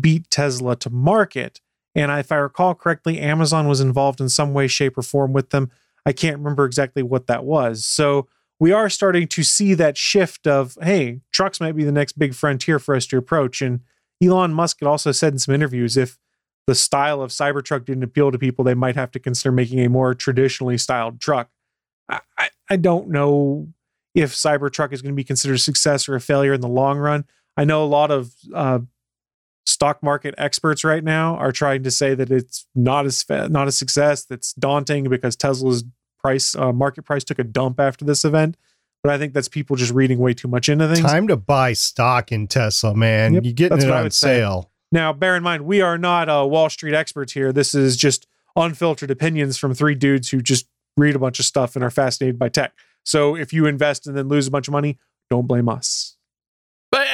beat 0.00 0.30
Tesla 0.30 0.76
to 0.76 0.90
market. 0.90 1.60
And 1.94 2.10
if 2.12 2.32
I 2.32 2.36
recall 2.36 2.74
correctly, 2.74 3.18
Amazon 3.18 3.68
was 3.68 3.80
involved 3.80 4.20
in 4.20 4.28
some 4.28 4.54
way, 4.54 4.66
shape, 4.66 4.96
or 4.96 5.02
form 5.02 5.32
with 5.32 5.50
them. 5.50 5.70
I 6.06 6.12
can't 6.12 6.38
remember 6.38 6.64
exactly 6.64 7.02
what 7.02 7.26
that 7.26 7.44
was. 7.44 7.84
So 7.84 8.28
we 8.58 8.72
are 8.72 8.88
starting 8.88 9.26
to 9.28 9.42
see 9.42 9.74
that 9.74 9.96
shift 9.96 10.46
of, 10.46 10.78
hey, 10.82 11.20
trucks 11.32 11.60
might 11.60 11.76
be 11.76 11.84
the 11.84 11.92
next 11.92 12.18
big 12.18 12.34
frontier 12.34 12.78
for 12.78 12.94
us 12.94 13.06
to 13.06 13.18
approach. 13.18 13.60
And 13.60 13.80
Elon 14.22 14.54
Musk 14.54 14.80
had 14.80 14.86
also 14.86 15.12
said 15.12 15.32
in 15.32 15.38
some 15.38 15.54
interviews 15.54 15.96
if 15.96 16.18
the 16.66 16.74
style 16.74 17.20
of 17.20 17.30
Cybertruck 17.30 17.84
didn't 17.84 18.04
appeal 18.04 18.30
to 18.30 18.38
people, 18.38 18.64
they 18.64 18.74
might 18.74 18.94
have 18.94 19.10
to 19.12 19.18
consider 19.18 19.52
making 19.52 19.80
a 19.80 19.88
more 19.88 20.14
traditionally 20.14 20.78
styled 20.78 21.20
truck. 21.20 21.50
I, 22.08 22.20
I, 22.38 22.50
I 22.70 22.76
don't 22.76 23.08
know 23.08 23.68
if 24.14 24.32
Cybertruck 24.32 24.92
is 24.92 25.02
going 25.02 25.12
to 25.12 25.16
be 25.16 25.24
considered 25.24 25.54
a 25.54 25.58
success 25.58 26.08
or 26.08 26.14
a 26.14 26.20
failure 26.20 26.52
in 26.52 26.60
the 26.60 26.68
long 26.68 26.98
run. 26.98 27.24
I 27.56 27.64
know 27.64 27.84
a 27.84 27.86
lot 27.86 28.10
of 28.10 28.32
uh, 28.54 28.80
stock 29.66 30.02
market 30.02 30.34
experts 30.38 30.84
right 30.84 31.04
now 31.04 31.36
are 31.36 31.52
trying 31.52 31.82
to 31.84 31.90
say 31.90 32.14
that 32.14 32.30
it's 32.30 32.66
not 32.74 33.06
as 33.06 33.22
fa- 33.22 33.48
not 33.48 33.68
a 33.68 33.72
success. 33.72 34.24
That's 34.24 34.52
daunting 34.54 35.08
because 35.08 35.36
Tesla's 35.36 35.84
price 36.18 36.54
uh, 36.54 36.72
market 36.72 37.02
price 37.02 37.24
took 37.24 37.38
a 37.38 37.44
dump 37.44 37.80
after 37.80 38.04
this 38.04 38.24
event. 38.24 38.56
But 39.02 39.12
I 39.12 39.18
think 39.18 39.34
that's 39.34 39.48
people 39.48 39.74
just 39.74 39.92
reading 39.92 40.18
way 40.18 40.32
too 40.32 40.46
much 40.46 40.68
into 40.68 40.86
things. 40.86 41.00
Time 41.00 41.26
to 41.26 41.36
buy 41.36 41.72
stock 41.72 42.30
in 42.30 42.46
Tesla, 42.46 42.94
man. 42.94 43.34
Yep, 43.34 43.44
You're 43.44 43.52
getting 43.52 43.78
it 43.78 43.90
on 43.90 44.10
sale. 44.12 44.62
Say. 44.62 44.68
Now, 44.92 45.12
bear 45.12 45.36
in 45.36 45.42
mind, 45.42 45.64
we 45.64 45.80
are 45.80 45.98
not 45.98 46.28
uh, 46.28 46.46
Wall 46.46 46.70
Street 46.70 46.94
experts 46.94 47.32
here. 47.32 47.52
This 47.52 47.74
is 47.74 47.96
just 47.96 48.28
unfiltered 48.54 49.10
opinions 49.10 49.56
from 49.56 49.74
three 49.74 49.94
dudes 49.94 50.28
who 50.28 50.40
just 50.40 50.68
read 50.96 51.16
a 51.16 51.18
bunch 51.18 51.40
of 51.40 51.46
stuff 51.46 51.74
and 51.74 51.84
are 51.84 51.90
fascinated 51.90 52.38
by 52.38 52.48
tech. 52.48 52.74
So 53.04 53.34
if 53.34 53.52
you 53.52 53.66
invest 53.66 54.06
and 54.06 54.16
then 54.16 54.28
lose 54.28 54.46
a 54.46 54.50
bunch 54.50 54.68
of 54.68 54.72
money, 54.72 54.98
don't 55.30 55.46
blame 55.46 55.68
us. 55.68 56.16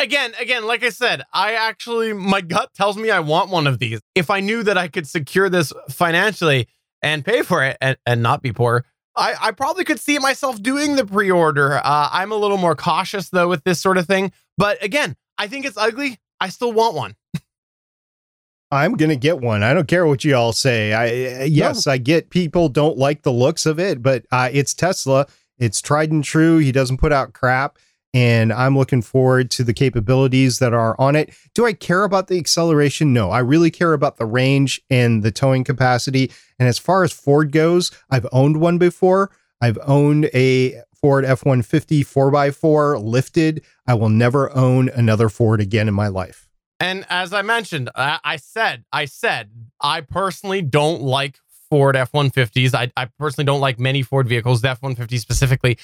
Again, 0.01 0.33
again, 0.41 0.67
like 0.67 0.85
I 0.85 0.91
said, 0.91 1.23
I 1.33 1.55
actually 1.55 2.13
my 2.13 2.41
gut 2.41 2.73
tells 2.75 2.97
me 2.97 3.11
I 3.11 3.21
want 3.21 3.51
one 3.51 3.67
of 3.67 3.79
these. 3.79 4.01
If 4.15 4.31
I 4.31 4.41
knew 4.41 4.63
that 4.63 4.79
I 4.79 4.89
could 4.89 5.07
secure 5.07 5.49
this 5.49 5.73
financially 5.91 6.69
and 7.03 7.25
pay 7.25 7.43
for 7.43 7.65
it 7.65 7.77
and, 7.81 7.97
and 8.07 8.23
not 8.23 8.43
be 8.43 8.53
poor, 8.53 8.85
I, 9.17 9.35
I 9.41 9.51
probably 9.51 9.85
could 9.85 9.99
see 9.99 10.19
myself 10.19 10.63
doing 10.63 10.97
the 10.97 11.05
pre-order. 11.05 11.81
Uh, 11.83 12.09
I'm 12.13 12.31
a 12.31 12.37
little 12.37 12.57
more 12.57 12.77
cautious 12.77 13.31
though 13.31 13.49
with 13.49 13.65
this 13.65 13.81
sort 13.81 13.99
of 13.99 14.07
thing. 14.07 14.33
But 14.57 14.83
again, 14.83 15.17
I 15.37 15.49
think 15.49 15.67
it's 15.67 15.77
ugly. 15.77 16.19
I 16.41 16.49
still 16.51 16.73
want 16.73 16.95
one. 16.95 17.17
I'm 18.71 18.95
gonna 18.95 19.17
get 19.17 19.41
one. 19.41 19.63
I 19.63 19.73
don't 19.73 19.89
care 19.89 20.07
what 20.07 20.25
you 20.25 20.37
all 20.37 20.53
say. 20.53 20.93
I 20.93 21.45
yes, 21.45 21.87
no. 21.87 21.93
I 21.93 21.99
get 21.99 22.31
people 22.31 22.69
don't 22.69 22.99
like 22.99 23.23
the 23.23 23.33
looks 23.33 23.65
of 23.67 23.81
it, 23.81 24.03
but 24.03 24.27
uh, 24.31 24.51
it's 24.53 24.75
Tesla. 24.75 25.27
It's 25.59 25.81
tried 25.81 26.13
and 26.13 26.23
true. 26.23 26.59
He 26.59 26.71
doesn't 26.71 26.99
put 26.99 27.13
out 27.13 27.33
crap, 27.33 27.79
and 28.15 28.53
I'm 28.53 28.77
looking 28.77 29.03
forward 29.03 29.51
to 29.53 29.65
the 29.65 29.75
capabilities 29.75 30.59
that 30.59 30.73
are 30.73 30.99
on 30.99 31.15
it. 31.15 31.31
Do 31.55 31.67
I 31.67 31.73
care 31.73 32.05
about 32.05 32.29
the 32.29 32.39
acceleration? 32.39 33.13
No, 33.13 33.31
I 33.31 33.41
really 33.41 33.71
care 33.71 33.93
about 33.93 34.17
the 34.17 34.27
range 34.27 34.81
and 34.91 35.23
the 35.23 35.31
towing 35.31 35.65
capacity. 35.65 36.31
And 36.59 36.69
as 36.69 36.79
far 36.79 37.05
as 37.05 37.13
Ford 37.13 37.53
goes, 37.53 37.91
I've 38.11 38.27
owned 38.33 38.61
one 38.61 38.79
before. 38.79 39.31
I've 39.61 39.79
owned 39.87 40.31
a 40.35 40.81
Ford 40.95 41.25
F 41.25 41.45
150 41.45 42.05
4x4 42.05 43.03
lifted. 43.03 43.65
I 43.87 43.95
will 43.95 44.09
never 44.09 44.55
own 44.57 44.89
another 44.89 45.29
Ford 45.29 45.61
again 45.61 45.89
in 45.89 45.95
my 45.95 46.09
life. 46.09 46.49
And 46.81 47.05
as 47.11 47.33
I 47.33 47.43
mentioned, 47.43 47.91
I, 47.95 48.37
said, 48.37 48.85
I 48.93 49.05
said, 49.07 49.51
I 49.81 50.01
personally 50.01 50.63
don't 50.63 51.03
like 51.03 51.39
Ford 51.71 51.97
F 51.97 52.13
150s. 52.13 52.73
I, 52.75 52.91
I 52.97 53.07
personally 53.19 53.47
don't 53.47 53.61
like 53.61 53.79
many 53.79 54.03
Ford 54.03 54.29
vehicles, 54.29 54.63
the 54.63 54.71
F 54.71 54.81
150 54.81 55.19
specifically. 55.19 55.79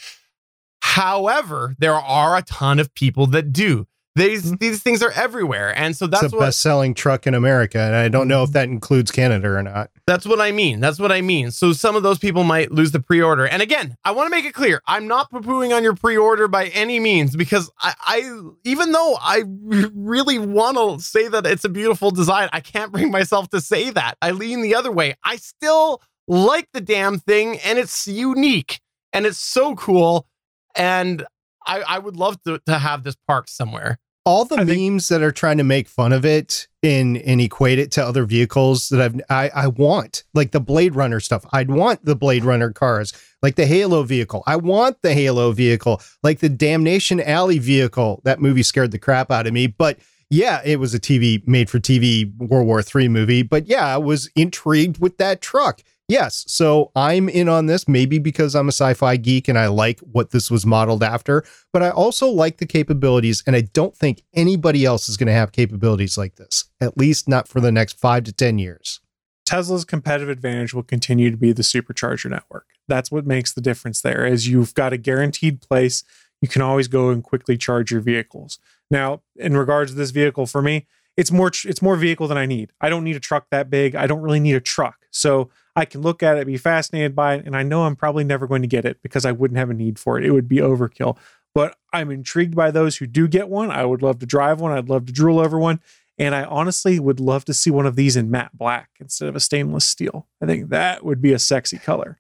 However, 0.85 1.75
there 1.79 1.95
are 1.95 2.37
a 2.37 2.43
ton 2.43 2.79
of 2.79 2.95
people 2.95 3.27
that 3.29 3.55
do. 3.55 3.87
These 4.17 4.45
mm-hmm. 4.45 4.57
these 4.61 4.83
things 4.83 5.03
are 5.03 5.11
everywhere, 5.11 5.77
and 5.77 5.97
so 5.97 6.07
that's 6.07 6.33
a 6.33 6.37
best 6.37 6.61
selling 6.61 6.93
truck 6.93 7.27
in 7.27 7.33
America. 7.33 7.81
And 7.81 7.97
I 7.97 8.09
don't 8.09 8.29
know 8.29 8.43
if 8.45 8.53
that 8.53 8.69
includes 8.69 9.11
Canada 9.11 9.49
or 9.49 9.63
not. 9.63 9.91
That's 10.07 10.27
what 10.27 10.43
I 10.43 10.53
mean. 10.53 10.81
That's 10.81 11.01
what 11.01 11.11
I 11.11 11.23
mean. 11.23 11.51
So 11.51 11.73
some 11.73 11.97
of 11.97 12.03
those 12.05 12.19
people 12.19 12.45
might 12.45 12.71
lose 12.71 12.93
the 12.93 13.01
pre 13.01 13.23
order. 13.23 13.47
And 13.47 13.63
again, 13.63 13.97
I 14.05 14.13
want 14.13 14.27
to 14.27 14.31
make 14.31 14.45
it 14.45 14.53
clear: 14.53 14.83
I'm 14.87 15.09
not 15.09 15.31
poo 15.31 15.41
pooing 15.41 15.75
on 15.75 15.83
your 15.83 15.97
pre 15.97 16.19
order 16.19 16.49
by 16.49 16.67
any 16.67 17.01
means, 17.01 17.35
because 17.35 17.71
I, 17.81 17.95
I 18.03 18.41
even 18.63 18.93
though 18.93 19.17
I 19.21 19.43
really 19.95 20.39
want 20.39 20.77
to 20.77 21.05
say 21.05 21.27
that 21.27 21.47
it's 21.47 21.65
a 21.65 21.71
beautiful 21.71 22.11
design, 22.11 22.51
I 22.53 22.61
can't 22.61 22.93
bring 22.93 23.11
myself 23.11 23.49
to 23.49 23.61
say 23.61 23.89
that. 23.91 24.17
I 24.23 24.33
lean 24.33 24.61
the 24.61 24.77
other 24.77 24.93
way. 24.93 25.17
I 25.25 25.37
still 25.37 26.03
like 26.29 26.69
the 26.73 26.83
damn 26.83 27.19
thing, 27.19 27.59
and 27.61 27.79
it's 27.79 28.07
unique, 28.07 28.81
and 29.15 29.27
it's 29.27 29.39
so 29.39 29.75
cool, 29.75 30.29
and 30.77 31.25
I, 31.67 31.83
I 31.83 31.99
would 31.99 32.17
love 32.17 32.43
to, 32.43 32.61
to 32.67 32.79
have 32.79 33.05
this 33.05 33.17
parked 33.27 33.51
somewhere 33.51 33.99
all 34.25 34.45
the 34.45 34.57
I 34.57 34.65
memes 34.65 35.09
think, 35.09 35.21
that 35.21 35.23
are 35.23 35.33
trying 35.33 35.59
to 35.59 35.65
make 35.65 35.87
fun 35.87 36.13
of 36.13 36.25
it 36.25 36.67
and 36.83 37.19
and 37.19 37.41
equate 37.41 37.79
it 37.79 37.91
to 37.93 38.05
other 38.05 38.25
vehicles 38.25 38.89
that 38.89 39.01
I've 39.01 39.21
I, 39.29 39.51
I 39.55 39.67
want 39.69 40.25
like 40.33 40.53
the 40.53 40.61
Blade 40.61 40.95
Runner 40.95 41.21
stuff. 41.21 41.45
I'd 41.53 41.71
want 41.71 42.05
the 42.05 42.17
Blade 42.17 42.45
Runner 42.45 42.73
cars, 42.73 43.13
like 43.43 43.57
the 43.57 43.67
Halo 43.67 44.03
vehicle. 44.03 44.43
I 44.47 44.57
want 44.57 45.03
the 45.03 45.13
Halo 45.13 45.53
vehicle, 45.53 46.01
like 46.23 46.41
the 46.41 46.49
Damnation 46.49 47.21
Alley 47.21 47.59
vehicle. 47.59 48.23
That 48.25 48.41
movie 48.41 48.63
scared 48.63 48.93
the 48.93 48.99
crap 48.99 49.31
out 49.31 49.47
of 49.47 49.53
me, 49.53 49.67
but 49.67 49.99
yeah, 50.31 50.63
it 50.65 50.81
was 50.81 50.95
a 50.95 51.01
TV 51.01 51.47
made 51.47 51.69
for 51.69 51.79
TV 51.79 52.35
World 52.39 52.67
War 52.67 52.83
III 52.83 53.09
movie. 53.09 53.43
But 53.43 53.67
yeah, 53.67 53.95
I 53.95 53.99
was 53.99 54.31
intrigued 54.35 54.99
with 54.99 55.19
that 55.19 55.43
truck. 55.43 55.83
Yes. 56.09 56.45
So 56.47 56.91
I'm 56.95 57.31
in 57.31 57.49
on 57.49 57.67
this, 57.67 57.89
maybe 57.89 58.19
because 58.19 58.55
I'm 58.55 58.69
a 58.69 58.73
sci 58.73 58.93
fi 58.95 59.17
geek 59.17 59.49
and 59.49 59.59
I 59.59 59.69
like 59.69 60.01
what 60.01 60.31
this 60.31 60.51
was 60.51 60.67
modeled 60.67 61.03
after, 61.03 61.45
but 61.73 61.83
I 61.83 61.91
also 61.91 62.29
like 62.29 62.59
the 62.59 62.67
capabilities. 62.67 63.43
And 63.47 63.57
I 63.57 63.63
don't 63.63 63.97
think 63.97 64.23
anybody 64.35 64.85
else 64.85 65.09
is 65.09 65.17
going 65.17 65.29
to 65.29 65.33
have 65.33 65.53
capabilities 65.53 66.19
like 66.19 66.37
this, 66.37 66.67
at 66.81 66.99
least 66.99 67.27
not 67.27 67.49
for 67.49 67.61
the 67.61 67.73
next 67.73 67.99
five 67.99 68.25
to 68.25 68.33
10 68.33 68.59
years. 68.59 69.01
Tesla's 69.47 69.85
competitive 69.85 70.29
advantage 70.29 70.75
will 70.75 70.83
continue 70.83 71.31
to 71.31 71.37
be 71.37 71.53
the 71.53 71.63
supercharger 71.63 72.31
network. 72.31 72.67
That's 72.87 73.11
what 73.11 73.27
makes 73.27 73.53
the 73.53 73.61
difference 73.61 74.03
there 74.03 74.27
is 74.27 74.47
you've 74.47 74.75
got 74.75 74.93
a 74.93 74.99
guaranteed 74.99 75.63
place. 75.63 76.03
You 76.41 76.49
can 76.49 76.63
always 76.63 76.89
go 76.89 77.09
and 77.09 77.23
quickly 77.23 77.57
charge 77.57 77.91
your 77.91 78.01
vehicles. 78.01 78.59
Now, 78.91 79.23
in 79.37 79.57
regards 79.57 79.93
to 79.93 79.97
this 79.97 80.11
vehicle, 80.11 80.47
for 80.47 80.61
me, 80.61 80.87
it's 81.17 81.31
more 81.31 81.51
it's 81.65 81.81
more 81.81 81.97
vehicle 81.97 82.27
than 82.27 82.37
I 82.37 82.45
need. 82.45 82.73
I 82.81 82.89
don't 82.89 83.05
need 83.05 83.17
a 83.17 83.21
truck 83.21 83.47
that 83.51 83.71
big. 83.71 83.95
I 83.95 84.07
don't 84.07 84.21
really 84.21 84.41
need 84.41 84.55
a 84.55 84.61
truck. 84.61 85.07
So 85.11 85.49
I 85.77 85.85
can 85.85 86.03
look 86.03 86.23
at 86.23 86.37
it, 86.39 86.47
be 86.47 86.57
fascinated 86.57 87.17
by 87.17 87.35
it, 87.35 87.47
and 87.47 87.57
I 87.57 87.63
know 87.63 87.85
I'm 87.85 87.97
probably 87.97 88.25
never 88.25 88.47
going 88.47 88.63
to 88.63 88.69
get 88.69 88.85
it 88.85 89.03
because 89.03 89.25
I 89.25 89.33
wouldn't 89.33 89.59
have 89.59 89.71
a 89.71 89.75
need 89.75 89.99
for 89.99 90.19
it. 90.19 90.25
It 90.25 90.31
would 90.31 90.49
be 90.49 90.59
overkill. 90.59 91.17
But 91.55 91.77
I'm 91.93 92.11
intrigued 92.11 92.57
by 92.57 92.71
those 92.71 92.97
who 92.97 93.07
do 93.07 93.29
get 93.29 93.49
one. 93.49 93.71
I 93.71 93.85
would 93.85 94.03
love 94.03 94.19
to 94.21 94.27
drive 94.27 94.61
one. 94.61 94.73
I'd 94.73 94.89
love 94.89 95.07
to 95.07 95.13
drool 95.13 95.39
over 95.39 95.59
one. 95.59 95.81
And 96.19 96.35
I 96.35 96.45
honestly 96.45 97.01
would 97.01 97.19
love 97.19 97.45
to 97.47 97.55
see 97.55 97.71
one 97.71 97.87
of 97.87 97.97
these 97.97 98.17
in 98.17 98.31
matte 98.31 98.57
black 98.57 98.91
instead 99.01 99.29
of 99.29 99.35
a 99.35 99.41
stainless 99.41 99.87
steel. 99.87 100.29
I 100.41 100.47
think 100.47 100.69
that 100.69 101.05
would 101.05 101.21
be 101.21 101.33
a 101.33 101.39
sexy 101.39 101.79
color. 101.79 102.19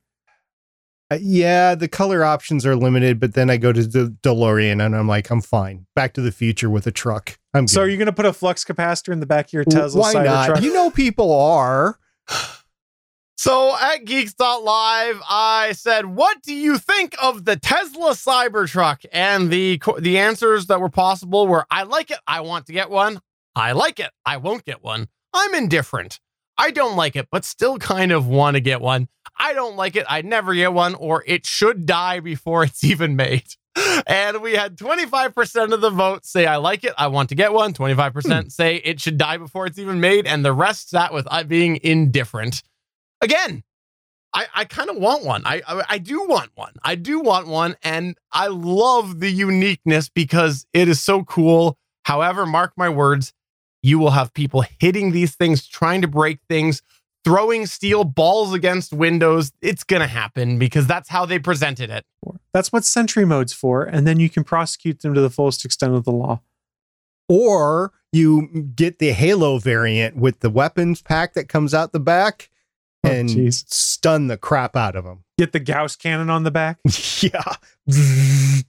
Uh, 1.10 1.18
yeah, 1.20 1.74
the 1.74 1.86
color 1.86 2.24
options 2.24 2.64
are 2.64 2.74
limited, 2.74 3.20
but 3.20 3.34
then 3.34 3.50
I 3.50 3.56
go 3.56 3.72
to 3.72 3.86
the 3.86 4.16
DeLorean 4.22 4.84
and 4.84 4.96
I'm 4.96 5.06
like, 5.06 5.30
I'm 5.30 5.42
fine. 5.42 5.86
Back 5.94 6.12
to 6.14 6.20
the 6.20 6.32
future 6.32 6.70
with 6.70 6.86
a 6.86 6.92
truck. 6.92 7.38
I'm 7.52 7.64
good. 7.64 7.70
So 7.70 7.82
are 7.82 7.88
you 7.88 7.96
going 7.96 8.06
to 8.06 8.12
put 8.12 8.26
a 8.26 8.32
flux 8.32 8.64
capacitor 8.64 9.12
in 9.12 9.20
the 9.20 9.26
back 9.26 9.46
of 9.46 9.52
your 9.52 9.64
Tesla? 9.64 10.00
Why 10.00 10.12
not? 10.12 10.46
Truck? 10.46 10.62
You 10.62 10.72
know, 10.72 10.90
people 10.90 11.32
are. 11.32 11.98
So 13.36 13.76
at 13.76 14.04
Geeks.live, 14.04 15.20
I 15.28 15.72
said, 15.72 16.06
"What 16.06 16.42
do 16.42 16.54
you 16.54 16.78
think 16.78 17.16
of 17.20 17.44
the 17.44 17.56
Tesla 17.56 18.12
Cybertruck?" 18.12 19.04
And 19.12 19.50
the 19.50 19.80
the 19.98 20.18
answers 20.18 20.66
that 20.66 20.80
were 20.80 20.88
possible 20.88 21.46
were, 21.46 21.66
"I 21.70 21.82
like 21.82 22.10
it. 22.10 22.18
I 22.26 22.40
want 22.40 22.66
to 22.66 22.72
get 22.72 22.90
one. 22.90 23.20
I 23.56 23.72
like 23.72 23.98
it. 23.98 24.10
I 24.24 24.36
won't 24.36 24.64
get 24.64 24.82
one. 24.82 25.08
I'm 25.32 25.54
indifferent. 25.54 26.20
I 26.56 26.70
don't 26.70 26.96
like 26.96 27.16
it, 27.16 27.28
but 27.32 27.44
still 27.44 27.78
kind 27.78 28.12
of 28.12 28.28
want 28.28 28.54
to 28.54 28.60
get 28.60 28.80
one. 28.80 29.08
I 29.36 29.52
don't 29.52 29.76
like 29.76 29.96
it. 29.96 30.06
I'd 30.08 30.24
never 30.24 30.54
get 30.54 30.72
one, 30.72 30.94
or 30.94 31.24
it 31.26 31.44
should 31.44 31.86
die 31.86 32.20
before 32.20 32.62
it's 32.62 32.84
even 32.92 33.16
made." 33.16 33.46
And 34.06 34.40
we 34.40 34.52
had 34.52 34.76
25% 34.76 35.72
of 35.72 35.80
the 35.80 35.90
vote 35.90 36.24
say, 36.24 36.46
I 36.46 36.56
like 36.56 36.84
it. 36.84 36.94
I 36.96 37.08
want 37.08 37.30
to 37.30 37.34
get 37.34 37.52
one. 37.52 37.74
25% 37.74 38.42
hmm. 38.42 38.48
say 38.48 38.76
it 38.76 39.00
should 39.00 39.18
die 39.18 39.36
before 39.36 39.66
it's 39.66 39.78
even 39.78 39.98
made. 40.00 40.26
And 40.26 40.44
the 40.44 40.52
rest 40.52 40.90
sat 40.90 41.12
with 41.12 41.26
uh, 41.28 41.42
being 41.42 41.80
indifferent 41.82 42.62
again, 43.24 43.64
I, 44.32 44.46
I 44.54 44.64
kind 44.64 44.90
of 44.90 44.96
want 44.96 45.24
one. 45.24 45.42
I, 45.44 45.62
I, 45.66 45.84
I 45.90 45.98
do 45.98 46.26
want 46.26 46.50
one. 46.54 46.74
I 46.82 46.96
do 46.96 47.20
want 47.20 47.46
one, 47.46 47.76
and 47.82 48.16
I 48.32 48.48
love 48.48 49.20
the 49.20 49.30
uniqueness 49.30 50.08
because 50.08 50.66
it 50.72 50.88
is 50.88 51.00
so 51.00 51.24
cool. 51.24 51.78
However, 52.04 52.44
mark 52.44 52.72
my 52.76 52.88
words, 52.88 53.32
you 53.82 53.98
will 53.98 54.10
have 54.10 54.34
people 54.34 54.64
hitting 54.78 55.12
these 55.12 55.36
things, 55.36 55.66
trying 55.66 56.02
to 56.02 56.08
break 56.08 56.40
things, 56.48 56.82
throwing 57.24 57.66
steel 57.66 58.02
balls 58.04 58.52
against 58.52 58.92
windows. 58.92 59.52
It's 59.62 59.84
gonna 59.84 60.08
happen 60.08 60.58
because 60.58 60.86
that's 60.86 61.08
how 61.08 61.26
they 61.26 61.38
presented 61.38 61.90
it. 61.90 62.04
That's 62.52 62.72
what 62.72 62.84
Sentry 62.84 63.24
Mode's 63.24 63.52
for, 63.52 63.84
and 63.84 64.06
then 64.06 64.18
you 64.18 64.28
can 64.28 64.42
prosecute 64.42 65.00
them 65.00 65.14
to 65.14 65.20
the 65.20 65.30
fullest 65.30 65.64
extent 65.64 65.94
of 65.94 66.04
the 66.04 66.12
law. 66.12 66.40
Or 67.28 67.92
you 68.12 68.70
get 68.74 68.98
the 68.98 69.12
Halo 69.12 69.58
variant 69.58 70.16
with 70.16 70.40
the 70.40 70.50
weapons 70.50 71.02
pack 71.02 71.34
that 71.34 71.48
comes 71.48 71.72
out 71.72 71.92
the 71.92 72.00
back 72.00 72.50
Oh, 73.04 73.10
and 73.10 73.30
oh, 73.30 73.50
stun 73.50 74.28
the 74.28 74.36
crap 74.36 74.76
out 74.76 74.96
of 74.96 75.04
them. 75.04 75.24
Get 75.38 75.52
the 75.52 75.60
Gauss 75.60 75.96
cannon 75.96 76.30
on 76.30 76.44
the 76.44 76.50
back. 76.50 76.78
yeah. 77.20 77.54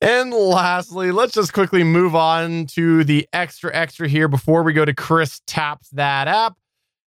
and 0.00 0.32
lastly, 0.32 1.12
let's 1.12 1.34
just 1.34 1.52
quickly 1.52 1.84
move 1.84 2.14
on 2.14 2.66
to 2.68 3.04
the 3.04 3.28
extra 3.32 3.74
extra 3.74 4.08
here 4.08 4.28
before 4.28 4.62
we 4.62 4.72
go 4.72 4.84
to 4.84 4.94
Chris 4.94 5.40
taps 5.46 5.88
that 5.90 6.28
app. 6.28 6.56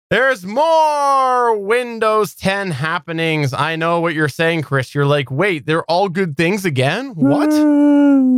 There's 0.09 0.45
more 0.45 1.57
Windows 1.57 2.36
10 2.36 2.69
happenings. 2.69 3.51
I 3.51 3.76
know 3.76 3.99
what 3.99 4.13
you're 4.13 4.30
saying, 4.30 4.61
Chris. 4.61 4.93
You're 4.93 5.07
like, 5.07 5.32
wait, 5.32 5.65
they're 5.65 5.86
all 5.86 6.07
good 6.07 6.38
things 6.38 6.65
again? 6.65 7.15
What? 7.15 7.49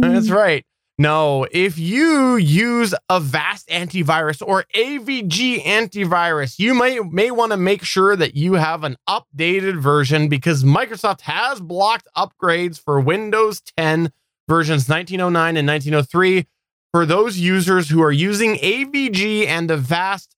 That's 0.02 0.30
right. 0.30 0.66
No, 0.98 1.46
if 1.52 1.78
you 1.78 2.38
use 2.38 2.96
Avast 3.10 3.68
antivirus 3.68 4.42
or 4.46 4.64
AVG 4.74 5.62
antivirus, 5.64 6.58
you 6.58 6.74
may 6.74 7.00
may 7.00 7.32
want 7.32 7.52
to 7.52 7.58
make 7.58 7.84
sure 7.84 8.16
that 8.16 8.36
you 8.36 8.54
have 8.54 8.86
an 8.86 8.96
updated 9.10 9.82
version 9.82 10.30
because 10.30 10.64
Microsoft 10.64 11.20
has 11.22 11.60
blocked 11.60 12.08
upgrades 12.16 12.80
for 12.80 13.02
Windows 13.02 13.62
10 13.76 14.14
versions 14.48 14.88
1909 14.88 15.58
and 15.58 15.68
1903 15.68 16.48
for 16.94 17.06
those 17.06 17.38
users 17.38 17.90
who 17.90 18.02
are 18.02 18.14
using 18.14 18.56
AVG 18.56 19.48
and 19.48 19.70
Avast 19.70 20.34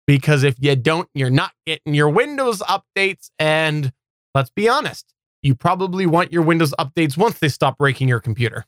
because 0.08 0.44
if 0.44 0.56
you 0.62 0.78
don't, 0.78 1.10
you're 1.14 1.30
not 1.30 1.52
getting 1.66 1.94
your 1.94 2.08
Windows 2.08 2.60
updates. 2.60 3.32
And 3.38 3.92
let's 4.34 4.52
be 4.52 4.70
honest, 4.70 5.15
you 5.46 5.54
probably 5.56 6.06
want 6.08 6.34
your 6.34 6.42
Windows 6.42 6.74
updates 6.80 7.16
once 7.18 7.38
they 7.40 7.50
stop 7.50 7.78
breaking 7.78 8.08
your 8.08 8.20
computer. 8.20 8.66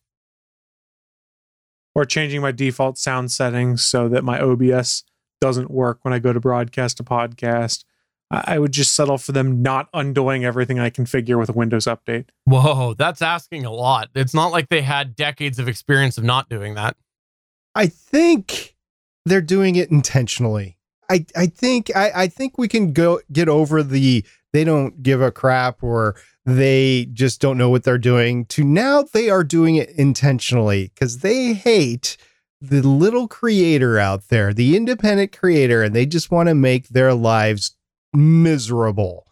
or 1.96 2.06
changing 2.06 2.42
my 2.42 2.52
default 2.52 2.96
sound 2.96 3.32
settings 3.32 3.84
so 3.84 4.08
that 4.08 4.24
my 4.24 4.40
OBS 4.40 5.04
doesn't 5.42 5.72
work 5.72 5.98
when 6.04 6.14
I 6.14 6.20
go 6.20 6.32
to 6.32 6.40
broadcast 6.40 7.00
a 7.00 7.04
podcast. 7.04 7.84
I 8.30 8.44
I 8.56 8.60
would 8.60 8.72
just 8.72 8.94
settle 8.94 9.18
for 9.18 9.32
them 9.32 9.64
not 9.64 9.90
undoing 9.96 10.46
everything 10.46 10.80
I 10.80 10.92
configure 10.92 11.40
with 11.40 11.50
a 11.50 11.54
Windows 11.54 11.86
update. 11.86 12.26
Whoa, 12.46 12.94
that's 12.94 13.24
asking 13.24 13.66
a 13.66 13.72
lot. 13.72 14.10
It's 14.14 14.36
not 14.36 14.52
like 14.52 14.70
they 14.70 14.82
had 14.84 15.16
decades 15.16 15.58
of 15.58 15.68
experience 15.68 16.20
of 16.20 16.24
not 16.24 16.50
doing 16.50 16.76
that. 16.76 16.96
I 17.74 17.88
think 17.88 18.76
they're 19.26 19.42
doing 19.42 19.76
it 19.76 19.90
intentionally. 19.90 20.78
I, 21.10 21.26
I 21.36 21.48
think 21.48 21.90
I, 21.96 22.12
I 22.14 22.28
think 22.28 22.60
we 22.60 22.68
can 22.68 22.94
go 22.94 23.22
get 23.32 23.50
over 23.50 23.82
the 23.82 24.24
they 24.54 24.64
don't 24.64 25.02
give 25.02 25.22
a 25.22 25.32
crap 25.32 25.82
or 25.82 26.16
they 26.48 27.10
just 27.12 27.42
don't 27.42 27.58
know 27.58 27.70
what 27.70 27.84
they're 27.84 27.98
doing 27.98 28.46
to 28.46 28.64
now 28.64 29.04
they 29.04 29.30
are 29.30 29.44
doing 29.44 29.76
it 29.76 29.90
intentionally 29.90 30.90
because 30.96 31.20
they 31.20 31.54
hate 31.54 32.16
the 32.62 32.82
little 32.82 33.28
creator 33.28 34.00
out 34.00 34.30
there, 34.30 34.54
the 34.54 34.78
independent 34.78 35.38
creator, 35.38 35.84
and 35.84 35.94
they 35.94 36.06
just 36.06 36.32
want 36.32 36.48
to 36.48 36.56
make 36.56 36.88
their 36.88 37.14
lives 37.14 37.76
miserable. 38.14 39.28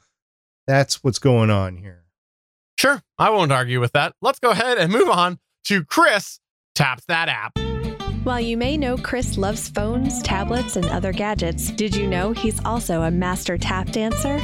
That's 0.67 1.05
what's 1.05 1.17
going 1.17 1.49
on 1.49 1.77
here. 1.77 2.03
Sure, 2.77 3.01
I 3.17 3.29
won't 3.29 3.51
argue 3.53 3.79
with 3.79 3.93
that. 3.93 4.13
Let's 4.21 4.39
go 4.39 4.49
ahead 4.49 4.77
and 4.77 4.91
move 4.91 5.09
on 5.09 5.39
to 5.67 5.85
Chris 5.85 6.41
taps 6.75 7.05
that 7.07 7.29
app. 7.29 7.57
While 8.25 8.41
you 8.41 8.57
may 8.57 8.75
know 8.75 8.97
Chris 8.97 9.37
loves 9.37 9.69
phones, 9.69 10.21
tablets, 10.21 10.75
and 10.75 10.85
other 10.87 11.13
gadgets, 11.13 11.71
did 11.71 11.95
you 11.95 12.07
know 12.07 12.33
he's 12.33 12.63
also 12.65 13.03
a 13.03 13.11
master 13.11 13.57
tap 13.57 13.91
dancer? 13.91 14.37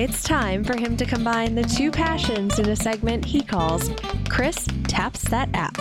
It's 0.00 0.22
time 0.22 0.64
for 0.64 0.78
him 0.78 0.96
to 0.96 1.04
combine 1.04 1.54
the 1.54 1.62
two 1.62 1.90
passions 1.90 2.58
in 2.58 2.66
a 2.70 2.74
segment 2.74 3.22
he 3.22 3.42
calls 3.42 3.90
Chris 4.30 4.66
Taps 4.84 5.20
That 5.28 5.50
App. 5.52 5.76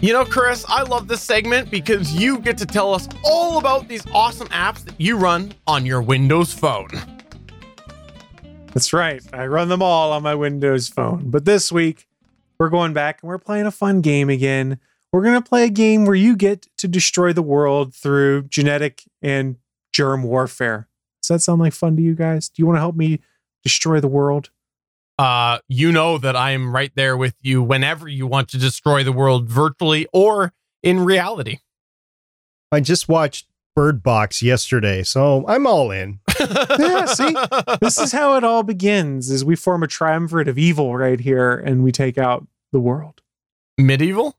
You 0.00 0.12
know, 0.12 0.24
Chris, 0.24 0.64
I 0.68 0.84
love 0.84 1.08
this 1.08 1.20
segment 1.20 1.72
because 1.72 2.14
you 2.14 2.38
get 2.38 2.58
to 2.58 2.64
tell 2.64 2.94
us 2.94 3.08
all 3.24 3.58
about 3.58 3.88
these 3.88 4.06
awesome 4.12 4.46
apps 4.50 4.84
that 4.84 4.94
you 5.00 5.16
run 5.16 5.52
on 5.66 5.84
your 5.84 6.00
Windows 6.00 6.52
phone. 6.52 6.90
That's 8.72 8.92
right. 8.92 9.20
I 9.32 9.48
run 9.48 9.68
them 9.68 9.82
all 9.82 10.12
on 10.12 10.22
my 10.22 10.36
Windows 10.36 10.88
phone. 10.88 11.28
But 11.28 11.44
this 11.44 11.72
week, 11.72 12.06
we're 12.56 12.68
going 12.68 12.92
back 12.92 13.20
and 13.20 13.28
we're 13.28 13.38
playing 13.38 13.66
a 13.66 13.72
fun 13.72 14.00
game 14.00 14.30
again. 14.30 14.78
We're 15.10 15.22
going 15.22 15.42
to 15.42 15.48
play 15.48 15.64
a 15.64 15.70
game 15.70 16.04
where 16.04 16.14
you 16.14 16.36
get 16.36 16.68
to 16.76 16.86
destroy 16.86 17.32
the 17.32 17.42
world 17.42 17.96
through 17.96 18.44
genetic 18.44 19.02
and 19.20 19.56
germ 19.90 20.22
warfare. 20.22 20.86
Does 21.24 21.36
that 21.36 21.40
sound 21.40 21.60
like 21.60 21.72
fun 21.72 21.96
to 21.96 22.02
you 22.02 22.14
guys? 22.14 22.50
Do 22.50 22.60
you 22.60 22.66
want 22.66 22.76
to 22.76 22.80
help 22.80 22.96
me 22.96 23.20
destroy 23.62 23.98
the 24.00 24.08
world? 24.08 24.50
Uh, 25.18 25.58
you 25.68 25.90
know 25.90 26.18
that 26.18 26.36
I 26.36 26.50
am 26.50 26.74
right 26.74 26.92
there 26.94 27.16
with 27.16 27.34
you 27.40 27.62
whenever 27.62 28.08
you 28.08 28.26
want 28.26 28.48
to 28.50 28.58
destroy 28.58 29.02
the 29.04 29.12
world 29.12 29.48
virtually 29.48 30.06
or 30.12 30.52
in 30.82 31.00
reality. 31.00 31.60
I 32.70 32.80
just 32.80 33.08
watched 33.08 33.46
Bird 33.74 34.02
Box 34.02 34.42
yesterday, 34.42 35.02
so 35.02 35.44
I'm 35.48 35.66
all 35.66 35.90
in. 35.90 36.20
Yeah, 36.78 37.06
see? 37.06 37.34
This 37.80 37.96
is 37.98 38.12
how 38.12 38.36
it 38.36 38.44
all 38.44 38.62
begins 38.64 39.30
is 39.30 39.44
we 39.44 39.56
form 39.56 39.82
a 39.82 39.86
triumvirate 39.86 40.48
of 40.48 40.58
evil 40.58 40.94
right 40.96 41.18
here 41.18 41.54
and 41.56 41.82
we 41.82 41.90
take 41.92 42.18
out 42.18 42.46
the 42.72 42.80
world. 42.80 43.22
Medieval? 43.78 44.36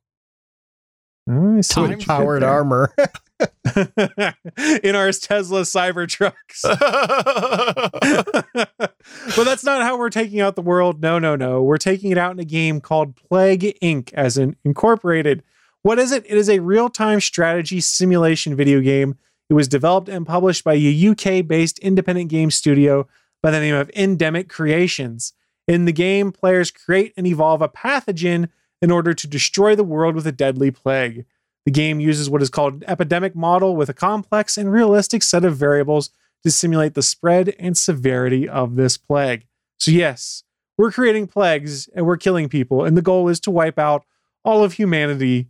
Oh, 1.28 1.58
I 1.58 1.62
see 1.62 1.74
Time 1.74 2.00
powered 2.00 2.44
armor. 2.44 2.94
in 4.84 4.96
our 4.96 5.12
Tesla 5.12 5.62
Cybertrucks. 5.62 6.62
but 9.36 9.44
that's 9.44 9.64
not 9.64 9.82
how 9.82 9.98
we're 9.98 10.10
taking 10.10 10.40
out 10.40 10.56
the 10.56 10.62
world. 10.62 11.02
No, 11.02 11.20
no, 11.20 11.36
no. 11.36 11.62
We're 11.62 11.78
taking 11.78 12.12
it 12.12 12.18
out 12.18 12.32
in 12.32 12.40
a 12.40 12.46
game 12.46 12.80
called 12.80 13.16
Plague 13.16 13.78
Inc., 13.82 14.14
as 14.14 14.38
in 14.38 14.56
incorporated. 14.64 15.44
What 15.82 16.00
is 16.00 16.12
it? 16.12 16.26
It 16.28 16.38
is 16.38 16.50
a 16.50 16.60
real 16.60 16.90
time 16.90 17.20
strategy 17.20 17.82
simulation 17.82 18.56
video 18.56 18.82
game. 18.82 19.18
It 19.50 19.54
was 19.54 19.68
developed 19.68 20.10
and 20.10 20.26
published 20.26 20.64
by 20.64 20.76
a 20.76 21.10
UK 21.10 21.46
based 21.46 21.78
independent 21.80 22.30
game 22.30 22.52
studio 22.52 23.08
by 23.44 23.52
the 23.52 23.60
name 23.60 23.76
of 23.76 23.92
Endemic 23.96 24.50
Creations. 24.50 25.34
In 25.68 25.86
the 25.86 25.92
game, 25.92 26.32
players 26.32 26.72
create 26.72 27.14
and 27.18 27.28
evolve 27.28 27.62
a 27.62 27.70
pathogen 27.70 28.50
in 28.82 28.92
order 28.92 29.14
to 29.14 29.28
destroy 29.28 29.76
the 29.76 29.84
world 29.84 30.16
with 30.16 30.28
a 30.28 30.32
deadly 30.32 30.72
plague. 30.72 31.26
The 31.66 31.72
game 31.72 32.00
uses 32.00 32.30
what 32.30 32.42
is 32.42 32.50
called 32.50 32.76
an 32.76 32.84
epidemic 32.88 33.36
model 33.36 33.76
with 33.76 33.90
a 33.90 33.94
complex 33.94 34.58
and 34.58 34.72
realistic 34.72 35.24
set 35.24 35.44
of 35.44 35.58
variables 35.58 36.12
to 36.44 36.52
simulate 36.52 36.94
the 36.94 37.02
spread 37.02 37.56
and 37.58 37.76
severity 37.76 38.48
of 38.48 38.76
this 38.76 38.98
plague. 38.98 39.48
So, 39.80 39.92
yes, 39.92 40.44
we're 40.78 40.92
creating 40.92 41.28
plagues 41.28 41.88
and 41.96 42.06
we're 42.06 42.18
killing 42.18 42.50
people, 42.50 42.86
and 42.86 42.96
the 42.96 43.02
goal 43.02 43.28
is 43.30 43.40
to 43.42 43.52
wipe 43.52 43.80
out 43.80 44.06
all 44.44 44.64
of 44.64 44.74
humanity 44.74 45.48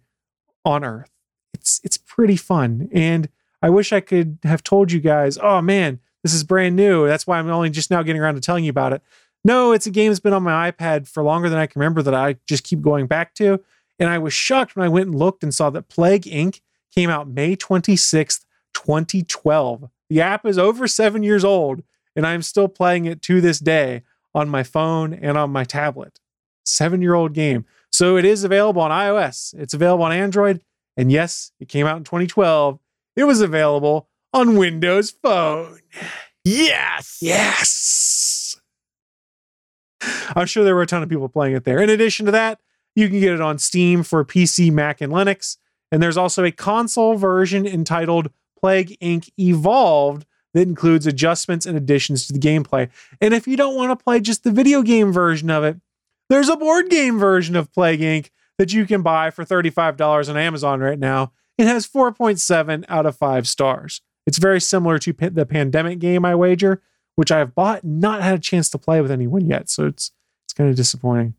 on 0.64 0.84
Earth. 0.84 1.12
It's 1.54 1.82
it's 1.84 1.98
pretty 1.98 2.38
fun, 2.38 2.90
and 2.94 3.30
I 3.62 3.70
wish 3.70 3.92
I 3.92 4.00
could 4.00 4.40
have 4.44 4.64
told 4.64 4.92
you 4.92 5.00
guys, 5.00 5.38
oh 5.42 5.62
man, 5.62 6.00
this 6.24 6.34
is 6.34 6.44
brand 6.44 6.76
new. 6.76 7.08
That's 7.08 7.28
why 7.28 7.40
I'm 7.40 7.50
only 7.50 7.70
just 7.70 7.92
now 7.92 8.04
getting 8.04 8.22
around 8.22 8.36
to 8.36 8.42
telling 8.42 8.64
you 8.64 8.70
about 8.70 8.94
it. 8.94 9.02
No, 9.44 9.74
it's 9.74 9.86
a 9.86 9.92
game 9.92 10.12
that's 10.12 10.20
been 10.20 10.34
on 10.34 10.44
my 10.44 10.72
iPad 10.72 11.08
for 11.08 11.24
longer 11.24 11.50
than 11.50 11.60
I 11.60 11.68
can 11.68 11.80
remember 11.80 12.02
that 12.02 12.16
I 12.16 12.38
just 12.48 12.64
keep 12.64 12.82
going 12.82 13.06
back 13.06 13.36
to. 13.36 13.60
And 14.00 14.10
I 14.10 14.18
was 14.18 14.34
shocked 14.34 14.76
when 14.76 14.86
I 14.86 14.90
went 14.90 15.08
and 15.08 15.16
looked 15.16 15.44
and 15.44 15.54
saw 15.54 15.70
that 15.70 15.88
Plague 15.90 16.24
Inc. 16.24 16.62
came 16.94 17.10
out 17.10 17.28
May 17.30 17.56
26th, 17.56 18.46
2012. 18.74 19.90
The 20.10 20.22
app 20.22 20.46
is 20.46 20.58
over 20.58 20.88
seven 20.88 21.24
years 21.24 21.46
old, 21.46 21.84
and 22.16 22.28
I'm 22.28 22.42
still 22.42 22.68
playing 22.68 23.06
it 23.06 23.22
to 23.24 23.42
this 23.42 23.60
day 23.60 24.04
on 24.34 24.50
my 24.50 24.64
phone 24.64 25.14
and 25.14 25.38
on 25.38 25.52
my 25.52 25.64
tablet. 25.64 26.20
Seven 26.66 27.02
year 27.02 27.14
old 27.14 27.34
game. 27.34 27.66
So 27.92 28.18
it 28.18 28.26
is 28.26 28.44
available 28.44 28.82
on 28.82 28.92
iOS, 28.92 29.54
it's 29.58 29.74
available 29.74 30.04
on 30.04 30.12
Android, 30.12 30.62
and 30.98 31.12
yes, 31.12 31.52
it 31.60 31.70
came 31.70 31.88
out 31.88 31.98
in 31.98 32.04
2012. 32.04 32.80
It 33.16 33.24
was 33.24 33.40
available 33.40 34.10
on 34.34 34.58
Windows 34.58 35.12
Phone. 35.12 35.80
yes. 36.44 37.20
Yes. 37.22 38.58
I'm 40.36 40.46
sure 40.46 40.64
there 40.64 40.76
were 40.76 40.82
a 40.82 40.88
ton 40.88 41.02
of 41.02 41.10
people 41.10 41.30
playing 41.30 41.56
it 41.56 41.64
there. 41.64 41.82
In 41.82 41.90
addition 41.90 42.26
to 42.26 42.32
that, 42.34 42.60
you 42.96 43.10
can 43.10 43.20
get 43.20 43.34
it 43.34 43.42
on 43.42 43.60
Steam 43.60 44.04
for 44.04 44.24
PC, 44.24 44.72
Mac, 44.72 45.02
and 45.02 45.12
Linux. 45.12 45.58
And 45.92 46.02
there's 46.02 46.18
also 46.18 46.44
a 46.44 46.52
console 46.52 47.16
version 47.16 47.68
entitled 47.68 48.32
Plague 48.60 48.98
Inc. 49.00 49.30
Evolved 49.38 50.26
that 50.54 50.68
includes 50.68 51.06
adjustments 51.06 51.66
and 51.66 51.78
additions 51.78 52.26
to 52.26 52.34
the 52.34 52.40
gameplay. 52.40 52.90
And 53.20 53.34
if 53.34 53.48
you 53.48 53.58
don't 53.58 53.76
want 53.76 53.98
to 53.98 54.04
play 54.04 54.20
just 54.22 54.44
the 54.44 54.52
video 54.52 54.82
game 54.82 55.12
version 55.12 55.50
of 55.50 55.64
it, 55.64 55.78
there's 56.30 56.50
a 56.50 56.58
board 56.58 56.90
game 56.90 57.20
version 57.20 57.56
of 57.56 57.72
Plague 57.72 58.00
Inc. 58.00 58.30
that 58.58 58.74
you 58.74 58.86
can 58.86 59.02
buy 59.02 59.30
for 59.30 59.46
$35 59.46 60.30
on 60.30 60.38
Amazon 60.38 60.80
right 60.80 60.98
now. 60.98 61.34
It 61.58 61.68
has 61.68 61.88
4.7 61.88 62.86
out 62.90 63.06
of 63.06 63.16
5 63.18 63.48
stars. 63.48 64.02
It's 64.26 64.40
very 64.40 64.60
similar 64.60 64.98
to 65.00 65.14
the 65.14 65.46
pandemic 65.46 66.00
game, 66.00 66.26
I 66.26 66.36
wager, 66.36 66.82
which 67.16 67.32
I 67.32 67.40
have 67.40 67.54
bought 67.54 67.84
not 67.84 68.24
had 68.24 68.36
a 68.36 68.40
chance 68.40 68.70
to 68.70 68.78
play 68.78 69.02
with 69.02 69.12
anyone 69.12 69.46
yet. 69.46 69.70
So 69.70 69.86
it's 69.88 70.12
it's 70.46 70.54
kind 70.54 70.70
of 70.70 70.76
disappointing. 70.76 71.36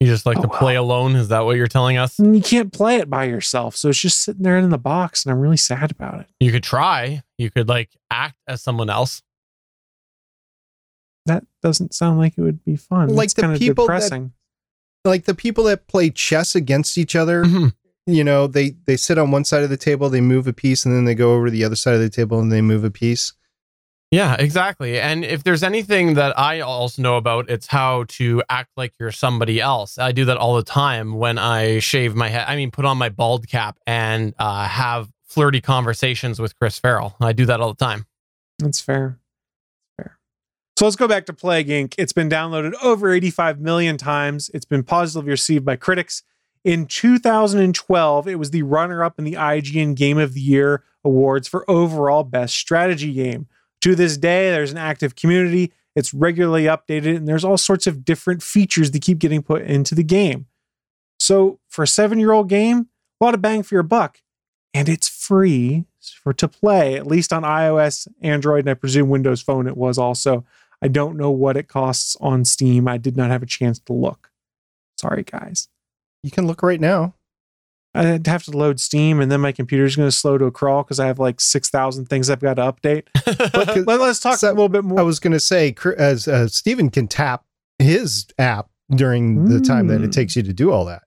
You 0.00 0.06
just 0.06 0.26
like 0.26 0.38
Oh, 0.38 0.42
to 0.42 0.48
play 0.48 0.76
alone? 0.76 1.16
Is 1.16 1.28
that 1.28 1.40
what 1.44 1.56
you're 1.56 1.66
telling 1.66 1.96
us? 1.96 2.18
And 2.20 2.36
you 2.36 2.42
can't 2.42 2.72
play 2.72 2.96
it 2.96 3.10
by 3.10 3.24
yourself. 3.24 3.74
So 3.76 3.88
it's 3.88 3.98
just 3.98 4.22
sitting 4.22 4.42
there 4.42 4.56
in 4.56 4.70
the 4.70 4.78
box, 4.78 5.24
and 5.24 5.32
I'm 5.32 5.40
really 5.40 5.56
sad 5.56 5.90
about 5.90 6.20
it. 6.20 6.26
You 6.38 6.52
could 6.52 6.62
try. 6.62 7.22
You 7.36 7.50
could 7.50 7.68
like 7.68 7.90
act 8.10 8.36
as 8.46 8.62
someone 8.62 8.90
else. 8.90 9.22
That 11.26 11.44
doesn't 11.62 11.94
sound 11.94 12.18
like 12.18 12.34
it 12.38 12.42
would 12.42 12.64
be 12.64 12.76
fun. 12.76 13.08
Like 13.08 13.26
it's 13.26 13.34
the 13.34 13.42
kind 13.42 13.52
of 13.54 13.58
people 13.58 13.86
that- 13.86 14.30
like 15.04 15.24
the 15.24 15.34
people 15.34 15.64
that 15.64 15.86
play 15.88 16.10
chess 16.10 16.54
against 16.54 16.96
each 16.96 17.16
other, 17.16 17.44
Mhm. 17.44 17.72
you 18.06 18.22
know, 18.24 18.46
they 18.46 18.70
they 18.86 18.96
sit 18.96 19.18
on 19.18 19.30
one 19.30 19.44
side 19.44 19.62
of 19.64 19.70
the 19.70 19.76
table, 19.76 20.08
they 20.08 20.20
move 20.20 20.46
a 20.46 20.52
piece, 20.52 20.84
and 20.86 20.94
then 20.94 21.04
they 21.06 21.14
go 21.14 21.34
over 21.34 21.46
to 21.46 21.50
the 21.50 21.64
other 21.64 21.76
side 21.76 21.94
of 21.94 22.00
the 22.00 22.08
table 22.10 22.38
and 22.40 22.52
they 22.52 22.62
move 22.62 22.84
a 22.84 22.90
piece. 22.90 23.32
Yeah, 24.10 24.36
exactly. 24.38 24.98
And 24.98 25.22
if 25.22 25.44
there's 25.44 25.62
anything 25.62 26.14
that 26.14 26.38
I 26.38 26.60
also 26.60 27.02
know 27.02 27.18
about, 27.18 27.50
it's 27.50 27.66
how 27.66 28.04
to 28.08 28.42
act 28.48 28.70
like 28.76 28.94
you're 28.98 29.12
somebody 29.12 29.60
else. 29.60 29.98
I 29.98 30.12
do 30.12 30.24
that 30.26 30.38
all 30.38 30.56
the 30.56 30.62
time 30.62 31.14
when 31.16 31.36
I 31.36 31.80
shave 31.80 32.14
my 32.14 32.28
head. 32.28 32.46
I 32.48 32.56
mean, 32.56 32.70
put 32.70 32.86
on 32.86 32.96
my 32.96 33.10
bald 33.10 33.48
cap 33.48 33.78
and 33.86 34.34
uh, 34.38 34.66
have 34.66 35.10
flirty 35.24 35.60
conversations 35.60 36.40
with 36.40 36.58
Chris 36.58 36.78
Farrell. 36.78 37.16
I 37.20 37.32
do 37.34 37.44
that 37.46 37.60
all 37.60 37.74
the 37.74 37.84
time. 37.84 38.06
That's 38.58 38.80
fair. 38.80 39.18
Fair. 39.98 40.18
So 40.78 40.86
let's 40.86 40.96
go 40.96 41.06
back 41.06 41.26
to 41.26 41.34
Plague 41.34 41.68
Inc. 41.68 41.94
It's 41.98 42.14
been 42.14 42.30
downloaded 42.30 42.72
over 42.82 43.12
85 43.12 43.60
million 43.60 43.98
times. 43.98 44.50
It's 44.54 44.64
been 44.64 44.84
positively 44.84 45.32
received 45.32 45.66
by 45.66 45.76
critics. 45.76 46.22
In 46.64 46.86
2012, 46.86 48.26
it 48.26 48.36
was 48.36 48.50
the 48.50 48.62
runner 48.62 49.04
up 49.04 49.18
in 49.18 49.24
the 49.26 49.34
IGN 49.34 49.94
Game 49.94 50.16
of 50.16 50.32
the 50.32 50.40
Year 50.40 50.82
awards 51.04 51.46
for 51.46 51.70
overall 51.70 52.24
best 52.24 52.54
strategy 52.54 53.12
game. 53.12 53.46
To 53.82 53.94
this 53.94 54.16
day, 54.16 54.50
there's 54.50 54.72
an 54.72 54.78
active 54.78 55.14
community. 55.14 55.72
It's 55.94 56.12
regularly 56.12 56.64
updated, 56.64 57.16
and 57.16 57.28
there's 57.28 57.44
all 57.44 57.58
sorts 57.58 57.86
of 57.86 58.04
different 58.04 58.42
features 58.42 58.90
that 58.90 59.02
keep 59.02 59.18
getting 59.18 59.42
put 59.42 59.62
into 59.62 59.94
the 59.94 60.04
game. 60.04 60.46
So, 61.18 61.60
for 61.68 61.82
a 61.82 61.88
seven 61.88 62.18
year 62.18 62.32
old 62.32 62.48
game, 62.48 62.88
a 63.20 63.24
lot 63.24 63.34
of 63.34 63.42
bang 63.42 63.62
for 63.62 63.74
your 63.74 63.82
buck, 63.82 64.20
and 64.72 64.88
it's 64.88 65.08
free. 65.08 65.84
for 66.22 66.32
to 66.32 66.48
play, 66.48 66.96
at 66.96 67.06
least 67.06 67.32
on 67.32 67.42
iOS, 67.42 68.06
Android, 68.22 68.60
and 68.60 68.70
I 68.70 68.74
presume 68.74 69.08
Windows 69.08 69.42
Phone 69.42 69.66
it 69.66 69.76
was 69.76 69.98
also. 69.98 70.44
I 70.80 70.86
don't 70.86 71.16
know 71.16 71.30
what 71.30 71.56
it 71.56 71.66
costs 71.66 72.16
on 72.20 72.44
Steam. 72.44 72.86
I 72.86 72.98
did 72.98 73.16
not 73.16 73.30
have 73.30 73.42
a 73.42 73.46
chance 73.46 73.80
to 73.80 73.92
look. 73.92 74.30
Sorry, 74.96 75.24
guys. 75.24 75.68
You 76.22 76.30
can 76.30 76.46
look 76.46 76.62
right 76.62 76.80
now. 76.80 77.14
I'd 77.98 78.26
have 78.26 78.44
to 78.44 78.50
load 78.52 78.78
Steam 78.80 79.20
and 79.20 79.30
then 79.30 79.40
my 79.40 79.52
computer's 79.52 79.96
going 79.96 80.06
to 80.08 80.14
slow 80.14 80.38
to 80.38 80.44
a 80.46 80.50
crawl 80.50 80.82
because 80.84 81.00
I 81.00 81.06
have 81.06 81.18
like 81.18 81.40
6,000 81.40 82.06
things 82.06 82.30
I've 82.30 82.40
got 82.40 82.54
to 82.54 82.62
update. 82.72 83.04
But 83.52 83.86
let, 83.86 84.00
us 84.00 84.20
talk 84.20 84.38
So- 84.38 84.48
a 84.48 84.50
little 84.50 84.68
bit 84.68 84.84
more. 84.84 84.98
I 85.00 85.02
was 85.02 85.18
going 85.20 85.32
to 85.32 85.40
say, 85.40 85.74
as 85.96 86.28
uh, 86.28 86.48
Steven 86.48 86.90
can 86.90 87.08
tap 87.08 87.44
his 87.78 88.26
app 88.38 88.68
during 88.94 89.46
the 89.46 89.60
time 89.60 89.88
that 89.88 90.00
it 90.02 90.10
Mm. 90.10 90.14
takes 90.14 90.36
you 90.36 90.42
to 90.42 90.52
do 90.52 90.70
all 90.72 90.84
that. 90.86 91.02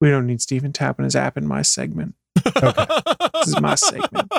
we 0.00 0.08
don't 0.10 0.26
need 0.26 0.40
Steven 0.40 0.72
tapping 0.72 1.04
his 1.04 1.14
app 1.16 1.36
in 1.36 1.46
my 1.46 1.62
segment. 1.62 2.14
This 2.54 3.48
is 3.54 3.60
my 3.60 3.74
segment. 3.76 4.32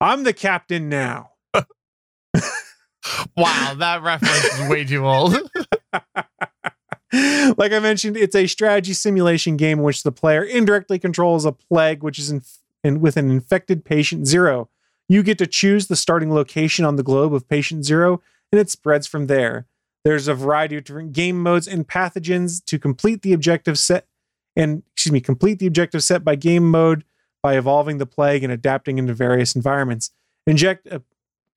I'm 0.00 0.24
the 0.24 0.32
captain 0.32 0.88
now. 0.88 1.30
wow, 3.36 3.74
that 3.78 4.02
reference 4.02 4.44
is 4.44 4.68
way 4.68 4.84
too 4.84 5.06
old. 5.06 5.36
Like 7.12 7.72
I 7.72 7.80
mentioned, 7.80 8.16
it's 8.16 8.36
a 8.36 8.46
strategy 8.46 8.92
simulation 8.92 9.56
game 9.56 9.78
in 9.78 9.84
which 9.84 10.02
the 10.02 10.12
player 10.12 10.44
indirectly 10.44 10.98
controls 10.98 11.44
a 11.44 11.52
plague, 11.52 12.02
which 12.02 12.18
is 12.18 12.30
in, 12.30 12.42
in, 12.84 13.00
with 13.00 13.16
an 13.16 13.30
infected 13.30 13.84
patient 13.84 14.26
zero. 14.26 14.68
You 15.08 15.22
get 15.22 15.38
to 15.38 15.46
choose 15.46 15.88
the 15.88 15.96
starting 15.96 16.32
location 16.32 16.84
on 16.84 16.96
the 16.96 17.02
globe 17.02 17.34
of 17.34 17.48
patient 17.48 17.84
zero, 17.84 18.22
and 18.52 18.60
it 18.60 18.70
spreads 18.70 19.06
from 19.06 19.26
there. 19.26 19.66
There's 20.04 20.28
a 20.28 20.34
variety 20.34 20.76
of 20.76 20.84
different 20.84 21.12
game 21.12 21.42
modes 21.42 21.66
and 21.66 21.86
pathogens 21.86 22.64
to 22.66 22.78
complete 22.78 23.22
the 23.22 23.32
objective 23.32 23.78
set, 23.78 24.06
and 24.54 24.82
excuse 24.92 25.12
me, 25.12 25.20
complete 25.20 25.58
the 25.58 25.66
objective 25.66 26.02
set 26.02 26.24
by 26.24 26.36
game 26.36 26.70
mode 26.70 27.04
by 27.42 27.56
evolving 27.56 27.98
the 27.98 28.06
plague 28.06 28.44
and 28.44 28.52
adapting 28.52 28.98
into 28.98 29.14
various 29.14 29.56
environments. 29.56 30.10
Inject, 30.46 30.86
uh, 30.90 31.00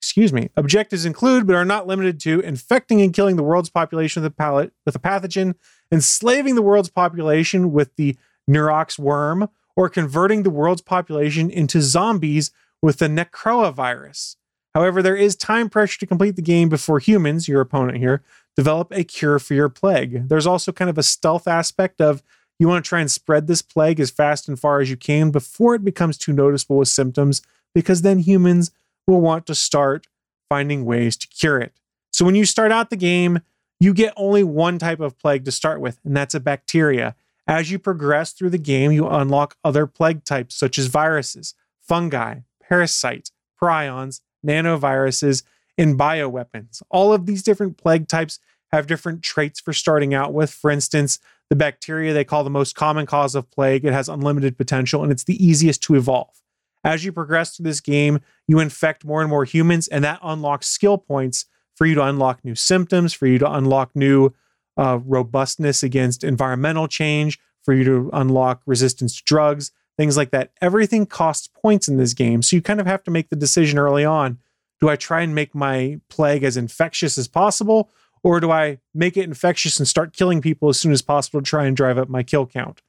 excuse 0.04 0.34
me, 0.34 0.50
objectives 0.58 1.06
include 1.06 1.48
but 1.48 1.56
are 1.56 1.64
not 1.64 1.88
limited 1.88 2.20
to 2.20 2.42
infecting 2.42 3.02
and 3.02 3.14
killing 3.14 3.38
the 3.38 3.44
world's 3.44 3.70
population 3.70 4.22
with 4.22 4.30
a 4.30 4.36
pallet 4.36 4.74
with 4.86 4.98
a 4.98 5.00
pathogen, 5.00 5.56
enslaving 5.94 6.56
the 6.56 6.62
world's 6.62 6.90
population 6.90 7.72
with 7.72 7.96
the 7.96 8.18
Neurax 8.48 9.00
worm, 9.00 9.48
or 9.78 9.88
converting 9.88 10.44
the 10.44 10.50
world's 10.50 10.82
population 10.82 11.50
into 11.50 11.82
zombies 11.82 12.52
with 12.82 12.98
the 12.98 13.08
Necroa 13.08 13.74
virus. 13.74 14.36
However, 14.76 15.02
there 15.02 15.16
is 15.16 15.38
time 15.38 15.70
pressure 15.70 16.02
to 16.02 16.06
complete 16.06 16.36
the 16.36 16.42
game 16.42 16.68
before 16.68 17.00
humans, 17.00 17.48
your 17.48 17.62
opponent 17.62 17.98
here, 18.00 18.24
develop 18.58 18.92
a 18.92 19.06
cure 19.06 19.40
for 19.40 19.54
your 19.54 19.70
plague. 19.70 20.28
There's 20.28 20.46
also 20.46 20.74
kind 20.74 20.90
of 20.90 20.98
a 20.98 21.04
stealth 21.04 21.48
aspect 21.48 22.02
of 22.02 22.22
you 22.60 22.68
want 22.68 22.84
to 22.84 22.90
try 22.90 23.00
and 23.00 23.10
spread 23.10 23.48
this 23.48 23.62
plague 23.62 24.02
as 24.02 24.12
fast 24.12 24.50
and 24.50 24.60
far 24.60 24.82
as 24.82 24.90
you 24.90 24.98
can 24.98 25.32
before 25.32 25.76
it 25.76 25.86
becomes 25.86 26.18
too 26.18 26.34
noticeable 26.34 26.78
with 26.78 26.90
symptoms, 26.90 27.42
because 27.74 28.02
then 28.02 28.20
humans 28.20 28.72
will 29.08 29.22
want 29.22 29.46
to 29.48 29.56
start 29.56 30.08
finding 30.50 30.86
ways 30.86 31.18
to 31.18 31.28
cure 31.28 31.60
it. 31.60 31.74
So 32.12 32.26
when 32.26 32.36
you 32.36 32.46
start 32.46 32.72
out 32.72 32.90
the 32.90 32.96
game, 32.96 33.40
you 33.80 33.94
get 33.94 34.14
only 34.16 34.44
one 34.44 34.80
type 34.80 35.00
of 35.00 35.18
plague 35.18 35.46
to 35.46 35.52
start 35.52 35.82
with, 35.82 36.00
and 36.06 36.16
that's 36.16 36.36
a 36.36 36.40
bacteria. 36.40 37.16
As 37.48 37.72
you 37.72 37.80
progress 37.80 38.32
through 38.32 38.52
the 38.52 38.58
game, 38.58 38.92
you 38.92 39.08
unlock 39.08 39.58
other 39.64 39.86
plague 39.88 40.24
types 40.24 40.56
such 40.56 40.78
as 40.78 40.88
viruses, 40.88 41.56
fungi, 41.82 42.40
parasites, 42.62 43.32
prions, 43.62 44.22
nanoviruses, 44.46 45.44
and 45.78 46.00
bioweapons. 46.00 46.82
All 46.90 47.14
of 47.14 47.26
these 47.26 47.44
different 47.44 47.78
plague 47.78 48.08
types 48.08 48.40
have 48.72 48.88
different 48.88 49.22
traits 49.22 49.60
for 49.60 49.74
starting 49.74 50.14
out 50.14 50.34
with. 50.34 50.52
For 50.52 50.72
instance, 50.72 51.20
the 51.50 51.56
bacteria 51.56 52.14
they 52.14 52.24
call 52.24 52.44
the 52.44 52.50
most 52.50 52.76
common 52.76 53.06
cause 53.06 53.36
of 53.36 53.50
plague, 53.52 53.86
it 53.86 53.94
has 53.94 54.08
unlimited 54.08 54.58
potential 54.58 55.04
and 55.04 55.12
it's 55.12 55.26
the 55.26 55.44
easiest 55.46 55.82
to 55.84 55.96
evolve. 55.96 56.43
As 56.84 57.06
you 57.06 57.12
progress 57.12 57.56
through 57.56 57.66
this 57.66 57.82
game, 57.82 58.20
you 58.48 58.60
infect 58.60 59.06
more 59.06 59.22
and 59.22 59.30
more 59.30 59.46
humans, 59.46 59.88
and 59.88 60.04
that 60.04 60.20
unlocks 60.22 60.68
skill 60.68 60.98
points 60.98 61.46
for 61.76 61.86
you 61.86 61.96
to 61.96 62.04
unlock 62.04 62.44
new 62.44 62.56
symptoms, 62.56 63.14
for 63.14 63.26
you 63.26 63.40
to 63.40 63.52
unlock 63.52 63.96
new 63.96 64.34
uh, 64.78 65.00
robustness 65.04 65.84
against 65.84 66.24
environmental 66.24 66.88
change, 66.88 67.40
for 67.64 67.74
you 67.74 67.84
to 67.84 68.10
unlock 68.14 68.62
resistance 68.66 69.16
to 69.18 69.24
drugs, 69.24 69.72
things 69.98 70.18
like 70.18 70.32
that. 70.32 70.52
Everything 70.62 71.06
costs 71.06 71.48
points 71.48 71.88
in 71.88 71.98
this 71.98 72.14
game. 72.14 72.42
So 72.42 72.56
you 72.56 72.62
kind 72.62 72.82
of 72.82 72.88
have 72.88 73.04
to 73.04 73.12
make 73.12 73.30
the 73.30 73.36
decision 73.36 73.80
early 73.80 74.06
on 74.06 74.40
do 74.84 74.90
I 74.90 74.98
try 74.98 75.22
and 75.22 75.34
make 75.34 75.56
my 75.56 76.02
plague 76.10 76.44
as 76.44 76.58
infectious 76.58 77.18
as 77.18 77.30
possible, 77.30 77.90
or 78.22 78.42
do 78.42 78.52
I 78.52 78.80
make 78.94 79.16
it 79.16 79.24
infectious 79.24 79.80
and 79.80 79.88
start 79.88 80.12
killing 80.12 80.42
people 80.42 80.68
as 80.68 80.78
soon 80.78 80.92
as 80.92 81.02
possible 81.02 81.40
to 81.40 81.46
try 81.46 81.66
and 81.66 81.78
drive 81.78 81.98
up 81.98 82.10
my 82.10 82.22
kill 82.22 82.46
count? 82.46 82.82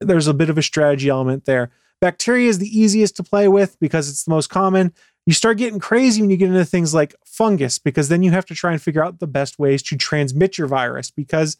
There's 0.00 0.28
a 0.28 0.34
bit 0.34 0.48
of 0.48 0.58
a 0.58 0.62
strategy 0.62 1.08
element 1.08 1.44
there. 1.44 1.72
Bacteria 2.00 2.48
is 2.48 2.58
the 2.58 2.78
easiest 2.78 3.16
to 3.16 3.22
play 3.22 3.48
with 3.48 3.78
because 3.80 4.08
it's 4.08 4.24
the 4.24 4.30
most 4.30 4.48
common. 4.48 4.92
You 5.26 5.32
start 5.32 5.56
getting 5.56 5.78
crazy 5.78 6.20
when 6.20 6.30
you 6.30 6.36
get 6.36 6.50
into 6.50 6.64
things 6.64 6.92
like 6.92 7.14
fungus 7.24 7.78
because 7.78 8.08
then 8.08 8.22
you 8.22 8.30
have 8.30 8.44
to 8.46 8.54
try 8.54 8.72
and 8.72 8.82
figure 8.82 9.04
out 9.04 9.20
the 9.20 9.26
best 9.26 9.58
ways 9.58 9.82
to 9.84 9.96
transmit 9.96 10.58
your 10.58 10.66
virus 10.66 11.10
because 11.10 11.56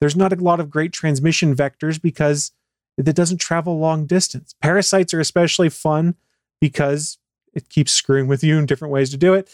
there's 0.00 0.16
not 0.16 0.32
a 0.32 0.36
lot 0.36 0.60
of 0.60 0.68
great 0.68 0.92
transmission 0.92 1.56
vectors 1.56 2.00
because 2.00 2.52
it 2.98 3.04
doesn't 3.14 3.38
travel 3.38 3.78
long 3.78 4.06
distance. 4.06 4.54
Parasites 4.60 5.14
are 5.14 5.20
especially 5.20 5.70
fun 5.70 6.14
because 6.60 7.18
it 7.54 7.68
keeps 7.68 7.92
screwing 7.92 8.26
with 8.26 8.44
you 8.44 8.58
in 8.58 8.66
different 8.66 8.92
ways 8.92 9.10
to 9.10 9.16
do 9.16 9.34
it. 9.34 9.50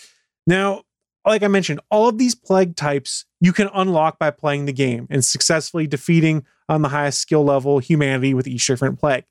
Now, 0.47 0.83
like 1.24 1.43
I 1.43 1.49
mentioned, 1.49 1.80
all 1.91 2.09
of 2.09 2.18
these 2.18 2.35
plague 2.35 2.74
types 2.74 3.26
you 3.41 3.53
can 3.53 3.70
unlock 3.72 4.18
by 4.18 4.30
playing 4.30 4.66
the 4.66 4.72
game 4.72 5.07
and 5.09 5.24
successfully 5.24 5.87
defeating 5.87 6.45
on 6.68 6.83
the 6.83 6.89
highest 6.89 7.20
skill 7.20 7.45
level 7.45 7.78
humanity 7.78 8.35
with 8.35 8.49
each 8.49 8.66
different 8.66 8.99
plague. 8.99 9.24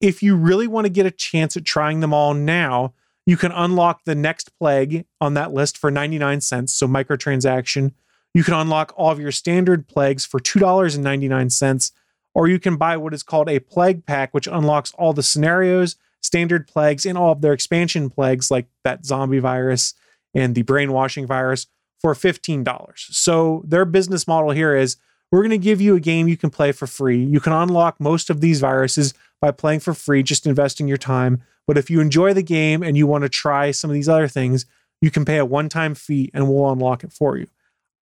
If 0.00 0.22
you 0.22 0.36
really 0.36 0.66
want 0.66 0.84
to 0.84 0.90
get 0.90 1.06
a 1.06 1.10
chance 1.10 1.56
at 1.56 1.64
trying 1.64 2.00
them 2.00 2.14
all 2.14 2.34
now, 2.34 2.94
you 3.26 3.36
can 3.36 3.52
unlock 3.52 4.04
the 4.04 4.14
next 4.14 4.56
plague 4.58 5.04
on 5.20 5.34
that 5.34 5.52
list 5.52 5.76
for 5.76 5.90
99 5.90 6.40
cents, 6.40 6.72
so 6.72 6.86
microtransaction. 6.86 7.92
You 8.32 8.44
can 8.44 8.54
unlock 8.54 8.92
all 8.96 9.10
of 9.10 9.20
your 9.20 9.32
standard 9.32 9.88
plagues 9.88 10.24
for 10.24 10.40
$2.99, 10.40 11.92
or 12.34 12.48
you 12.48 12.58
can 12.58 12.76
buy 12.76 12.96
what 12.96 13.12
is 13.12 13.22
called 13.22 13.48
a 13.48 13.58
plague 13.58 14.06
pack, 14.06 14.32
which 14.32 14.46
unlocks 14.46 14.92
all 14.94 15.12
the 15.12 15.22
scenarios, 15.22 15.96
standard 16.22 16.68
plagues, 16.68 17.04
and 17.04 17.18
all 17.18 17.32
of 17.32 17.40
their 17.40 17.52
expansion 17.52 18.08
plagues, 18.08 18.50
like 18.50 18.66
that 18.84 19.04
zombie 19.04 19.40
virus 19.40 19.94
and 20.34 20.54
the 20.54 20.62
brainwashing 20.62 21.26
virus, 21.26 21.66
for 22.00 22.14
$15. 22.14 22.92
So 22.96 23.62
their 23.66 23.84
business 23.84 24.28
model 24.28 24.52
here 24.52 24.76
is 24.76 24.96
we're 25.30 25.42
going 25.42 25.50
to 25.50 25.58
give 25.58 25.80
you 25.80 25.94
a 25.94 26.00
game 26.00 26.28
you 26.28 26.36
can 26.36 26.50
play 26.50 26.72
for 26.72 26.86
free. 26.86 27.22
You 27.22 27.40
can 27.40 27.52
unlock 27.52 28.00
most 28.00 28.30
of 28.30 28.40
these 28.40 28.60
viruses 28.60 29.14
by 29.40 29.50
playing 29.50 29.80
for 29.80 29.94
free, 29.94 30.22
just 30.22 30.46
investing 30.46 30.88
your 30.88 30.96
time. 30.96 31.42
But 31.66 31.76
if 31.76 31.90
you 31.90 32.00
enjoy 32.00 32.32
the 32.32 32.42
game 32.42 32.82
and 32.82 32.96
you 32.96 33.06
want 33.06 33.22
to 33.22 33.28
try 33.28 33.70
some 33.70 33.90
of 33.90 33.94
these 33.94 34.08
other 34.08 34.28
things, 34.28 34.64
you 35.00 35.10
can 35.10 35.24
pay 35.24 35.36
a 35.36 35.44
one 35.44 35.68
time 35.68 35.94
fee 35.94 36.30
and 36.32 36.48
we'll 36.48 36.70
unlock 36.70 37.04
it 37.04 37.12
for 37.12 37.36
you. 37.36 37.46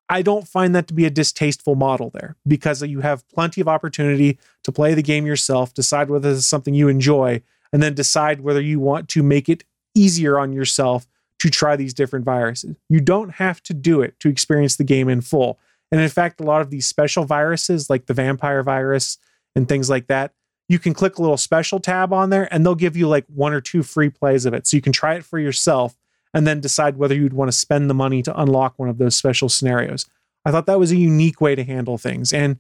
I 0.09 0.22
don't 0.22 0.47
find 0.47 0.74
that 0.74 0.87
to 0.89 0.95
be 0.95 1.05
a 1.05 1.11
distasteful 1.11 1.74
model 1.74 2.11
there 2.11 2.37
because 2.47 2.81
you 2.83 3.01
have 3.01 3.29
plenty 3.29 3.61
of 3.61 3.66
opportunity 3.66 4.39
to 4.62 4.70
play 4.70 4.95
the 4.95 5.03
game 5.03 5.27
yourself, 5.27 5.74
decide 5.74 6.09
whether 6.09 6.31
this 6.31 6.39
is 6.39 6.47
something 6.47 6.74
you 6.74 6.89
enjoy, 6.89 7.43
and 7.72 7.83
then 7.83 7.95
decide 7.95 8.41
whether 8.41 8.61
you 8.61 8.79
want 8.79 9.09
to 9.09 9.22
make 9.24 9.49
it 9.49 9.64
easier 9.97 10.39
on 10.39 10.53
yourself 10.53 11.09
to 11.41 11.51
try 11.51 11.74
these 11.74 11.93
different 11.93 12.24
viruses. 12.24 12.77
You 12.89 13.01
don't 13.01 13.31
have 13.31 13.62
to 13.64 13.74
do 13.74 14.01
it 14.01 14.18
to 14.20 14.29
experience 14.29 14.77
the 14.77 14.85
game 14.85 15.09
in 15.09 15.20
full. 15.20 15.59
And 15.93 16.01
in 16.01 16.09
fact, 16.09 16.41
a 16.41 16.45
lot 16.45 16.61
of 16.61 16.70
these 16.70 16.87
special 16.87 17.24
viruses, 17.24 17.89
like 17.89 18.07
the 18.07 18.14
vampire 18.14 18.62
virus 18.62 19.18
and 19.55 19.68
things 19.68 19.89
like 19.89 20.09
that, 20.09 20.32
you 20.68 20.78
can 20.78 20.95
click 20.95 21.18
a 21.18 21.22
little 21.22 21.37
special 21.37 21.78
tab 21.78 22.12
on 22.12 22.30
there 22.30 22.53
and 22.53 22.64
they'll 22.64 22.74
give 22.74 22.97
you 22.97 23.09
like 23.09 23.24
one 23.28 23.53
or 23.53 23.61
two 23.61 23.82
free 23.82 24.11
plays 24.11 24.47
of 24.47 24.55
it. 24.55 24.66
So 24.66 24.76
you 24.76 24.80
can 24.80 24.93
try 24.93 25.14
it 25.14 25.24
for 25.24 25.39
yourself 25.39 25.97
and 26.34 26.47
then 26.47 26.61
decide 26.61 26.97
whether 26.97 27.14
you'd 27.14 27.32
want 27.32 27.51
to 27.51 27.57
spend 27.57 27.89
the 27.89 27.95
money 27.95 28.22
to 28.22 28.41
unlock 28.41 28.74
one 28.76 28.89
of 28.89 28.99
those 28.99 29.16
special 29.16 29.49
scenarios. 29.49 30.07
I 30.45 30.51
thought 30.51 30.66
that 30.66 30.78
was 30.78 30.93
a 30.93 30.97
unique 30.97 31.41
way 31.41 31.55
to 31.55 31.64
handle 31.64 31.99
things. 31.99 32.32
And 32.32 32.59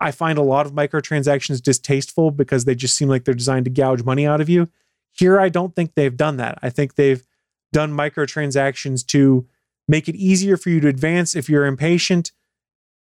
I 0.00 0.10
find 0.10 0.36
a 0.36 0.42
lot 0.42 0.66
of 0.66 0.72
microtransactions 0.72 1.62
distasteful 1.62 2.30
because 2.30 2.64
they 2.64 2.74
just 2.74 2.96
seem 2.96 3.08
like 3.08 3.24
they're 3.24 3.34
designed 3.34 3.64
to 3.66 3.70
gouge 3.70 4.02
money 4.02 4.26
out 4.26 4.40
of 4.40 4.48
you. 4.48 4.68
Here, 5.12 5.40
I 5.40 5.48
don't 5.48 5.74
think 5.76 5.94
they've 5.94 6.16
done 6.16 6.36
that. 6.38 6.58
I 6.62 6.70
think 6.70 6.96
they've 6.96 7.24
done 7.72 7.92
microtransactions 7.92 9.06
to 9.06 9.46
make 9.86 10.08
it 10.08 10.16
easier 10.16 10.56
for 10.56 10.70
you 10.70 10.80
to 10.80 10.88
advance 10.88 11.36
if 11.36 11.48
you're 11.48 11.66
impatient 11.66 12.32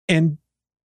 and 0.07 0.37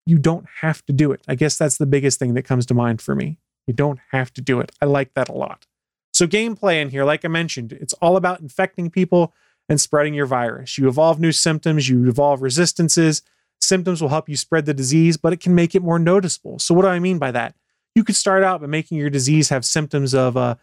you 0.05 0.17
don't 0.17 0.45
have 0.61 0.85
to 0.87 0.93
do 0.93 1.11
it. 1.11 1.21
I 1.27 1.35
guess 1.35 1.57
that's 1.57 1.77
the 1.77 1.85
biggest 1.85 2.19
thing 2.19 2.33
that 2.33 2.43
comes 2.43 2.65
to 2.67 2.73
mind 2.73 3.01
for 3.01 3.15
me. 3.15 3.37
You 3.67 3.73
don't 3.73 3.99
have 4.11 4.33
to 4.33 4.41
do 4.41 4.59
it. 4.59 4.71
I 4.81 4.85
like 4.85 5.13
that 5.13 5.29
a 5.29 5.33
lot. 5.33 5.67
So, 6.13 6.25
gameplay 6.25 6.81
in 6.81 6.89
here, 6.89 7.05
like 7.05 7.23
I 7.23 7.27
mentioned, 7.27 7.71
it's 7.71 7.93
all 7.93 8.17
about 8.17 8.41
infecting 8.41 8.89
people 8.89 9.33
and 9.69 9.79
spreading 9.79 10.15
your 10.15 10.25
virus. 10.25 10.77
You 10.77 10.87
evolve 10.87 11.19
new 11.19 11.31
symptoms, 11.31 11.87
you 11.87 12.09
evolve 12.09 12.41
resistances. 12.41 13.21
Symptoms 13.61 14.01
will 14.01 14.09
help 14.09 14.27
you 14.27 14.35
spread 14.35 14.65
the 14.65 14.73
disease, 14.73 15.17
but 15.17 15.33
it 15.33 15.39
can 15.39 15.53
make 15.53 15.75
it 15.75 15.83
more 15.83 15.99
noticeable. 15.99 16.57
So, 16.59 16.73
what 16.73 16.81
do 16.81 16.87
I 16.87 16.99
mean 16.99 17.19
by 17.19 17.31
that? 17.31 17.55
You 17.93 18.03
could 18.03 18.15
start 18.15 18.43
out 18.43 18.61
by 18.61 18.67
making 18.67 18.97
your 18.97 19.09
disease 19.09 19.49
have 19.49 19.65
symptoms 19.65 20.15
of 20.15 20.35
a, 20.35 20.57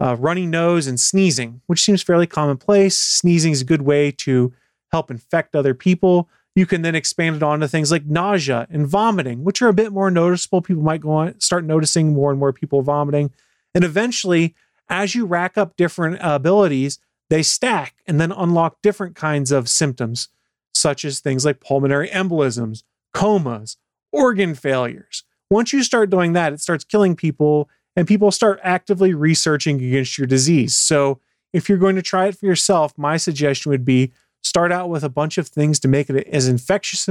a 0.00 0.16
runny 0.16 0.46
nose 0.46 0.86
and 0.86 0.98
sneezing, 0.98 1.60
which 1.66 1.82
seems 1.82 2.02
fairly 2.02 2.26
commonplace. 2.26 2.98
Sneezing 2.98 3.52
is 3.52 3.60
a 3.60 3.66
good 3.66 3.82
way 3.82 4.10
to 4.12 4.54
help 4.90 5.10
infect 5.10 5.54
other 5.54 5.74
people. 5.74 6.30
You 6.58 6.66
can 6.66 6.82
then 6.82 6.96
expand 6.96 7.36
it 7.36 7.42
on 7.44 7.60
to 7.60 7.68
things 7.68 7.92
like 7.92 8.04
nausea 8.04 8.66
and 8.68 8.84
vomiting, 8.84 9.44
which 9.44 9.62
are 9.62 9.68
a 9.68 9.72
bit 9.72 9.92
more 9.92 10.10
noticeable. 10.10 10.60
People 10.60 10.82
might 10.82 11.02
go 11.02 11.12
on 11.12 11.38
start 11.38 11.64
noticing 11.64 12.12
more 12.12 12.32
and 12.32 12.40
more 12.40 12.52
people 12.52 12.82
vomiting. 12.82 13.30
And 13.76 13.84
eventually, 13.84 14.56
as 14.88 15.14
you 15.14 15.24
rack 15.24 15.56
up 15.56 15.76
different 15.76 16.18
abilities, 16.20 16.98
they 17.30 17.44
stack 17.44 18.02
and 18.08 18.20
then 18.20 18.32
unlock 18.32 18.82
different 18.82 19.14
kinds 19.14 19.52
of 19.52 19.68
symptoms, 19.68 20.30
such 20.74 21.04
as 21.04 21.20
things 21.20 21.44
like 21.44 21.60
pulmonary 21.60 22.08
embolisms, 22.08 22.82
comas, 23.14 23.76
organ 24.10 24.56
failures. 24.56 25.22
Once 25.52 25.72
you 25.72 25.84
start 25.84 26.10
doing 26.10 26.32
that, 26.32 26.52
it 26.52 26.60
starts 26.60 26.82
killing 26.82 27.14
people 27.14 27.70
and 27.94 28.08
people 28.08 28.32
start 28.32 28.58
actively 28.64 29.14
researching 29.14 29.76
against 29.76 30.18
your 30.18 30.26
disease. 30.26 30.74
So, 30.74 31.20
if 31.52 31.68
you're 31.68 31.78
going 31.78 31.94
to 31.94 32.02
try 32.02 32.26
it 32.26 32.36
for 32.36 32.46
yourself, 32.46 32.98
my 32.98 33.16
suggestion 33.16 33.70
would 33.70 33.84
be 33.84 34.12
start 34.42 34.72
out 34.72 34.88
with 34.88 35.04
a 35.04 35.08
bunch 35.08 35.38
of 35.38 35.48
things 35.48 35.78
to 35.80 35.88
make 35.88 36.08
it 36.08 36.26
as 36.28 36.48
infectious 36.48 37.08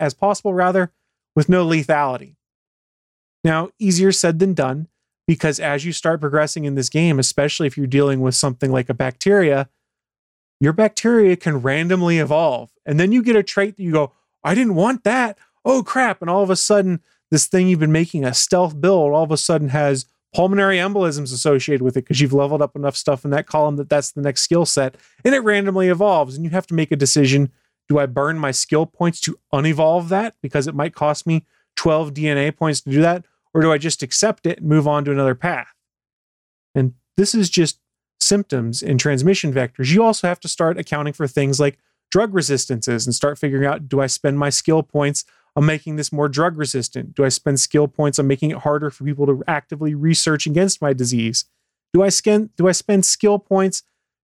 as 0.00 0.14
possible, 0.14 0.54
rather, 0.54 0.92
with 1.34 1.48
no 1.48 1.66
lethality. 1.66 2.36
Now, 3.44 3.70
easier 3.78 4.12
said 4.12 4.38
than 4.38 4.54
done, 4.54 4.88
because 5.26 5.60
as 5.60 5.84
you 5.84 5.92
start 5.92 6.20
progressing 6.20 6.64
in 6.64 6.74
this 6.74 6.88
game, 6.88 7.18
especially 7.18 7.66
if 7.66 7.76
you're 7.76 7.86
dealing 7.86 8.20
with 8.20 8.34
something 8.34 8.70
like 8.70 8.88
a 8.88 8.94
bacteria, 8.94 9.68
your 10.60 10.72
bacteria 10.72 11.36
can 11.36 11.60
randomly 11.60 12.18
evolve. 12.18 12.70
And 12.86 12.98
then 13.00 13.12
you 13.12 13.22
get 13.22 13.36
a 13.36 13.42
trait 13.42 13.76
that 13.76 13.82
you 13.82 13.92
go, 13.92 14.12
I 14.44 14.54
didn't 14.54 14.74
want 14.74 15.04
that. 15.04 15.38
Oh 15.64 15.82
crap. 15.82 16.20
And 16.20 16.30
all 16.30 16.42
of 16.42 16.50
a 16.50 16.56
sudden, 16.56 17.00
this 17.30 17.46
thing 17.46 17.68
you've 17.68 17.80
been 17.80 17.92
making 17.92 18.24
a 18.24 18.34
stealth 18.34 18.80
build 18.80 19.12
all 19.12 19.24
of 19.24 19.32
a 19.32 19.36
sudden 19.36 19.70
has 19.70 20.06
pulmonary 20.34 20.78
embolisms 20.78 21.32
associated 21.32 21.82
with 21.82 21.96
it 21.96 22.02
because 22.02 22.20
you've 22.20 22.32
leveled 22.32 22.62
up 22.62 22.74
enough 22.74 22.96
stuff 22.96 23.24
in 23.24 23.30
that 23.30 23.46
column 23.46 23.76
that 23.76 23.88
that's 23.88 24.12
the 24.12 24.22
next 24.22 24.42
skill 24.42 24.64
set. 24.64 24.96
And 25.24 25.34
it 25.34 25.40
randomly 25.40 25.88
evolves. 25.88 26.36
And 26.36 26.44
you 26.44 26.50
have 26.50 26.66
to 26.68 26.74
make 26.74 26.90
a 26.90 26.96
decision 26.96 27.52
do 27.88 27.98
I 27.98 28.06
burn 28.06 28.38
my 28.38 28.52
skill 28.52 28.86
points 28.86 29.20
to 29.22 29.38
unevolve 29.52 30.08
that 30.08 30.36
because 30.40 30.66
it 30.66 30.74
might 30.74 30.94
cost 30.94 31.26
me 31.26 31.44
12 31.76 32.14
DNA 32.14 32.56
points 32.56 32.80
to 32.82 32.90
do 32.90 33.02
that? 33.02 33.24
Or 33.52 33.60
do 33.60 33.70
I 33.72 33.76
just 33.76 34.02
accept 34.02 34.46
it 34.46 34.60
and 34.60 34.68
move 34.68 34.88
on 34.88 35.04
to 35.04 35.10
another 35.10 35.34
path? 35.34 35.74
And 36.74 36.94
this 37.16 37.34
is 37.34 37.50
just 37.50 37.78
symptoms 38.18 38.82
and 38.82 38.98
transmission 38.98 39.52
vectors. 39.52 39.90
You 39.90 40.02
also 40.04 40.26
have 40.26 40.40
to 40.40 40.48
start 40.48 40.78
accounting 40.78 41.12
for 41.12 41.26
things 41.26 41.60
like 41.60 41.78
drug 42.10 42.32
resistances 42.34 43.06
and 43.06 43.14
start 43.14 43.38
figuring 43.38 43.66
out 43.66 43.88
do 43.88 44.00
I 44.00 44.06
spend 44.06 44.38
my 44.38 44.48
skill 44.48 44.82
points 44.82 45.24
on 45.54 45.66
making 45.66 45.96
this 45.96 46.12
more 46.12 46.28
drug 46.28 46.56
resistant? 46.56 47.14
Do 47.14 47.24
I 47.24 47.28
spend 47.28 47.60
skill 47.60 47.88
points 47.88 48.18
on 48.18 48.26
making 48.26 48.50
it 48.50 48.58
harder 48.58 48.90
for 48.90 49.04
people 49.04 49.26
to 49.26 49.42
actively 49.46 49.94
research 49.94 50.46
against 50.46 50.80
my 50.80 50.92
disease? 50.92 51.44
Do 51.92 52.02
I 52.02 52.08
spend 52.08 52.54
do 52.56 52.68
I 52.68 52.72
spend 52.72 53.04
skill 53.04 53.38
points 53.38 53.82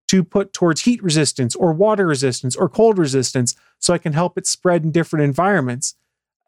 to 0.09 0.24
put 0.24 0.53
towards 0.53 0.83
heat 0.83 1.03
resistance 1.03 1.55
or 1.55 1.72
water 1.72 2.07
resistance 2.07 2.57
or 2.57 2.68
cold 2.68 2.97
resistance 2.97 3.55
so 3.79 3.93
I 3.93 3.99
can 3.99 4.14
help 4.14 4.39
it 4.39 4.47
spread 4.47 4.85
in 4.85 4.91
different 4.91 5.24
environments? 5.24 5.95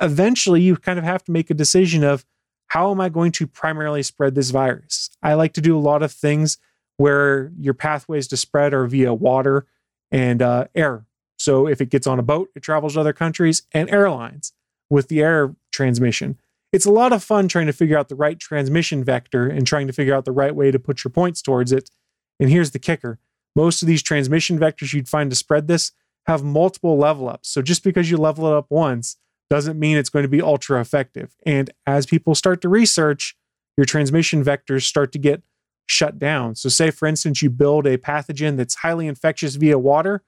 Eventually, 0.00 0.62
you 0.62 0.76
kind 0.76 0.98
of 0.98 1.04
have 1.04 1.22
to 1.24 1.32
make 1.32 1.50
a 1.50 1.54
decision 1.54 2.02
of 2.04 2.24
how 2.68 2.90
am 2.90 3.00
I 3.00 3.08
going 3.10 3.32
to 3.32 3.46
primarily 3.46 4.02
spread 4.02 4.34
this 4.34 4.50
virus? 4.50 5.10
I 5.22 5.34
like 5.34 5.52
to 5.54 5.60
do 5.60 5.76
a 5.76 5.80
lot 5.80 6.02
of 6.02 6.12
things 6.12 6.56
where 6.96 7.52
your 7.58 7.74
pathways 7.74 8.28
to 8.28 8.36
spread 8.36 8.72
are 8.72 8.86
via 8.86 9.12
water 9.12 9.66
and 10.10 10.40
uh, 10.40 10.66
air. 10.74 11.04
So 11.38 11.66
if 11.66 11.80
it 11.80 11.90
gets 11.90 12.06
on 12.06 12.18
a 12.18 12.22
boat, 12.22 12.48
it 12.54 12.62
travels 12.62 12.94
to 12.94 13.00
other 13.00 13.12
countries 13.12 13.62
and 13.72 13.90
airlines 13.90 14.52
with 14.90 15.08
the 15.08 15.22
air 15.22 15.54
transmission. 15.72 16.38
It's 16.72 16.86
a 16.86 16.90
lot 16.90 17.12
of 17.12 17.24
fun 17.24 17.48
trying 17.48 17.66
to 17.66 17.72
figure 17.72 17.98
out 17.98 18.08
the 18.08 18.14
right 18.14 18.38
transmission 18.38 19.02
vector 19.02 19.48
and 19.48 19.66
trying 19.66 19.86
to 19.86 19.92
figure 19.92 20.14
out 20.14 20.24
the 20.24 20.32
right 20.32 20.54
way 20.54 20.70
to 20.70 20.78
put 20.78 21.02
your 21.02 21.10
points 21.10 21.40
towards 21.40 21.72
it. 21.72 21.90
And 22.38 22.50
here's 22.50 22.72
the 22.72 22.78
kicker 22.78 23.18
most 23.56 23.82
of 23.82 23.88
these 23.88 24.02
transmission 24.02 24.58
vectors 24.58 24.92
you'd 24.92 25.08
find 25.08 25.30
to 25.30 25.36
spread 25.36 25.66
this 25.66 25.92
have 26.26 26.44
multiple 26.44 26.96
level 26.96 27.28
ups. 27.28 27.48
So 27.48 27.62
just 27.62 27.82
because 27.82 28.10
you 28.10 28.16
level 28.16 28.46
it 28.46 28.54
up 28.54 28.66
once 28.70 29.16
doesn't 29.48 29.78
mean 29.78 29.96
it's 29.96 30.10
going 30.10 30.22
to 30.22 30.28
be 30.28 30.40
ultra 30.40 30.80
effective. 30.80 31.34
And 31.44 31.70
as 31.86 32.06
people 32.06 32.34
start 32.36 32.60
to 32.62 32.68
research, 32.68 33.36
your 33.76 33.84
transmission 33.84 34.44
vectors 34.44 34.82
start 34.82 35.10
to 35.12 35.18
get 35.18 35.42
shut 35.86 36.18
down. 36.18 36.54
So, 36.54 36.68
say 36.68 36.90
for 36.90 37.08
instance, 37.08 37.42
you 37.42 37.50
build 37.50 37.86
a 37.86 37.98
pathogen 37.98 38.56
that's 38.56 38.76
highly 38.76 39.08
infectious 39.08 39.56
via 39.56 39.78
water, 39.78 40.22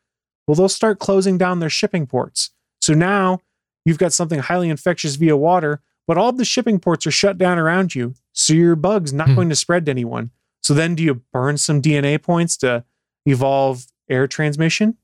well, 0.46 0.56
they'll 0.56 0.68
start 0.68 0.98
closing 0.98 1.38
down 1.38 1.60
their 1.60 1.70
shipping 1.70 2.06
ports. 2.06 2.50
So 2.80 2.94
now 2.94 3.38
you've 3.84 3.98
got 3.98 4.12
something 4.12 4.40
highly 4.40 4.68
infectious 4.68 5.16
via 5.16 5.36
water, 5.36 5.80
but 6.06 6.18
all 6.18 6.32
the 6.32 6.44
shipping 6.44 6.78
ports 6.78 7.06
are 7.06 7.12
shut 7.12 7.38
down 7.38 7.58
around 7.58 7.94
you. 7.94 8.14
So 8.32 8.52
your 8.52 8.76
bug's 8.76 9.12
not 9.12 9.28
hmm. 9.28 9.34
going 9.34 9.48
to 9.48 9.56
spread 9.56 9.86
to 9.86 9.90
anyone. 9.90 10.30
So 10.62 10.74
then 10.74 10.94
do 10.94 11.02
you 11.02 11.22
burn 11.32 11.58
some 11.58 11.82
DNA 11.82 12.22
points 12.22 12.56
to 12.58 12.84
evolve 13.26 13.86
air 14.08 14.26
transmission? 14.26 14.96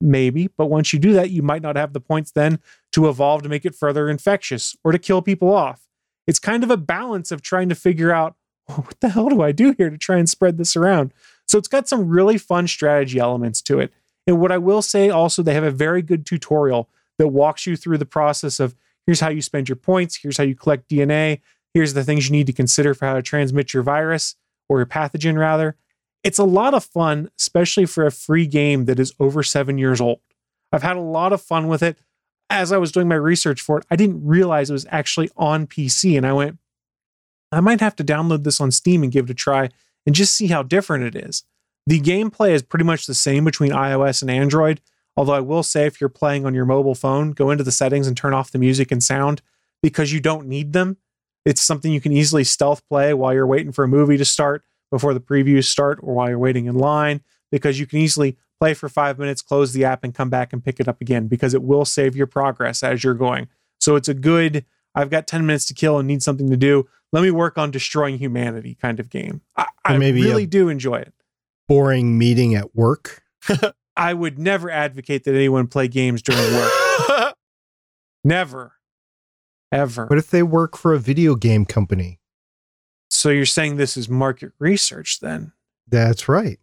Maybe, 0.00 0.48
but 0.48 0.66
once 0.66 0.92
you 0.92 0.98
do 0.98 1.14
that, 1.14 1.30
you 1.30 1.42
might 1.42 1.62
not 1.62 1.76
have 1.76 1.92
the 1.94 2.00
points 2.00 2.30
then 2.30 2.58
to 2.92 3.08
evolve 3.08 3.42
to 3.42 3.48
make 3.48 3.64
it 3.64 3.74
further 3.74 4.10
infectious 4.10 4.76
or 4.84 4.92
to 4.92 4.98
kill 4.98 5.22
people 5.22 5.54
off. 5.54 5.86
It's 6.26 6.38
kind 6.38 6.62
of 6.64 6.70
a 6.70 6.76
balance 6.76 7.30
of 7.30 7.40
trying 7.40 7.68
to 7.70 7.74
figure 7.74 8.12
out 8.12 8.36
what 8.66 9.00
the 9.00 9.08
hell 9.08 9.28
do 9.28 9.42
I 9.42 9.52
do 9.52 9.74
here 9.78 9.90
to 9.90 9.96
try 9.96 10.18
and 10.18 10.28
spread 10.28 10.58
this 10.58 10.76
around? 10.76 11.14
So 11.46 11.56
it's 11.56 11.68
got 11.68 11.88
some 11.88 12.08
really 12.08 12.36
fun 12.36 12.66
strategy 12.66 13.18
elements 13.18 13.62
to 13.62 13.78
it. 13.78 13.92
And 14.26 14.40
what 14.40 14.50
I 14.50 14.58
will 14.58 14.82
say 14.82 15.08
also, 15.08 15.42
they 15.42 15.54
have 15.54 15.64
a 15.64 15.70
very 15.70 16.02
good 16.02 16.26
tutorial 16.26 16.90
that 17.18 17.28
walks 17.28 17.66
you 17.66 17.76
through 17.76 17.98
the 17.98 18.06
process 18.06 18.60
of 18.60 18.74
here's 19.06 19.20
how 19.20 19.28
you 19.28 19.42
spend 19.42 19.68
your 19.68 19.76
points, 19.76 20.16
here's 20.16 20.36
how 20.36 20.44
you 20.44 20.54
collect 20.54 20.88
DNA, 20.88 21.40
here's 21.74 21.94
the 21.94 22.04
things 22.04 22.26
you 22.26 22.32
need 22.32 22.46
to 22.46 22.52
consider 22.52 22.94
for 22.94 23.06
how 23.06 23.14
to 23.14 23.22
transmit 23.22 23.72
your 23.72 23.82
virus 23.82 24.36
or 24.68 24.78
your 24.78 24.86
pathogen, 24.86 25.38
rather. 25.38 25.76
It's 26.24 26.38
a 26.38 26.44
lot 26.44 26.74
of 26.74 26.84
fun, 26.84 27.30
especially 27.38 27.86
for 27.86 28.04
a 28.04 28.10
free 28.10 28.46
game 28.46 28.86
that 28.86 28.98
is 28.98 29.14
over 29.20 29.42
seven 29.42 29.78
years 29.78 30.00
old. 30.00 30.20
I've 30.72 30.82
had 30.82 30.96
a 30.96 31.00
lot 31.00 31.32
of 31.32 31.40
fun 31.40 31.68
with 31.68 31.82
it. 31.82 31.98
As 32.50 32.72
I 32.72 32.78
was 32.78 32.92
doing 32.92 33.08
my 33.08 33.14
research 33.16 33.60
for 33.60 33.78
it, 33.78 33.86
I 33.90 33.96
didn't 33.96 34.26
realize 34.26 34.70
it 34.70 34.74
was 34.74 34.86
actually 34.90 35.30
on 35.36 35.66
PC. 35.66 36.16
And 36.16 36.26
I 36.26 36.32
went, 36.32 36.58
I 37.52 37.60
might 37.60 37.80
have 37.80 37.96
to 37.96 38.04
download 38.04 38.44
this 38.44 38.60
on 38.60 38.70
Steam 38.70 39.02
and 39.02 39.12
give 39.12 39.26
it 39.26 39.30
a 39.30 39.34
try 39.34 39.70
and 40.04 40.14
just 40.14 40.34
see 40.34 40.48
how 40.48 40.62
different 40.62 41.04
it 41.04 41.16
is. 41.16 41.44
The 41.86 42.00
gameplay 42.00 42.50
is 42.50 42.62
pretty 42.62 42.84
much 42.84 43.06
the 43.06 43.14
same 43.14 43.44
between 43.44 43.70
iOS 43.70 44.22
and 44.22 44.30
Android, 44.30 44.80
although 45.16 45.32
I 45.32 45.40
will 45.40 45.62
say 45.62 45.86
if 45.86 46.00
you're 46.00 46.08
playing 46.08 46.46
on 46.46 46.54
your 46.54 46.64
mobile 46.64 46.94
phone, 46.94 47.32
go 47.32 47.50
into 47.50 47.64
the 47.64 47.72
settings 47.72 48.06
and 48.06 48.16
turn 48.16 48.34
off 48.34 48.50
the 48.50 48.58
music 48.58 48.92
and 48.92 49.02
sound 49.02 49.42
because 49.82 50.12
you 50.12 50.20
don't 50.20 50.46
need 50.46 50.72
them. 50.72 50.98
It's 51.44 51.62
something 51.62 51.92
you 51.92 52.00
can 52.00 52.12
easily 52.12 52.44
stealth 52.44 52.82
play 52.88 53.14
while 53.14 53.32
you're 53.32 53.46
waiting 53.46 53.72
for 53.72 53.84
a 53.84 53.88
movie 53.88 54.16
to 54.16 54.24
start 54.24 54.64
before 54.90 55.14
the 55.14 55.20
previews 55.20 55.64
start 55.64 55.98
or 56.02 56.14
while 56.14 56.28
you're 56.28 56.38
waiting 56.38 56.66
in 56.66 56.76
line 56.76 57.22
because 57.50 57.78
you 57.78 57.86
can 57.86 58.00
easily 58.00 58.36
play 58.58 58.74
for 58.74 58.88
five 58.88 59.18
minutes, 59.18 59.42
close 59.42 59.72
the 59.72 59.84
app, 59.84 60.02
and 60.02 60.14
come 60.14 60.30
back 60.30 60.52
and 60.52 60.64
pick 60.64 60.80
it 60.80 60.88
up 60.88 61.00
again 61.00 61.28
because 61.28 61.54
it 61.54 61.62
will 61.62 61.84
save 61.84 62.16
your 62.16 62.26
progress 62.26 62.82
as 62.82 63.04
you're 63.04 63.14
going. 63.14 63.48
So 63.80 63.96
it's 63.96 64.08
a 64.08 64.14
good, 64.14 64.64
I've 64.94 65.10
got 65.10 65.26
10 65.26 65.46
minutes 65.46 65.66
to 65.66 65.74
kill 65.74 65.98
and 65.98 66.08
need 66.08 66.22
something 66.22 66.50
to 66.50 66.56
do. 66.56 66.88
Let 67.12 67.22
me 67.22 67.30
work 67.30 67.58
on 67.58 67.70
destroying 67.70 68.18
humanity 68.18 68.76
kind 68.80 68.98
of 68.98 69.10
game. 69.10 69.42
I, 69.56 69.66
I 69.84 69.98
maybe 69.98 70.22
really 70.22 70.44
uh, 70.44 70.48
do 70.48 70.68
enjoy 70.68 70.96
it. 70.96 71.14
Boring 71.68 72.18
meeting 72.18 72.54
at 72.54 72.74
work. 72.74 73.22
I 73.96 74.14
would 74.14 74.38
never 74.38 74.70
advocate 74.70 75.24
that 75.24 75.34
anyone 75.34 75.66
play 75.68 75.88
games 75.88 76.22
during 76.22 76.54
work. 76.54 77.34
never. 78.24 78.74
Ever. 79.72 80.06
What 80.06 80.18
if 80.18 80.30
they 80.30 80.42
work 80.42 80.76
for 80.76 80.94
a 80.94 80.98
video 80.98 81.34
game 81.34 81.64
company? 81.64 82.20
So 83.10 83.30
you're 83.30 83.46
saying 83.46 83.76
this 83.76 83.96
is 83.96 84.08
market 84.08 84.52
research 84.58 85.20
then? 85.20 85.52
That's 85.88 86.28
right. 86.28 86.58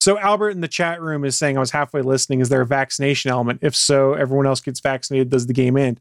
So 0.00 0.18
Albert 0.18 0.50
in 0.50 0.60
the 0.60 0.68
chat 0.68 1.00
room 1.00 1.24
is 1.24 1.36
saying 1.36 1.56
I 1.56 1.60
was 1.60 1.72
halfway 1.72 2.02
listening. 2.02 2.40
Is 2.40 2.48
there 2.48 2.60
a 2.60 2.66
vaccination 2.66 3.30
element? 3.30 3.60
If 3.62 3.74
so, 3.74 4.14
everyone 4.14 4.46
else 4.46 4.60
gets 4.60 4.80
vaccinated. 4.80 5.30
Does 5.30 5.46
the 5.46 5.52
game 5.52 5.76
end? 5.76 6.00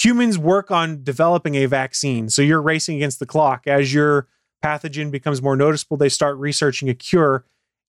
Humans 0.00 0.38
work 0.38 0.70
on 0.70 1.02
developing 1.02 1.56
a 1.56 1.66
vaccine. 1.66 2.28
So 2.28 2.42
you're 2.42 2.62
racing 2.62 2.96
against 2.96 3.18
the 3.18 3.26
clock. 3.26 3.66
As 3.66 3.92
your 3.92 4.28
pathogen 4.64 5.10
becomes 5.10 5.42
more 5.42 5.56
noticeable, 5.56 5.96
they 5.96 6.08
start 6.08 6.36
researching 6.38 6.88
a 6.88 6.94
cure 6.94 7.44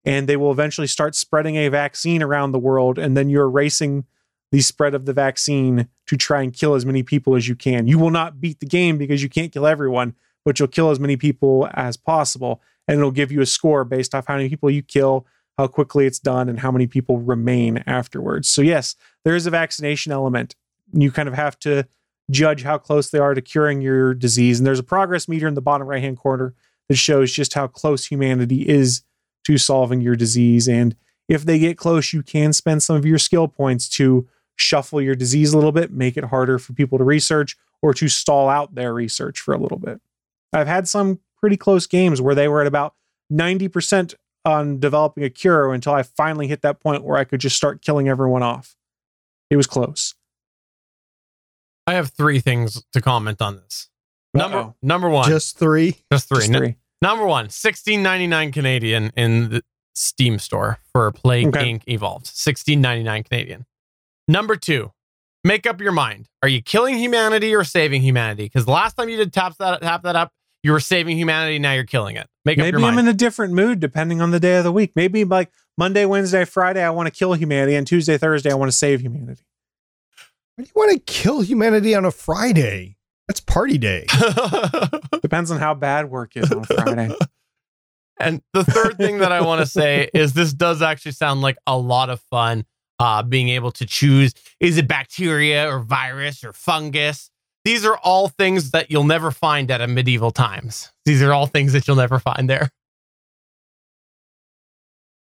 and 0.06 0.28
they 0.28 0.38
will 0.38 0.52
eventually 0.52 0.88
start 0.88 1.16
spreading 1.16 1.56
a 1.56 1.70
vaccine 1.70 2.24
around 2.24 2.52
the 2.52 2.60
world. 2.60 2.98
And 2.98 3.16
then 3.16 3.30
you're 3.30 3.50
racing 3.50 4.06
the 4.52 4.62
spread 4.62 4.94
of 4.94 5.06
the 5.06 5.14
vaccine 5.14 5.88
to 6.08 6.18
try 6.18 6.42
and 6.42 6.54
kill 6.54 6.76
as 6.76 6.86
many 6.86 7.04
people 7.04 7.36
as 7.36 7.48
you 7.48 7.56
can. 7.56 7.88
You 7.88 7.98
will 8.00 8.12
not 8.12 8.42
beat 8.42 8.60
the 8.60 8.66
game 8.66 8.98
because 8.98 9.24
you 9.24 9.30
can't 9.30 9.52
kill 9.52 9.66
everyone, 9.66 10.16
but 10.44 10.60
you'll 10.60 10.68
kill 10.68 10.90
as 10.90 11.00
many 11.00 11.16
people 11.18 11.70
as 11.74 11.98
possible. 11.98 12.62
And 12.88 12.98
it'll 13.00 13.12
give 13.12 13.32
you 13.32 13.42
a 13.42 13.46
score 13.46 13.86
based 13.86 14.14
off 14.14 14.28
how 14.28 14.36
many 14.36 14.50
people 14.50 14.70
you 14.70 14.82
kill, 14.82 15.26
how 15.58 15.68
quickly 15.68 16.06
it's 16.06 16.20
done, 16.20 16.50
and 16.50 16.60
how 16.60 16.72
many 16.72 16.88
people 16.88 17.20
remain 17.20 17.84
afterwards. 17.88 18.50
So, 18.50 18.62
yes, 18.62 18.96
there 19.24 19.36
is 19.36 19.46
a 19.46 19.52
vaccination 19.52 20.12
element. 20.12 20.56
You 20.92 21.12
kind 21.12 21.30
of 21.30 21.36
have 21.36 21.58
to 21.60 21.88
judge 22.30 22.64
how 22.64 22.78
close 22.78 23.10
they 23.10 23.20
are 23.20 23.34
to 23.34 23.42
curing 23.42 23.82
your 23.82 24.14
disease. 24.14 24.60
And 24.60 24.66
there's 24.66 24.80
a 24.80 24.84
progress 24.84 25.28
meter 25.28 25.48
in 25.48 25.54
the 25.54 25.62
bottom 25.62 25.88
right 25.88 26.02
hand 26.02 26.18
corner 26.18 26.54
that 26.90 26.96
shows 26.96 27.32
just 27.32 27.54
how 27.54 27.68
close 27.68 28.06
humanity 28.06 28.68
is 28.68 29.04
to 29.46 29.58
solving 29.58 30.02
your 30.02 30.16
disease. 30.16 30.68
And 30.68 30.96
if 31.28 31.44
they 31.44 31.60
get 31.60 31.78
close, 31.78 32.14
you 32.14 32.24
can 32.24 32.54
spend 32.54 32.84
some 32.84 32.96
of 32.96 33.06
your 33.06 33.18
skill 33.18 33.48
points 33.48 33.90
to 33.90 34.28
shuffle 34.56 35.02
your 35.02 35.16
disease 35.16 35.54
a 35.54 35.58
little 35.58 35.72
bit, 35.72 35.92
make 35.92 36.18
it 36.18 36.26
harder 36.26 36.60
for 36.60 36.74
people 36.74 36.98
to 36.98 37.04
research, 37.04 37.58
or 37.82 37.94
to 37.94 38.08
stall 38.08 38.50
out 38.50 38.76
their 38.76 38.94
research 38.94 39.40
for 39.40 39.54
a 39.54 39.58
little 39.58 39.80
bit. 39.80 40.00
I've 40.54 40.68
had 40.68 40.88
some 40.88 41.20
pretty 41.40 41.58
close 41.58 41.88
games 41.88 42.22
where 42.22 42.36
they 42.36 42.48
were 42.48 42.62
at 42.62 42.68
about 42.68 42.96
90% 43.32 44.14
on 44.46 44.80
developing 44.80 45.24
a 45.24 45.30
cure 45.30 45.74
until 45.74 45.94
I 45.94 46.04
finally 46.04 46.48
hit 46.48 46.62
that 46.62 46.80
point 46.80 47.04
where 47.04 47.18
I 47.18 47.24
could 47.24 47.40
just 47.40 47.56
start 47.56 47.82
killing 47.82 48.10
everyone 48.10 48.44
off. 48.44 48.76
It 49.50 49.56
was 49.56 49.68
close. 49.68 50.16
I 51.88 51.94
have 51.94 52.10
three 52.10 52.40
things 52.40 52.84
to 52.94 53.02
comment 53.02 53.42
on 53.42 53.58
this. 53.58 53.90
Number 54.34 54.74
number 54.82 55.10
one, 55.10 55.28
just 55.28 55.58
three, 55.58 55.98
just 56.12 56.30
three. 56.30 56.38
Just 56.38 56.54
three. 56.54 56.76
Number 57.02 57.26
one, 57.26 57.48
16.99 57.48 58.54
Canadian 58.54 59.12
in 59.16 59.50
the 59.50 59.64
Steam 59.96 60.38
store 60.40 60.80
for 60.94 61.12
Plague 61.12 61.48
Okay. 61.48 61.74
Inc. 61.74 61.84
Evolved. 61.88 62.28
16.99 62.28 63.28
Canadian. 63.28 63.66
Number 64.28 64.56
two, 64.56 64.92
make 65.44 65.66
up 65.66 65.82
your 65.82 65.92
mind. 65.92 66.30
Are 66.44 66.48
you 66.50 66.62
killing 66.62 66.98
humanity 66.98 67.54
or 67.56 67.64
saving 67.64 68.02
humanity? 68.02 68.44
Because 68.46 68.66
the 68.66 68.72
last 68.72 68.94
time 68.96 69.10
you 69.10 69.18
did 69.18 69.34
tap 69.34 69.56
that 69.60 69.82
tap 69.82 70.04
that 70.04 70.16
up, 70.16 70.32
you 70.64 70.72
were 70.72 70.80
saving 70.80 71.18
humanity. 71.18 71.58
Now 71.60 71.74
you're 71.74 71.84
killing 71.86 72.16
it. 72.16 72.28
Make 72.46 72.60
up 72.60 72.64
Maybe 72.66 72.78
your 72.80 72.88
I'm 72.88 72.96
mind. 72.96 73.08
in 73.08 73.14
a 73.14 73.18
different 73.18 73.54
mood 73.54 73.80
depending 73.80 74.22
on 74.22 74.32
the 74.32 74.40
day 74.40 74.58
of 74.58 74.64
the 74.64 74.72
week. 74.72 74.92
Maybe 74.96 75.26
like 75.26 75.52
Monday, 75.78 76.06
Wednesday, 76.06 76.46
Friday, 76.46 76.84
I 76.84 76.92
want 76.92 77.08
to 77.08 77.12
kill 77.12 77.34
humanity, 77.34 77.76
and 77.76 77.88
Tuesday, 77.88 78.18
Thursday, 78.18 78.52
I 78.52 78.56
want 78.56 78.72
to 78.72 78.78
save 78.78 79.02
humanity. 79.02 79.44
Why 80.56 80.64
do 80.64 80.68
you 80.68 80.72
want 80.76 80.92
to 80.92 81.00
kill 81.00 81.42
humanity 81.42 81.96
on 81.96 82.06
a 82.06 82.12
Friday? 82.12 82.98
That's 83.32 83.40
party 83.40 83.78
day. 83.78 84.08
Depends 85.22 85.52
on 85.52 85.58
how 85.58 85.74
bad 85.74 86.12
work 86.12 86.36
is 86.36 86.52
on 86.52 86.66
Friday. 86.66 87.16
And 88.20 88.42
the 88.52 88.66
third 88.66 88.98
thing 88.98 89.20
that 89.20 89.32
I 89.32 89.40
want 89.40 89.62
to 89.62 89.66
say 89.66 90.10
is 90.14 90.34
this 90.34 90.52
does 90.52 90.82
actually 90.82 91.14
sound 91.14 91.40
like 91.40 91.58
a 91.66 91.78
lot 91.78 92.10
of 92.10 92.20
fun. 92.20 92.66
Uh, 93.00 93.24
being 93.24 93.48
able 93.48 93.72
to 93.72 93.86
choose 93.86 94.34
is 94.60 94.78
it 94.78 94.86
bacteria 94.86 95.66
or 95.66 95.80
virus 95.80 96.44
or 96.44 96.52
fungus? 96.52 97.32
These 97.64 97.86
are 97.86 97.96
all 98.00 98.28
things 98.28 98.72
that 98.72 98.92
you'll 98.92 99.06
never 99.06 99.32
find 99.32 99.72
at 99.72 99.80
a 99.80 99.88
medieval 99.88 100.32
times. 100.32 100.92
These 101.06 101.22
are 101.22 101.32
all 101.32 101.48
things 101.48 101.72
that 101.72 101.88
you'll 101.88 101.96
never 101.96 102.20
find 102.20 102.50
there. 102.50 102.70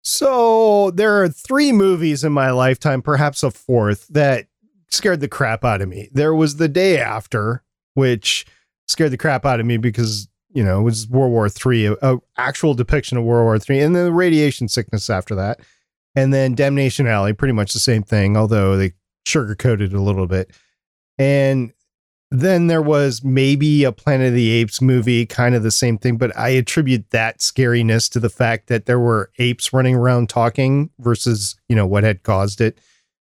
So 0.04 0.92
there 0.92 1.20
are 1.24 1.28
three 1.28 1.72
movies 1.72 2.22
in 2.22 2.32
my 2.32 2.52
lifetime, 2.52 3.02
perhaps 3.02 3.42
a 3.42 3.50
fourth, 3.50 4.06
that 4.10 4.46
scared 4.90 5.18
the 5.20 5.28
crap 5.28 5.64
out 5.64 5.82
of 5.82 5.88
me. 5.88 6.08
There 6.12 6.34
was 6.34 6.56
The 6.56 6.68
Day 6.68 6.98
After, 6.98 7.64
which 7.96 8.46
scared 8.86 9.10
the 9.10 9.16
crap 9.16 9.44
out 9.44 9.60
of 9.60 9.66
me 9.66 9.76
because 9.76 10.28
you 10.52 10.64
know 10.64 10.80
it 10.80 10.84
was 10.84 11.08
World 11.08 11.32
War 11.32 11.48
Three, 11.48 11.86
a, 11.86 11.94
a 12.02 12.18
actual 12.36 12.74
depiction 12.74 13.18
of 13.18 13.24
World 13.24 13.44
War 13.44 13.58
Three, 13.58 13.80
and 13.80 13.94
then 13.94 14.04
the 14.04 14.12
radiation 14.12 14.68
sickness 14.68 15.10
after 15.10 15.34
that, 15.34 15.60
and 16.14 16.32
then 16.32 16.54
Damnation 16.54 17.06
Alley, 17.06 17.32
pretty 17.32 17.52
much 17.52 17.72
the 17.72 17.78
same 17.78 18.02
thing, 18.02 18.36
although 18.36 18.76
they 18.76 18.92
sugarcoated 19.26 19.92
a 19.92 20.00
little 20.00 20.26
bit, 20.26 20.52
and 21.18 21.72
then 22.30 22.66
there 22.66 22.82
was 22.82 23.22
maybe 23.22 23.84
a 23.84 23.92
Planet 23.92 24.28
of 24.28 24.34
the 24.34 24.50
Apes 24.50 24.82
movie, 24.82 25.26
kind 25.26 25.54
of 25.54 25.62
the 25.62 25.70
same 25.70 25.96
thing, 25.96 26.16
but 26.16 26.36
I 26.36 26.50
attribute 26.50 27.10
that 27.10 27.38
scariness 27.38 28.10
to 28.10 28.20
the 28.20 28.28
fact 28.28 28.66
that 28.66 28.86
there 28.86 28.98
were 28.98 29.30
apes 29.38 29.72
running 29.72 29.94
around 29.94 30.28
talking 30.28 30.90
versus, 30.98 31.54
you 31.68 31.76
know, 31.76 31.86
what 31.86 32.02
had 32.02 32.24
caused 32.24 32.60
it. 32.60 32.78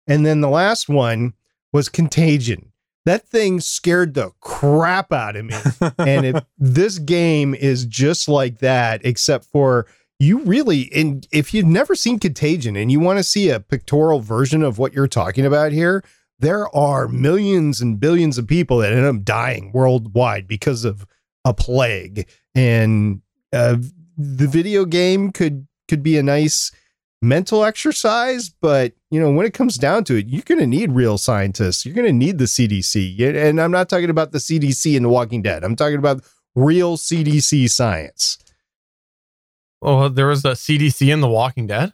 And 0.06 0.26
then 0.26 0.42
the 0.42 0.50
last 0.50 0.90
one 0.90 1.34
was 1.72 1.90
Contagion. 1.90 2.72
That 3.06 3.28
thing 3.28 3.60
scared 3.60 4.14
the 4.14 4.32
crap 4.40 5.12
out 5.12 5.36
of 5.36 5.46
me. 5.46 5.56
and 5.98 6.26
if 6.26 6.44
this 6.58 7.00
game 7.00 7.54
is 7.54 7.86
just 7.86 8.30
like 8.30 8.60
that, 8.60 9.06
except 9.06 9.46
for 9.46 9.88
you 10.20 10.40
really, 10.40 10.90
and 10.94 11.28
if 11.32 11.54
you've 11.54 11.66
never 11.66 11.96
seen 11.96 12.20
Contagion 12.20 12.76
and 12.76 12.92
you 12.92 13.00
want 13.00 13.20
to 13.20 13.24
see 13.24 13.50
a 13.50 13.60
pictorial 13.60 14.22
version 14.22 14.64
of 14.64 14.78
what 14.78 14.94
you're 14.94 15.08
talking 15.08 15.46
about 15.46 15.72
here, 15.72 16.04
there 16.40 16.74
are 16.76 17.08
millions 17.08 17.82
and 17.82 18.00
billions 18.00 18.38
of 18.38 18.48
people 18.48 18.78
that 18.78 18.94
end 18.94 19.06
up 19.06 19.24
dying 19.24 19.72
worldwide 19.74 20.48
because 20.48 20.86
of 20.86 21.06
a 21.46 21.54
plague 21.54 22.28
and 22.56 23.22
uh, 23.52 23.78
the 24.18 24.48
video 24.48 24.86
game 24.86 25.32
could 25.32 25.68
could 25.88 26.04
be 26.04 26.18
a 26.18 26.24
nice 26.24 26.72
mental 27.24 27.64
exercise 27.64 28.50
but 28.62 28.92
you 29.10 29.20
know 29.20 29.32
when 29.32 29.46
it 29.46 29.54
comes 29.54 29.78
down 29.78 30.04
to 30.04 30.16
it 30.18 30.28
you're 30.28 30.42
going 30.44 30.60
to 30.60 30.68
need 30.68 30.92
real 30.92 31.18
scientists 31.18 31.86
you're 31.86 31.96
going 31.96 32.06
to 32.06 32.12
need 32.12 32.38
the 32.38 32.44
cdc 32.46 33.18
and 33.48 33.62
i'm 33.62 33.72
not 33.72 33.88
talking 33.88 34.10
about 34.10 34.32
the 34.34 34.38
cdc 34.40 34.96
in 34.96 35.04
the 35.04 35.10
walking 35.10 35.42
dead 35.42 35.64
i'm 35.64 35.76
talking 35.76 35.98
about 35.98 36.22
real 36.56 36.98
cdc 36.98 37.70
science 37.70 38.38
Oh, 39.86 40.08
there 40.08 40.28
was 40.28 40.46
a 40.46 40.52
CDC 40.52 41.12
in 41.12 41.20
The 41.20 41.28
Walking 41.28 41.68
Dead. 41.68 41.92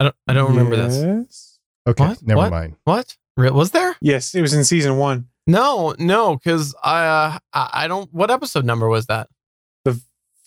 I 0.00 0.04
don't. 0.06 0.16
I 0.26 0.32
don't 0.32 0.50
remember 0.50 0.74
this. 0.74 1.60
Okay 1.86 2.04
What? 2.04 2.22
never 2.22 2.38
What? 2.38 2.50
mind 2.50 2.74
What? 2.82 3.16
Re- 3.36 3.50
Was 3.50 3.70
there? 3.70 3.94
Yes, 4.00 4.34
it 4.34 4.40
was 4.40 4.54
in 4.54 4.64
season 4.64 4.96
one. 4.96 5.28
No, 5.46 5.94
no, 6.00 6.34
because 6.36 6.74
I, 6.82 7.06
uh, 7.06 7.38
I 7.52 7.70
I 7.84 7.86
don't. 7.86 8.12
What 8.12 8.28
episode 8.32 8.64
number 8.64 8.88
was 8.88 9.06
that? 9.06 9.28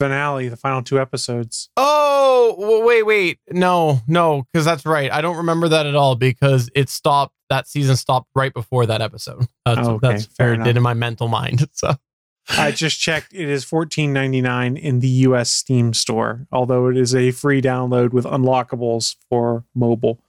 Finale, 0.06 0.48
the 0.50 0.58
final 0.58 0.82
two 0.82 1.00
episodes. 1.00 1.70
Oh, 1.78 2.84
wait, 2.86 3.04
wait. 3.04 3.40
No, 3.52 4.00
no, 4.08 4.44
because 4.52 4.66
that's 4.66 4.86
right. 4.86 5.12
I 5.12 5.22
don't 5.22 5.38
remember 5.38 5.70
that 5.70 5.86
at 5.86 5.96
all 5.96 6.16
because 6.16 6.70
it 6.76 6.90
stopped. 6.90 7.34
That 7.50 7.68
season 7.68 7.96
stopped 7.98 8.30
right 8.34 8.54
before 8.54 8.86
that 8.86 9.02
episode. 9.02 9.46
That's, 9.66 9.88
Oh, 9.88 9.94
okay, 9.96 10.08
that's 10.10 10.26
fair. 10.26 10.54
It 10.54 10.64
did 10.64 10.78
in 10.78 10.84
my 10.84 10.94
mental 10.94 11.28
mind. 11.28 11.68
So 11.74 11.94
I 12.50 12.72
just 12.72 13.00
checked. 13.00 13.34
It 13.34 13.48
is 13.48 13.64
fourteen 13.64 14.12
ninety 14.14 14.42
nine 14.42 14.76
in 14.76 15.00
the 15.00 15.08
U.S. 15.30 15.52
Steam 15.52 15.94
store, 15.94 16.48
although 16.52 16.88
it 16.90 16.98
is 16.98 17.14
a 17.14 17.30
free 17.32 17.62
download 17.62 18.12
with 18.12 18.26
unlockables 18.26 19.16
for 19.30 19.64
mobile. 19.76 20.20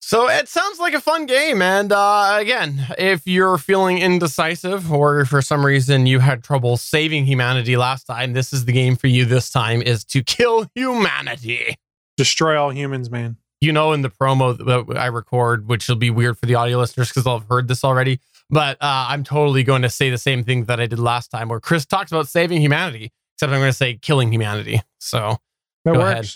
So 0.00 0.28
it 0.28 0.48
sounds 0.48 0.78
like 0.78 0.94
a 0.94 1.00
fun 1.00 1.26
game. 1.26 1.60
And 1.60 1.92
uh, 1.92 2.36
again, 2.40 2.86
if 2.98 3.26
you're 3.26 3.58
feeling 3.58 3.98
indecisive 3.98 4.90
or 4.92 5.24
for 5.26 5.42
some 5.42 5.66
reason 5.66 6.06
you 6.06 6.20
had 6.20 6.42
trouble 6.42 6.76
saving 6.76 7.26
humanity 7.26 7.76
last 7.76 8.04
time, 8.04 8.32
this 8.32 8.52
is 8.52 8.64
the 8.64 8.72
game 8.72 8.96
for 8.96 9.08
you 9.08 9.24
this 9.24 9.50
time 9.50 9.82
is 9.82 10.04
to 10.06 10.22
kill 10.22 10.66
humanity. 10.74 11.74
Destroy 12.16 12.58
all 12.60 12.70
humans, 12.72 13.10
man. 13.10 13.36
You 13.60 13.72
know, 13.72 13.92
in 13.92 14.02
the 14.02 14.08
promo 14.08 14.56
that 14.56 14.96
I 14.96 15.06
record, 15.06 15.68
which 15.68 15.88
will 15.88 15.96
be 15.96 16.10
weird 16.10 16.38
for 16.38 16.46
the 16.46 16.54
audio 16.54 16.78
listeners 16.78 17.08
because 17.08 17.24
have 17.24 17.44
heard 17.48 17.68
this 17.68 17.84
already. 17.84 18.20
But 18.48 18.76
uh, 18.80 19.06
I'm 19.10 19.24
totally 19.24 19.62
going 19.62 19.82
to 19.82 19.90
say 19.90 20.08
the 20.10 20.16
same 20.18 20.42
thing 20.44 20.64
that 20.66 20.80
I 20.80 20.86
did 20.86 21.00
last 21.00 21.28
time 21.30 21.48
where 21.48 21.60
Chris 21.60 21.84
talks 21.84 22.10
about 22.12 22.28
saving 22.28 22.62
humanity, 22.62 23.10
except 23.34 23.52
I'm 23.52 23.58
going 23.58 23.68
to 23.70 23.76
say 23.76 23.94
killing 23.94 24.32
humanity. 24.32 24.80
So 25.00 25.38
That 25.84 25.92
Go 25.94 25.98
works. 26.00 26.12
ahead. 26.12 26.28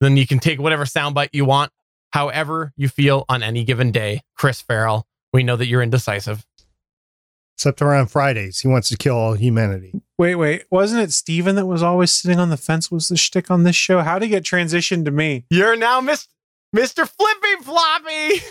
then 0.00 0.16
you 0.16 0.26
can 0.26 0.38
take 0.38 0.58
whatever 0.60 0.84
soundbite 0.84 1.30
you 1.32 1.44
want, 1.44 1.70
however 2.14 2.72
you 2.76 2.88
feel 2.88 3.24
on 3.28 3.42
any 3.42 3.64
given 3.64 3.90
day. 3.90 4.22
Chris 4.36 4.62
Farrell, 4.62 5.06
we 5.32 5.42
know 5.42 5.56
that 5.56 5.66
you're 5.66 5.82
indecisive. 5.82 6.46
except 7.56 7.82
around 7.82 8.06
fridays 8.06 8.60
he 8.60 8.68
wants 8.68 8.88
to 8.88 8.96
kill 8.96 9.16
all 9.16 9.34
humanity 9.34 10.00
Wait, 10.16 10.36
wait. 10.36 10.62
Wasn't 10.70 11.02
it 11.02 11.10
Steven 11.10 11.56
that 11.56 11.66
was 11.66 11.82
always 11.82 12.14
sitting 12.14 12.38
on 12.38 12.48
the 12.48 12.56
fence? 12.56 12.88
Was 12.88 13.08
the 13.08 13.16
shtick 13.16 13.50
on 13.50 13.64
this 13.64 13.74
show? 13.74 14.00
How 14.00 14.20
did 14.20 14.26
he 14.26 14.30
get 14.30 14.44
transitioned 14.44 15.04
to 15.06 15.10
me? 15.10 15.44
You're 15.50 15.74
now 15.74 16.00
Miss, 16.00 16.28
Mr. 16.74 17.08
Flippy 17.08 17.64
Floppy. 17.64 18.44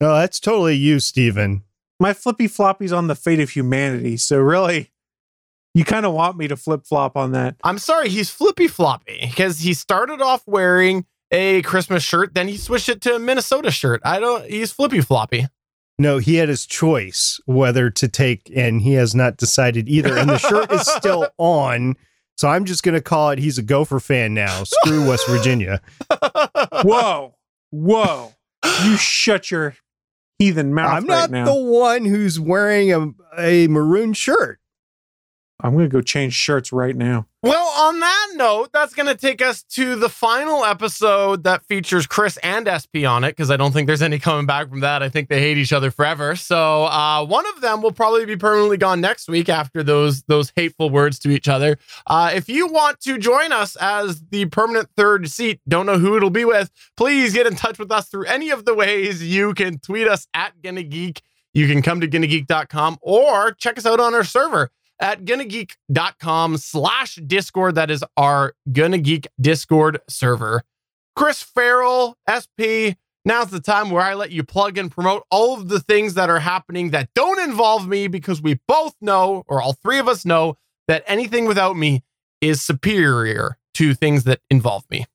no 0.00 0.14
that's 0.14 0.38
totally 0.38 0.76
you 0.76 1.00
steven 1.00 1.64
My 1.98 2.12
flippy 2.12 2.46
floppy's 2.46 2.92
on 2.92 3.08
the 3.08 3.16
fate 3.16 3.40
of 3.40 3.50
humanity. 3.50 4.16
So 4.16 4.38
really, 4.38 4.92
you 5.74 5.84
kind 5.84 6.06
of 6.06 6.12
want 6.12 6.36
me 6.36 6.46
to 6.46 6.56
flip 6.56 6.86
flop 6.86 7.16
on 7.16 7.32
that. 7.32 7.56
I'm 7.64 7.78
sorry, 7.78 8.08
he's 8.10 8.30
Flippy 8.30 8.68
Floppy 8.68 9.26
because 9.26 9.58
he 9.58 9.74
started 9.74 10.22
off 10.22 10.44
wearing 10.46 11.04
a 11.30 11.62
Christmas 11.62 12.02
shirt, 12.02 12.34
then 12.34 12.48
he 12.48 12.56
switched 12.56 12.88
it 12.88 13.00
to 13.02 13.14
a 13.16 13.18
Minnesota 13.18 13.70
shirt. 13.70 14.00
I 14.04 14.20
don't, 14.20 14.48
he's 14.48 14.72
Flippy 14.72 15.00
Floppy. 15.00 15.46
No, 15.98 16.18
he 16.18 16.36
had 16.36 16.48
his 16.48 16.66
choice 16.66 17.40
whether 17.46 17.88
to 17.90 18.08
take, 18.08 18.52
and 18.54 18.82
he 18.82 18.92
has 18.94 19.14
not 19.14 19.38
decided 19.38 19.88
either. 19.88 20.16
And 20.16 20.28
the 20.28 20.38
shirt 20.38 20.70
is 20.70 20.86
still 20.86 21.28
on. 21.38 21.96
So 22.36 22.48
I'm 22.48 22.66
just 22.66 22.82
going 22.82 22.94
to 22.94 23.00
call 23.00 23.30
it 23.30 23.38
he's 23.38 23.56
a 23.56 23.62
Gopher 23.62 23.98
fan 23.98 24.34
now. 24.34 24.64
Screw 24.64 25.08
West 25.08 25.26
Virginia. 25.26 25.80
Whoa, 26.82 27.34
whoa! 27.70 28.34
You 28.84 28.96
shut 28.98 29.50
your 29.50 29.74
heathen 30.38 30.74
mouth 30.74 30.92
I'm 30.92 31.06
right 31.06 31.20
not 31.20 31.30
now. 31.30 31.44
the 31.46 31.54
one 31.54 32.04
who's 32.04 32.38
wearing 32.38 32.92
a, 32.92 33.08
a 33.38 33.68
maroon 33.68 34.12
shirt. 34.12 34.60
I'm 35.60 35.72
gonna 35.72 35.88
go 35.88 36.00
change 36.00 36.34
shirts 36.34 36.72
right 36.72 36.94
now. 36.94 37.26
Well, 37.46 37.68
on 37.78 38.00
that 38.00 38.28
note, 38.34 38.70
that's 38.72 38.92
going 38.92 39.06
to 39.06 39.14
take 39.14 39.40
us 39.40 39.62
to 39.74 39.94
the 39.94 40.08
final 40.08 40.64
episode 40.64 41.44
that 41.44 41.64
features 41.66 42.04
Chris 42.04 42.36
and 42.38 42.66
SP 42.66 43.06
on 43.06 43.22
it 43.22 43.36
because 43.36 43.52
I 43.52 43.56
don't 43.56 43.70
think 43.70 43.86
there's 43.86 44.02
any 44.02 44.18
coming 44.18 44.46
back 44.46 44.68
from 44.68 44.80
that. 44.80 45.00
I 45.00 45.08
think 45.08 45.28
they 45.28 45.38
hate 45.38 45.56
each 45.56 45.72
other 45.72 45.92
forever. 45.92 46.34
So 46.34 46.86
uh, 46.86 47.24
one 47.24 47.46
of 47.54 47.60
them 47.60 47.82
will 47.82 47.92
probably 47.92 48.24
be 48.24 48.36
permanently 48.36 48.78
gone 48.78 49.00
next 49.00 49.28
week 49.28 49.48
after 49.48 49.84
those 49.84 50.22
those 50.24 50.52
hateful 50.56 50.90
words 50.90 51.20
to 51.20 51.30
each 51.30 51.46
other. 51.46 51.78
Uh, 52.08 52.32
if 52.34 52.48
you 52.48 52.66
want 52.66 52.98
to 53.02 53.16
join 53.16 53.52
us 53.52 53.76
as 53.76 54.24
the 54.30 54.46
permanent 54.46 54.88
third 54.96 55.30
seat, 55.30 55.60
don't 55.68 55.86
know 55.86 55.98
who 55.98 56.16
it'll 56.16 56.30
be 56.30 56.44
with, 56.44 56.72
please 56.96 57.32
get 57.32 57.46
in 57.46 57.54
touch 57.54 57.78
with 57.78 57.92
us 57.92 58.08
through 58.08 58.24
any 58.24 58.50
of 58.50 58.64
the 58.64 58.74
ways 58.74 59.22
you 59.22 59.54
can 59.54 59.78
tweet 59.78 60.08
us 60.08 60.26
at 60.34 60.60
Gonna 60.62 60.82
Geek. 60.82 61.22
You 61.54 61.68
can 61.68 61.80
come 61.80 62.00
to 62.00 62.08
GonnaGeek.com 62.08 62.98
or 63.02 63.52
check 63.52 63.78
us 63.78 63.86
out 63.86 64.00
on 64.00 64.14
our 64.14 64.24
server 64.24 64.70
at 65.00 65.24
gonnageek.com 65.24 66.56
slash 66.56 67.16
discord. 67.26 67.74
That 67.74 67.90
is 67.90 68.04
our 68.16 68.54
gonna 68.72 68.98
geek 68.98 69.26
discord 69.40 70.00
server. 70.08 70.62
Chris 71.14 71.42
farrell 71.42 72.18
sp 72.28 72.94
now's 73.24 73.48
the 73.48 73.58
time 73.58 73.90
where 73.90 74.02
i 74.02 74.12
let 74.12 74.30
you 74.30 74.44
plug 74.44 74.76
and 74.76 74.90
promote 74.90 75.24
all 75.30 75.54
of 75.54 75.68
the 75.68 75.80
things 75.80 76.12
that 76.12 76.28
are 76.28 76.40
happening 76.40 76.90
that 76.90 77.08
don't 77.14 77.40
involve 77.40 77.88
me 77.88 78.06
because 78.06 78.42
we 78.42 78.60
both 78.68 78.94
know 79.00 79.42
or 79.48 79.62
all 79.62 79.72
three 79.72 79.98
of 79.98 80.08
us 80.08 80.26
know 80.26 80.56
that 80.88 81.02
anything 81.06 81.46
without 81.46 81.74
me 81.74 82.02
is 82.42 82.62
superior 82.62 83.56
to 83.72 83.94
things 83.94 84.24
that 84.24 84.40
involve 84.50 84.84
me 84.90 85.06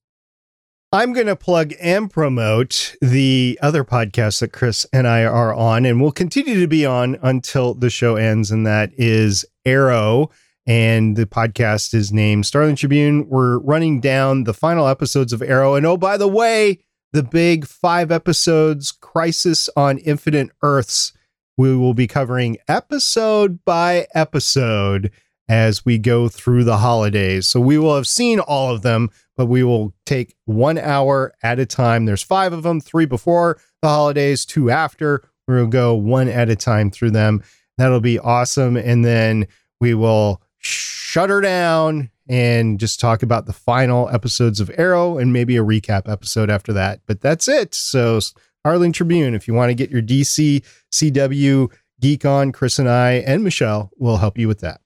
I'm 0.93 1.13
going 1.13 1.27
to 1.27 1.37
plug 1.37 1.73
and 1.79 2.11
promote 2.11 2.97
the 3.01 3.57
other 3.61 3.85
podcast 3.85 4.41
that 4.41 4.51
Chris 4.51 4.85
and 4.91 5.07
I 5.07 5.23
are 5.23 5.53
on 5.53 5.85
and 5.85 6.01
will 6.01 6.11
continue 6.11 6.59
to 6.59 6.67
be 6.67 6.85
on 6.85 7.17
until 7.21 7.73
the 7.73 7.89
show 7.89 8.17
ends. 8.17 8.51
And 8.51 8.67
that 8.67 8.91
is 8.97 9.45
Arrow. 9.65 10.31
and 10.67 11.15
the 11.15 11.25
podcast 11.25 11.93
is 11.93 12.11
named 12.11 12.45
Starling 12.45 12.75
Tribune. 12.75 13.27
We're 13.29 13.59
running 13.59 13.99
down 13.99 14.43
the 14.43 14.53
final 14.53 14.87
episodes 14.87 15.33
of 15.33 15.41
Arrow. 15.41 15.75
And 15.75 15.85
oh, 15.85 15.97
by 15.97 16.17
the 16.17 16.27
way, 16.27 16.79
the 17.13 17.23
big 17.23 17.65
five 17.65 18.11
episodes 18.11 18.91
Crisis 18.91 19.69
on 19.75 19.97
Infinite 19.99 20.49
Earths. 20.61 21.13
We 21.57 21.75
will 21.75 21.93
be 21.93 22.07
covering 22.07 22.57
episode 22.67 23.63
by 23.65 24.07
episode 24.13 25.11
as 25.49 25.83
we 25.83 25.97
go 25.97 26.29
through 26.29 26.63
the 26.63 26.77
holidays. 26.77 27.47
So 27.47 27.59
we 27.59 27.77
will 27.77 27.95
have 27.95 28.07
seen 28.07 28.39
all 28.39 28.73
of 28.73 28.83
them, 28.83 29.09
but 29.41 29.47
we 29.47 29.63
will 29.63 29.91
take 30.05 30.35
one 30.45 30.77
hour 30.77 31.33
at 31.41 31.57
a 31.57 31.65
time. 31.65 32.05
There's 32.05 32.21
five 32.21 32.53
of 32.53 32.61
them, 32.61 32.79
three 32.79 33.07
before 33.07 33.57
the 33.81 33.87
holidays, 33.87 34.45
two 34.45 34.69
after. 34.69 35.23
We'll 35.47 35.65
go 35.65 35.95
one 35.95 36.27
at 36.29 36.47
a 36.47 36.55
time 36.55 36.91
through 36.91 37.09
them. 37.09 37.41
That'll 37.79 38.01
be 38.01 38.19
awesome. 38.19 38.77
And 38.77 39.03
then 39.03 39.47
we 39.79 39.95
will 39.95 40.43
shut 40.59 41.31
her 41.31 41.41
down 41.41 42.11
and 42.29 42.79
just 42.79 42.99
talk 42.99 43.23
about 43.23 43.47
the 43.47 43.53
final 43.53 44.09
episodes 44.09 44.59
of 44.59 44.69
Arrow 44.77 45.17
and 45.17 45.33
maybe 45.33 45.57
a 45.57 45.63
recap 45.63 46.07
episode 46.07 46.51
after 46.51 46.71
that. 46.73 46.99
But 47.07 47.21
that's 47.21 47.47
it. 47.47 47.73
So, 47.73 48.19
Starling 48.19 48.91
Tribune, 48.91 49.33
if 49.33 49.47
you 49.47 49.55
want 49.55 49.71
to 49.71 49.73
get 49.73 49.89
your 49.89 50.03
DC, 50.03 50.63
CW 50.93 51.71
geek 51.99 52.25
on, 52.25 52.51
Chris 52.51 52.77
and 52.77 52.87
I 52.87 53.13
and 53.13 53.43
Michelle 53.43 53.89
will 53.97 54.17
help 54.17 54.37
you 54.37 54.47
with 54.47 54.59
that. 54.59 54.81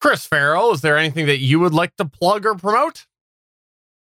Chris 0.00 0.26
Farrell, 0.26 0.72
is 0.72 0.80
there 0.80 0.98
anything 0.98 1.26
that 1.26 1.38
you 1.38 1.60
would 1.60 1.72
like 1.72 1.94
to 1.98 2.04
plug 2.04 2.44
or 2.44 2.56
promote? 2.56 3.06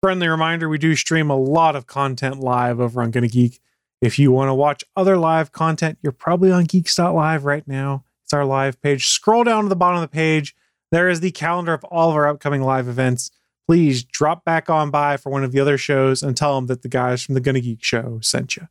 Friendly 0.03 0.29
reminder 0.29 0.69
we 0.69 0.79
do 0.79 0.95
stream 0.95 1.31
a 1.31 1.37
lot 1.37 1.75
of 1.75 1.87
content 1.87 2.41
live 2.41 2.81
over 2.81 3.03
on 3.03 3.11
Gonna 3.11 3.29
Geek. 3.29 3.61
If 4.01 4.19
you 4.19 4.31
want 4.31 4.49
to 4.49 4.55
watch 4.55 4.85
other 4.95 5.17
live 5.17 5.53
content, 5.53 5.99
you're 6.03 6.13
probably 6.13 6.53
on 6.53 6.65
geeks.live 6.65 7.45
right 7.45 7.67
now. 7.67 8.05
It's 8.25 8.33
our 8.33 8.45
live 8.45 8.81
page. 8.83 9.07
Scroll 9.07 9.45
down 9.45 9.65
to 9.65 9.69
the 9.69 9.77
bottom 9.77 9.97
of 9.97 10.03
the 10.03 10.15
page. 10.15 10.55
There 10.93 11.09
is 11.09 11.21
the 11.21 11.31
calendar 11.31 11.73
of 11.73 11.85
all 11.85 12.11
of 12.11 12.17
our 12.17 12.29
upcoming 12.29 12.63
live 12.63 12.89
events. 12.89 13.31
Please 13.67 14.05
drop 14.05 14.45
back 14.45 14.71
on 14.71 14.91
by 14.91 15.17
for 15.17 15.31
one 15.31 15.45
of 15.45 15.53
the 15.53 15.61
other 15.61 15.79
shows 15.79 16.23
and 16.23 16.37
tell 16.37 16.55
them 16.55 16.67
that 16.67 16.83
the 16.83 16.89
guys 16.89 17.23
from 17.23 17.35
the 17.35 17.41
Gonna 17.41 17.61
Geek 17.61 17.83
show 17.83 18.21
sent 18.21 18.57
you. 18.57 18.69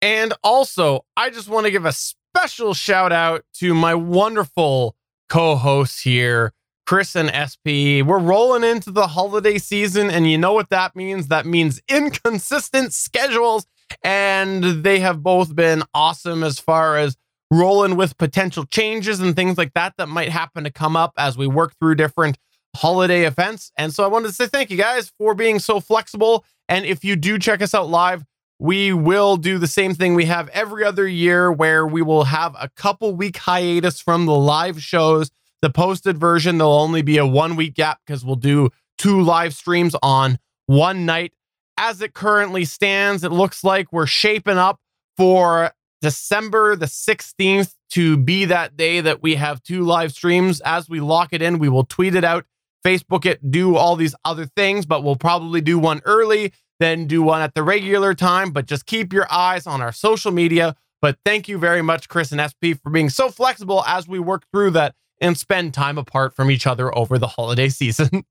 And 0.00 0.32
also, 0.42 1.04
I 1.16 1.30
just 1.30 1.48
want 1.48 1.66
to 1.66 1.70
give 1.70 1.84
a 1.84 1.92
special 1.92 2.74
shout 2.74 3.12
out 3.12 3.44
to 3.54 3.74
my 3.74 3.94
wonderful 3.94 4.96
co 5.28 5.56
hosts 5.56 6.00
here, 6.00 6.52
Chris 6.88 7.14
and 7.14 7.28
SP. 7.28 8.00
We're 8.00 8.18
rolling 8.18 8.64
into 8.64 8.90
the 8.90 9.08
holiday 9.08 9.58
season, 9.58 10.10
and 10.10 10.30
you 10.30 10.38
know 10.38 10.54
what 10.54 10.70
that 10.70 10.96
means? 10.96 11.28
That 11.28 11.44
means 11.44 11.82
inconsistent 11.86 12.94
schedules. 12.94 13.66
And 14.02 14.64
they 14.82 15.00
have 15.00 15.22
both 15.22 15.54
been 15.54 15.82
awesome 15.92 16.42
as 16.42 16.58
far 16.58 16.96
as 16.96 17.18
rolling 17.50 17.96
with 17.96 18.16
potential 18.16 18.64
changes 18.64 19.20
and 19.20 19.36
things 19.36 19.58
like 19.58 19.74
that 19.74 19.96
that 19.98 20.08
might 20.08 20.30
happen 20.30 20.64
to 20.64 20.70
come 20.70 20.96
up 20.96 21.12
as 21.18 21.36
we 21.36 21.46
work 21.46 21.74
through 21.78 21.96
different 21.96 22.38
holiday 22.74 23.26
events. 23.26 23.70
And 23.76 23.92
so 23.92 24.02
I 24.02 24.06
wanted 24.06 24.28
to 24.28 24.34
say 24.34 24.46
thank 24.46 24.70
you 24.70 24.78
guys 24.78 25.12
for 25.18 25.34
being 25.34 25.58
so 25.58 25.80
flexible. 25.80 26.46
And 26.70 26.86
if 26.86 27.04
you 27.04 27.16
do 27.16 27.38
check 27.38 27.60
us 27.60 27.74
out 27.74 27.90
live, 27.90 28.24
we 28.58 28.94
will 28.94 29.36
do 29.36 29.58
the 29.58 29.66
same 29.66 29.92
thing 29.92 30.14
we 30.14 30.24
have 30.24 30.48
every 30.48 30.84
other 30.84 31.06
year 31.06 31.52
where 31.52 31.86
we 31.86 32.00
will 32.00 32.24
have 32.24 32.56
a 32.58 32.70
couple 32.76 33.14
week 33.14 33.36
hiatus 33.36 34.00
from 34.00 34.24
the 34.24 34.34
live 34.34 34.82
shows. 34.82 35.30
The 35.60 35.70
posted 35.70 36.18
version, 36.18 36.58
there'll 36.58 36.72
only 36.72 37.02
be 37.02 37.18
a 37.18 37.26
one 37.26 37.56
week 37.56 37.74
gap 37.74 38.00
because 38.06 38.24
we'll 38.24 38.36
do 38.36 38.70
two 38.96 39.20
live 39.22 39.54
streams 39.54 39.96
on 40.02 40.38
one 40.66 41.04
night. 41.04 41.32
As 41.76 42.00
it 42.00 42.14
currently 42.14 42.64
stands, 42.64 43.24
it 43.24 43.32
looks 43.32 43.64
like 43.64 43.92
we're 43.92 44.06
shaping 44.06 44.58
up 44.58 44.80
for 45.16 45.72
December 46.00 46.76
the 46.76 46.86
16th 46.86 47.74
to 47.90 48.16
be 48.16 48.44
that 48.44 48.76
day 48.76 49.00
that 49.00 49.22
we 49.22 49.34
have 49.36 49.62
two 49.62 49.82
live 49.82 50.12
streams. 50.12 50.60
As 50.60 50.88
we 50.88 51.00
lock 51.00 51.32
it 51.32 51.42
in, 51.42 51.58
we 51.58 51.68
will 51.68 51.84
tweet 51.84 52.14
it 52.14 52.24
out, 52.24 52.46
Facebook 52.84 53.26
it, 53.26 53.50
do 53.50 53.76
all 53.76 53.96
these 53.96 54.14
other 54.24 54.46
things, 54.46 54.86
but 54.86 55.02
we'll 55.02 55.16
probably 55.16 55.60
do 55.60 55.78
one 55.78 56.00
early, 56.04 56.52
then 56.78 57.06
do 57.06 57.22
one 57.22 57.42
at 57.42 57.54
the 57.54 57.62
regular 57.62 58.14
time. 58.14 58.52
But 58.52 58.66
just 58.66 58.86
keep 58.86 59.12
your 59.12 59.26
eyes 59.30 59.66
on 59.66 59.80
our 59.80 59.92
social 59.92 60.30
media. 60.30 60.76
But 61.00 61.18
thank 61.24 61.48
you 61.48 61.58
very 61.58 61.82
much, 61.82 62.08
Chris 62.08 62.32
and 62.32 62.40
SP, 62.42 62.78
for 62.82 62.90
being 62.90 63.08
so 63.08 63.28
flexible 63.28 63.84
as 63.86 64.08
we 64.08 64.18
work 64.18 64.44
through 64.52 64.72
that 64.72 64.94
and 65.20 65.36
spend 65.36 65.74
time 65.74 65.98
apart 65.98 66.34
from 66.34 66.50
each 66.50 66.66
other 66.66 66.96
over 66.96 67.18
the 67.18 67.26
holiday 67.26 67.68
season. 67.68 68.08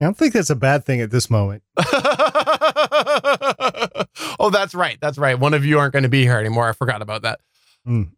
I 0.00 0.04
don't 0.04 0.16
think 0.16 0.32
that's 0.32 0.50
a 0.50 0.56
bad 0.56 0.84
thing 0.84 1.00
at 1.00 1.12
this 1.12 1.30
moment. 1.30 1.62
oh, 1.76 1.84
that's 4.52 4.74
right. 4.74 4.98
That's 5.00 5.16
right. 5.16 5.38
One 5.38 5.54
of 5.54 5.64
you 5.64 5.78
aren't 5.78 5.92
going 5.92 6.02
to 6.02 6.08
be 6.08 6.22
here 6.22 6.38
anymore. 6.38 6.68
I 6.68 6.72
forgot 6.72 7.02
about 7.02 7.22
that. 7.22 7.38
Mm. 7.86 8.10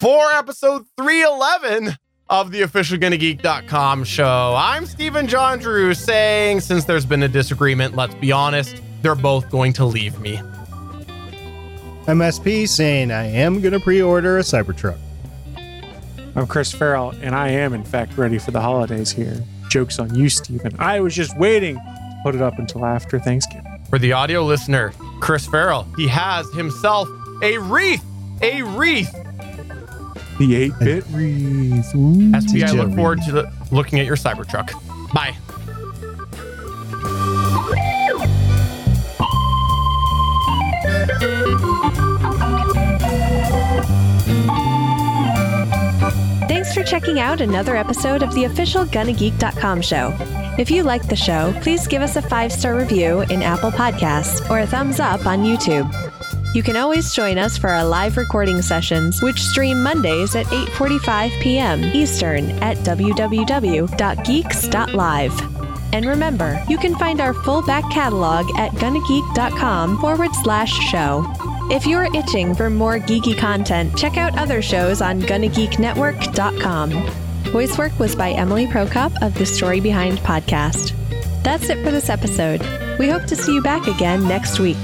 For 0.00 0.32
episode 0.32 0.84
311 0.96 1.96
of 2.28 2.50
the 2.50 2.62
official 2.62 2.98
GonnaGeek.com 2.98 4.02
show, 4.02 4.56
I'm 4.58 4.84
Stephen 4.84 5.28
John 5.28 5.60
Drew 5.60 5.94
saying, 5.94 6.60
since 6.60 6.84
there's 6.84 7.06
been 7.06 7.22
a 7.22 7.28
disagreement, 7.28 7.94
let's 7.94 8.16
be 8.16 8.32
honest, 8.32 8.82
they're 9.02 9.14
both 9.14 9.48
going 9.48 9.72
to 9.74 9.84
leave 9.84 10.18
me. 10.18 10.40
MSP 12.06 12.68
saying, 12.68 13.12
I 13.12 13.26
am 13.26 13.60
going 13.60 13.74
to 13.74 13.80
pre 13.80 14.02
order 14.02 14.38
a 14.38 14.42
Cybertruck. 14.42 14.98
I'm 16.38 16.46
Chris 16.46 16.70
Farrell, 16.70 17.10
and 17.20 17.34
I 17.34 17.48
am, 17.48 17.74
in 17.74 17.82
fact, 17.82 18.16
ready 18.16 18.38
for 18.38 18.52
the 18.52 18.60
holidays 18.60 19.10
here. 19.10 19.42
Joke's 19.70 19.98
on 19.98 20.14
you, 20.14 20.28
Stephen. 20.28 20.72
I 20.78 21.00
was 21.00 21.12
just 21.12 21.36
waiting 21.36 21.74
to 21.74 22.20
put 22.22 22.36
it 22.36 22.40
up 22.40 22.60
until 22.60 22.84
after 22.84 23.18
Thanksgiving. 23.18 23.66
For 23.90 23.98
the 23.98 24.12
audio 24.12 24.44
listener, 24.44 24.92
Chris 25.18 25.48
Farrell, 25.48 25.84
he 25.96 26.06
has 26.06 26.48
himself 26.52 27.08
a 27.42 27.58
wreath, 27.58 28.04
a 28.40 28.62
wreath. 28.62 29.12
The 30.38 30.54
8 30.54 30.72
bit 30.78 31.04
wreath. 31.10 31.92
Ooh. 31.96 32.30
SP, 32.30 32.62
I 32.62 32.70
look 32.70 32.94
forward 32.94 33.20
to 33.22 33.32
the, 33.32 33.52
looking 33.72 33.98
at 33.98 34.06
your 34.06 34.14
Cybertruck. 34.14 34.70
Bye. 35.12 35.36
Thanks 46.68 46.82
for 46.82 46.84
checking 47.00 47.18
out 47.18 47.40
another 47.40 47.76
episode 47.76 48.22
of 48.22 48.34
the 48.34 48.44
official 48.44 48.84
GonnaGeek.com 48.84 49.80
show. 49.80 50.14
If 50.58 50.70
you 50.70 50.82
like 50.82 51.08
the 51.08 51.16
show, 51.16 51.54
please 51.62 51.86
give 51.86 52.02
us 52.02 52.16
a 52.16 52.22
five 52.22 52.52
star 52.52 52.76
review 52.76 53.20
in 53.30 53.40
Apple 53.40 53.70
Podcasts 53.70 54.50
or 54.50 54.58
a 54.58 54.66
thumbs 54.66 55.00
up 55.00 55.24
on 55.24 55.44
YouTube. 55.44 55.90
You 56.54 56.62
can 56.62 56.76
always 56.76 57.14
join 57.14 57.38
us 57.38 57.56
for 57.56 57.70
our 57.70 57.86
live 57.86 58.18
recording 58.18 58.60
sessions, 58.60 59.22
which 59.22 59.40
stream 59.40 59.82
Mondays 59.82 60.36
at 60.36 60.44
8:45 60.48 61.40
p.m. 61.40 61.82
Eastern 61.84 62.50
at 62.62 62.76
www.geeks.live. 62.78 63.94
And 65.94 66.04
remember, 66.04 66.62
you 66.68 66.76
can 66.76 66.94
find 66.96 67.22
our 67.22 67.32
full 67.32 67.62
back 67.62 67.90
catalog 67.90 68.44
at 68.58 68.72
gonnageek.com 68.72 70.00
forward 70.00 70.34
slash 70.34 70.72
show. 70.90 71.24
If 71.70 71.86
you're 71.86 72.08
itching 72.16 72.54
for 72.54 72.70
more 72.70 72.98
geeky 72.98 73.36
content, 73.36 73.94
check 73.94 74.16
out 74.16 74.38
other 74.38 74.62
shows 74.62 75.02
on 75.02 75.20
GonnaGeekNetwork.com. 75.20 76.90
Voice 77.52 77.76
work 77.76 77.98
was 77.98 78.16
by 78.16 78.30
Emily 78.30 78.66
Prokop 78.66 79.12
of 79.20 79.34
the 79.34 79.44
Story 79.44 79.78
Behind 79.78 80.16
podcast. 80.20 80.94
That's 81.42 81.68
it 81.68 81.84
for 81.84 81.90
this 81.90 82.08
episode. 82.08 82.62
We 82.98 83.10
hope 83.10 83.24
to 83.26 83.36
see 83.36 83.52
you 83.52 83.62
back 83.62 83.86
again 83.86 84.26
next 84.26 84.58
week. 84.58 84.78